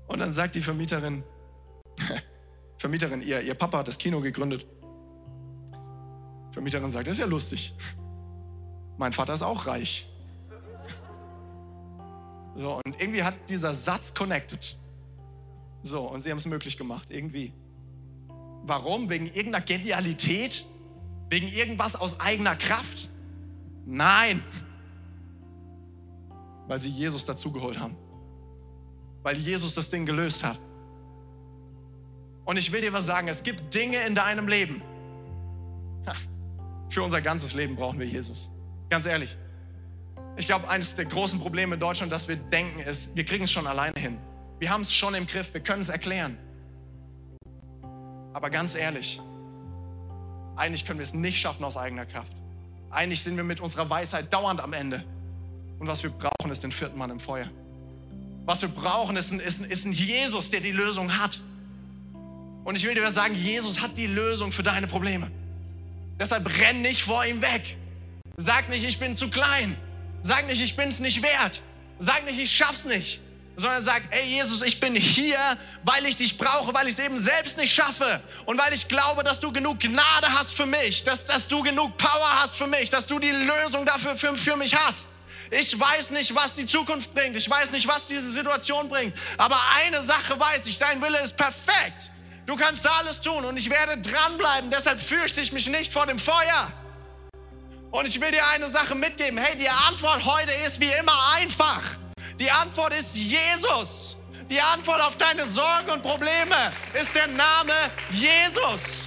Und 0.07 0.19
dann 0.19 0.33
sagt 0.33 0.55
die 0.55 0.63
Vermieterin, 0.63 1.25
Vermieterin, 2.79 3.23
ihr, 3.23 3.41
ihr 3.41 3.55
Papa 3.55 3.79
hat 3.79 3.89
das 3.89 3.97
Kino 3.97 4.21
gegründet. 4.21 4.67
Vermieterin 6.51 6.91
sagt, 6.91 7.07
das 7.07 7.13
ist 7.13 7.21
ja 7.21 7.27
lustig. 7.27 7.75
Mein 8.99 9.13
Vater 9.13 9.33
ist 9.33 9.43
auch 9.43 9.67
reich. 9.67 10.09
So, 12.57 12.81
und 12.85 13.01
irgendwie 13.01 13.23
hat 13.23 13.35
dieser 13.49 13.75
Satz 13.75 14.13
connected. 14.13 14.77
So, 15.83 16.03
und 16.03 16.21
sie 16.21 16.31
haben 16.31 16.39
es 16.39 16.47
möglich 16.47 16.77
gemacht, 16.77 17.11
irgendwie. 17.11 17.53
Warum? 18.65 19.09
Wegen 19.09 19.27
irgendeiner 19.27 19.65
Genialität? 19.65 20.67
Wegen 21.31 21.49
irgendwas 21.49 21.97
aus 21.97 22.21
eigener 22.21 22.55
Kraft? 22.57 23.11
Nein. 23.87 24.45
Weil 26.69 26.81
sie 26.81 26.91
Jesus 26.91 27.25
dazugeholt 27.25 27.79
haben. 27.79 27.97
Weil 29.23 29.37
Jesus 29.39 29.75
das 29.75 29.91
Ding 29.91 30.07
gelöst 30.07 30.45
hat. 30.45 30.59
Und 32.45 32.57
ich 32.57 32.73
will 32.73 32.81
dir 32.81 32.93
was 32.93 33.07
sagen, 33.07 33.29
es 33.29 33.43
gibt 33.43 33.73
Dinge 33.75 33.99
in 34.07 34.15
deinem 34.15 34.49
Leben. 34.49 34.83
Für 36.89 37.03
unser 37.03 37.23
ganzes 37.23 37.55
Leben 37.55 37.77
brauchen 37.77 37.99
wir 37.99 38.07
Jesus. 38.07 38.51
Ganz 38.91 39.07
ehrlich. 39.07 39.37
Ich 40.37 40.47
glaube, 40.47 40.69
eines 40.69 40.95
der 40.95 41.05
großen 41.05 41.41
Probleme 41.41 41.75
in 41.75 41.81
Deutschland, 41.81 42.13
dass 42.13 42.27
wir 42.29 42.37
denken, 42.37 42.81
ist, 42.81 43.15
wir 43.15 43.25
kriegen 43.25 43.45
es 43.45 43.53
schon 43.53 43.67
alleine 43.67 43.99
hin. 43.99 44.19
Wir 44.59 44.71
haben 44.71 44.83
es 44.83 44.93
schon 44.93 45.15
im 45.15 45.27
Griff, 45.27 45.53
wir 45.55 45.61
können 45.61 45.83
es 45.83 45.89
erklären. 45.89 46.37
Aber 48.33 48.51
ganz 48.51 48.75
ehrlich, 48.75 49.21
eigentlich 50.57 50.85
können 50.85 50.99
wir 50.99 51.05
es 51.05 51.15
nicht 51.15 51.39
schaffen 51.39 51.65
aus 51.65 51.77
eigener 51.77 52.07
Kraft. 52.07 52.33
Eigentlich 52.91 53.23
sind 53.23 53.37
wir 53.37 53.45
mit 53.45 53.61
unserer 53.61 53.89
Weisheit 53.89 54.33
dauernd 54.33 54.61
am 54.61 54.73
Ende. 54.73 55.05
Und 55.83 55.89
was 55.89 56.05
wir 56.05 56.11
brauchen, 56.11 56.53
ist 56.53 56.63
den 56.63 56.71
vierten 56.71 56.97
Mann 56.97 57.11
im 57.11 57.19
Feuer. 57.19 57.51
Was 58.45 58.63
wir 58.63 58.69
brauchen, 58.69 59.17
ist 59.17 59.33
ein, 59.33 59.41
ist, 59.41 59.61
ein, 59.61 59.69
ist 59.69 59.85
ein 59.85 59.91
Jesus, 59.91 60.49
der 60.49 60.61
die 60.61 60.71
Lösung 60.71 61.19
hat. 61.19 61.41
Und 62.63 62.77
ich 62.77 62.85
will 62.85 62.95
dir 62.95 63.11
sagen, 63.11 63.35
Jesus 63.35 63.81
hat 63.81 63.97
die 63.97 64.07
Lösung 64.07 64.53
für 64.53 64.63
deine 64.63 64.87
Probleme. 64.87 65.29
Deshalb 66.21 66.49
renn 66.61 66.83
nicht 66.83 67.03
vor 67.03 67.25
ihm 67.25 67.43
weg. 67.43 67.77
Sag 68.37 68.69
nicht, 68.69 68.85
ich 68.85 69.01
bin 69.01 69.17
zu 69.17 69.29
klein. 69.29 69.77
Sag 70.23 70.47
nicht, 70.47 70.63
ich 70.63 70.77
bin 70.77 70.89
es 70.89 71.01
nicht 71.01 71.21
wert. 71.21 71.65
Sag 71.99 72.27
nicht, 72.27 72.39
ich 72.39 72.57
schaff's 72.57 72.85
nicht. 72.85 73.21
Sondern 73.57 73.83
sag, 73.83 74.03
ey 74.13 74.37
Jesus, 74.37 74.63
ich 74.63 74.79
bin 74.79 74.95
hier, 74.95 75.59
weil 75.83 76.07
ich 76.07 76.17
dich 76.17 76.39
brauche, 76.39 76.73
weil 76.73 76.87
ich 76.87 76.93
es 76.93 77.01
eben 77.01 77.21
selbst 77.21 77.59
nicht 77.59 77.75
schaffe. 77.75 78.23
Und 78.47 78.57
weil 78.57 78.73
ich 78.73 78.87
glaube, 78.87 79.25
dass 79.25 79.41
du 79.41 79.51
genug 79.51 79.81
Gnade 79.81 80.29
hast 80.29 80.55
für 80.55 80.65
mich, 80.65 81.03
dass, 81.03 81.25
dass 81.25 81.49
du 81.49 81.61
genug 81.65 81.97
Power 81.99 82.41
hast 82.41 82.55
für 82.55 82.69
mich, 82.69 82.89
dass 82.89 83.09
du 83.09 83.19
die 83.19 83.33
Lösung 83.33 83.85
dafür 83.85 84.15
für, 84.15 84.37
für 84.37 84.55
mich 84.55 84.77
hast. 84.77 85.09
Ich 85.53 85.79
weiß 85.79 86.13
nicht, 86.13 86.35
was 86.35 86.55
die 86.55 86.65
Zukunft 86.65 87.13
bringt. 87.13 87.37
Ich 87.37 87.49
weiß 87.49 87.73
nicht, 87.73 87.87
was 87.87 88.07
diese 88.07 88.31
Situation 88.31 88.89
bringt. 88.89 89.15
Aber 89.37 89.61
eine 89.85 90.03
Sache 90.03 90.41
weiß 90.41 90.67
ich, 90.67 90.79
dein 90.79 91.03
Wille 91.03 91.21
ist 91.21 91.37
perfekt. 91.37 92.11
Du 92.47 92.57
kannst 92.57 92.87
alles 92.87 93.21
tun 93.21 93.45
und 93.45 93.59
ich 93.59 93.69
werde 93.69 93.99
dranbleiben. 93.99 94.71
Deshalb 94.71 94.99
fürchte 94.99 95.43
ich 95.43 95.53
mich 95.53 95.67
nicht 95.67 95.93
vor 95.93 96.07
dem 96.07 96.19
Feuer. 96.19 96.73
Und 97.91 98.07
ich 98.07 98.19
will 98.19 98.31
dir 98.31 98.49
eine 98.49 98.67
Sache 98.67 98.95
mitgeben. 98.95 99.37
Hey, 99.37 99.55
die 99.59 99.69
Antwort 99.69 100.25
heute 100.25 100.53
ist 100.67 100.81
wie 100.81 100.91
immer 100.91 101.35
einfach. 101.35 101.83
Die 102.41 102.51
Antwort 102.51 102.95
ist 102.95 103.15
Jesus. 103.15 104.17
Die 104.49 104.61
Antwort 104.61 105.03
auf 105.03 105.19
deine 105.19 105.45
Sorgen 105.45 105.91
und 105.91 106.03
Probleme 106.03 106.73
ist 106.95 107.15
der 107.15 107.27
Name 107.27 107.75
Jesus. 108.11 109.07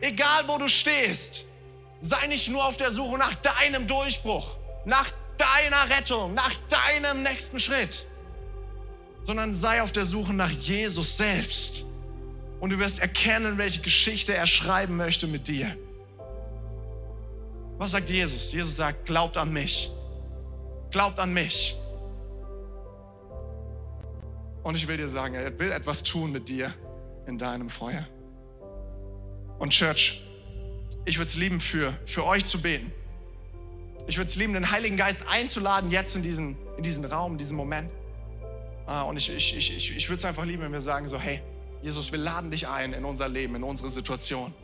Egal 0.00 0.46
wo 0.46 0.56
du 0.56 0.68
stehst, 0.68 1.49
sei 2.00 2.26
nicht 2.26 2.48
nur 2.48 2.64
auf 2.64 2.76
der 2.76 2.90
Suche 2.90 3.18
nach 3.18 3.34
deinem 3.36 3.86
Durchbruch, 3.86 4.56
nach 4.84 5.10
deiner 5.36 5.96
Rettung, 5.96 6.34
nach 6.34 6.54
deinem 6.68 7.22
nächsten 7.22 7.60
Schritt 7.60 8.06
sondern 9.22 9.52
sei 9.52 9.82
auf 9.82 9.92
der 9.92 10.04
Suche 10.04 10.32
nach 10.32 10.50
Jesus 10.50 11.16
selbst. 11.16 11.84
Und 12.58 12.70
du 12.70 12.78
wirst 12.78 12.98
erkennen, 12.98 13.58
welche 13.58 13.80
Geschichte 13.80 14.34
er 14.34 14.46
schreiben 14.46 14.96
möchte 14.96 15.26
mit 15.26 15.48
dir. 15.48 15.76
Was 17.78 17.92
sagt 17.92 18.10
Jesus? 18.10 18.52
Jesus 18.52 18.76
sagt, 18.76 19.06
glaubt 19.06 19.36
an 19.36 19.52
mich. 19.52 19.90
Glaubt 20.90 21.18
an 21.18 21.32
mich. 21.32 21.76
Und 24.62 24.74
ich 24.74 24.86
will 24.86 24.98
dir 24.98 25.08
sagen, 25.08 25.34
er 25.34 25.58
will 25.58 25.72
etwas 25.72 26.02
tun 26.02 26.32
mit 26.32 26.48
dir 26.48 26.74
in 27.26 27.38
deinem 27.38 27.70
Feuer. 27.70 28.06
Und 29.58 29.70
Church, 29.70 30.22
ich 31.10 31.18
würde 31.18 31.28
es 31.28 31.34
lieben, 31.34 31.60
für, 31.60 31.98
für 32.06 32.24
euch 32.24 32.44
zu 32.44 32.62
beten. 32.62 32.92
Ich 34.06 34.16
würde 34.16 34.30
es 34.30 34.36
lieben, 34.36 34.54
den 34.54 34.70
Heiligen 34.70 34.96
Geist 34.96 35.24
einzuladen, 35.28 35.90
jetzt 35.90 36.14
in 36.14 36.22
diesen, 36.22 36.56
in 36.76 36.84
diesen 36.84 37.04
Raum, 37.04 37.32
in 37.32 37.38
diesen 37.38 37.56
Moment. 37.56 37.90
Ah, 38.86 39.02
und 39.02 39.16
ich, 39.16 39.28
ich, 39.28 39.56
ich, 39.56 39.96
ich 39.96 40.08
würde 40.08 40.18
es 40.18 40.24
einfach 40.24 40.44
lieben, 40.44 40.62
wenn 40.62 40.72
wir 40.72 40.80
sagen 40.80 41.08
so, 41.08 41.18
hey, 41.18 41.42
Jesus, 41.82 42.12
wir 42.12 42.18
laden 42.18 42.52
dich 42.52 42.68
ein 42.68 42.92
in 42.92 43.04
unser 43.04 43.28
Leben, 43.28 43.56
in 43.56 43.64
unsere 43.64 43.90
Situation, 43.90 44.54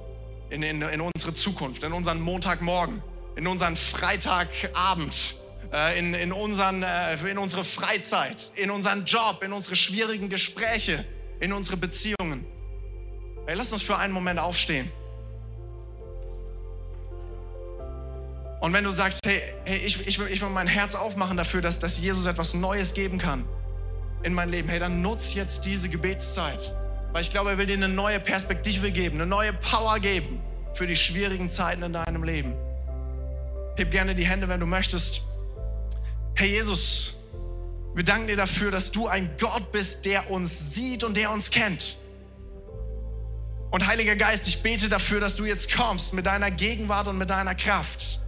in, 0.49 0.63
in, 0.63 0.83
in 0.83 1.01
unsere 1.01 1.35
Zukunft, 1.35 1.83
in 1.83 1.93
unseren 1.93 2.21
Montagmorgen, 2.21 3.03
in 3.35 3.49
unseren 3.49 3.75
Freitagabend, 3.75 5.41
äh, 5.73 5.99
in, 5.99 6.15
in, 6.15 6.33
unseren, 6.33 6.85
äh, 6.85 7.17
in 7.29 7.39
unsere 7.39 7.65
Freizeit, 7.65 8.53
in 8.55 8.71
unseren 8.71 9.05
Job, 9.05 9.43
in 9.43 9.53
unsere 9.53 9.75
schwierigen 9.75 10.29
Gespräche, 10.29 11.05
in 11.41 11.53
unsere 11.53 11.77
Beziehungen. 11.77 12.47
Hey, 13.47 13.57
lass 13.57 13.73
uns 13.73 13.83
für 13.83 13.97
einen 13.99 14.13
Moment 14.13 14.39
aufstehen. 14.39 14.93
Und 18.61 18.73
wenn 18.73 18.85
du 18.85 18.91
sagst, 18.91 19.21
hey, 19.27 19.43
hey 19.65 19.79
ich, 19.79 20.07
ich, 20.07 20.19
will, 20.19 20.29
ich 20.29 20.41
will 20.41 20.49
mein 20.49 20.67
Herz 20.67 20.95
aufmachen 20.95 21.37
dafür, 21.37 21.61
dass, 21.61 21.79
dass 21.79 21.99
Jesus 21.99 22.27
etwas 22.27 22.55
Neues 22.55 22.95
geben 22.95 23.19
kann 23.19 23.45
in 24.23 24.35
mein 24.35 24.49
Leben, 24.49 24.69
hey, 24.69 24.79
dann 24.79 25.03
nutz 25.03 25.35
jetzt 25.35 25.67
diese 25.67 25.89
Gebetszeit. 25.89 26.75
Weil 27.13 27.23
ich 27.23 27.31
glaube, 27.31 27.51
er 27.51 27.59
will 27.59 27.67
dir 27.67 27.75
eine 27.75 27.89
neue 27.89 28.19
Perspektive 28.19 28.91
geben, 28.91 29.17
eine 29.17 29.27
neue 29.27 29.53
Power 29.53 30.01
geben 30.01 30.41
für 30.75 30.87
die 30.87 30.97
schwierigen 30.97 31.51
Zeiten 31.51 31.83
in 31.83 31.93
deinem 31.93 32.25
Leben. 32.25 32.55
Heb 33.77 33.91
gerne 33.91 34.15
die 34.15 34.27
Hände, 34.27 34.49
wenn 34.49 34.61
du 34.61 34.67
möchtest. 34.67 35.23
Hey 36.35 36.51
Jesus, 36.51 37.17
wir 37.95 38.05
danken 38.05 38.27
dir 38.27 38.37
dafür, 38.37 38.71
dass 38.71 38.91
du 38.91 39.07
ein 39.07 39.31
Gott 39.39 39.71
bist, 39.73 40.05
der 40.05 40.31
uns 40.31 40.75
sieht 40.75 41.05
und 41.05 41.17
der 41.17 41.31
uns 41.31 41.51
kennt. 41.51 41.99
Und 43.71 43.87
Heiliger 43.87 44.17
Geist, 44.17 44.49
ich 44.49 44.63
bete 44.63 44.89
dafür, 44.89 45.21
dass 45.21 45.37
du 45.37 45.45
jetzt 45.45 45.75
kommst 45.75 46.13
mit 46.13 46.27
deiner 46.27 46.51
Gegenwart 46.51 47.09
und 47.09 47.19
mit 47.19 47.31
deiner 47.31 47.55
Kraft. 47.55 48.21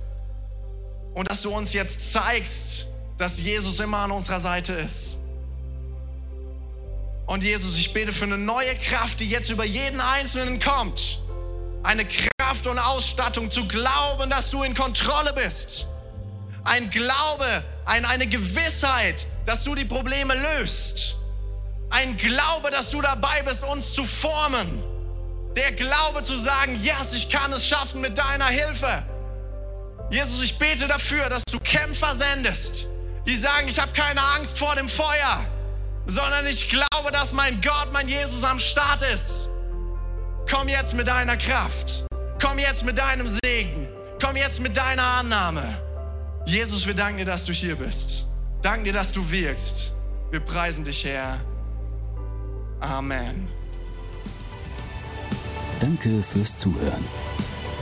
Und 1.18 1.28
dass 1.28 1.42
du 1.42 1.50
uns 1.50 1.72
jetzt 1.72 2.12
zeigst, 2.12 2.86
dass 3.16 3.40
Jesus 3.40 3.80
immer 3.80 3.98
an 3.98 4.12
unserer 4.12 4.38
Seite 4.38 4.74
ist. 4.74 5.18
Und 7.26 7.42
Jesus, 7.42 7.76
ich 7.76 7.92
bete 7.92 8.12
für 8.12 8.22
eine 8.22 8.38
neue 8.38 8.76
Kraft, 8.76 9.18
die 9.18 9.28
jetzt 9.28 9.50
über 9.50 9.64
jeden 9.64 10.00
Einzelnen 10.00 10.60
kommt. 10.60 11.18
Eine 11.82 12.06
Kraft 12.06 12.68
und 12.68 12.78
Ausstattung 12.78 13.50
zu 13.50 13.66
glauben, 13.66 14.30
dass 14.30 14.52
du 14.52 14.62
in 14.62 14.76
Kontrolle 14.76 15.32
bist. 15.32 15.88
Ein 16.62 16.88
Glaube, 16.88 17.64
ein, 17.84 18.04
eine 18.04 18.28
Gewissheit, 18.28 19.26
dass 19.44 19.64
du 19.64 19.74
die 19.74 19.86
Probleme 19.86 20.34
löst. 20.60 21.16
Ein 21.90 22.16
Glaube, 22.16 22.70
dass 22.70 22.90
du 22.90 23.02
dabei 23.02 23.42
bist, 23.42 23.64
uns 23.64 23.92
zu 23.92 24.06
formen. 24.06 24.84
Der 25.56 25.72
Glaube 25.72 26.22
zu 26.22 26.36
sagen, 26.36 26.80
yes, 26.80 27.12
ich 27.12 27.28
kann 27.28 27.52
es 27.52 27.66
schaffen 27.66 28.00
mit 28.00 28.16
deiner 28.18 28.46
Hilfe. 28.46 29.02
Jesus, 30.10 30.42
ich 30.42 30.58
bete 30.58 30.88
dafür, 30.88 31.28
dass 31.28 31.42
du 31.50 31.58
Kämpfer 31.60 32.14
sendest, 32.14 32.86
die 33.26 33.36
sagen, 33.36 33.68
ich 33.68 33.78
habe 33.78 33.92
keine 33.92 34.22
Angst 34.22 34.58
vor 34.58 34.74
dem 34.74 34.88
Feuer, 34.88 35.44
sondern 36.06 36.46
ich 36.46 36.70
glaube, 36.70 37.12
dass 37.12 37.32
mein 37.32 37.60
Gott, 37.60 37.92
mein 37.92 38.08
Jesus 38.08 38.42
am 38.42 38.58
Start 38.58 39.02
ist. 39.02 39.50
Komm 40.50 40.68
jetzt 40.68 40.94
mit 40.94 41.08
deiner 41.08 41.36
Kraft. 41.36 42.06
Komm 42.40 42.58
jetzt 42.58 42.84
mit 42.84 42.96
deinem 42.96 43.28
Segen. 43.28 43.88
Komm 44.22 44.36
jetzt 44.36 44.60
mit 44.60 44.76
deiner 44.76 45.02
Annahme. 45.02 45.82
Jesus, 46.46 46.86
wir 46.86 46.94
danken 46.94 47.18
dir, 47.18 47.24
dass 47.26 47.44
du 47.44 47.52
hier 47.52 47.76
bist. 47.76 48.26
Danken 48.62 48.84
dir, 48.84 48.94
dass 48.94 49.12
du 49.12 49.30
wirkst. 49.30 49.92
Wir 50.30 50.40
preisen 50.40 50.84
dich, 50.84 51.04
Herr. 51.04 51.40
Amen. 52.80 53.48
Danke 55.80 56.22
fürs 56.22 56.56
Zuhören. 56.56 57.04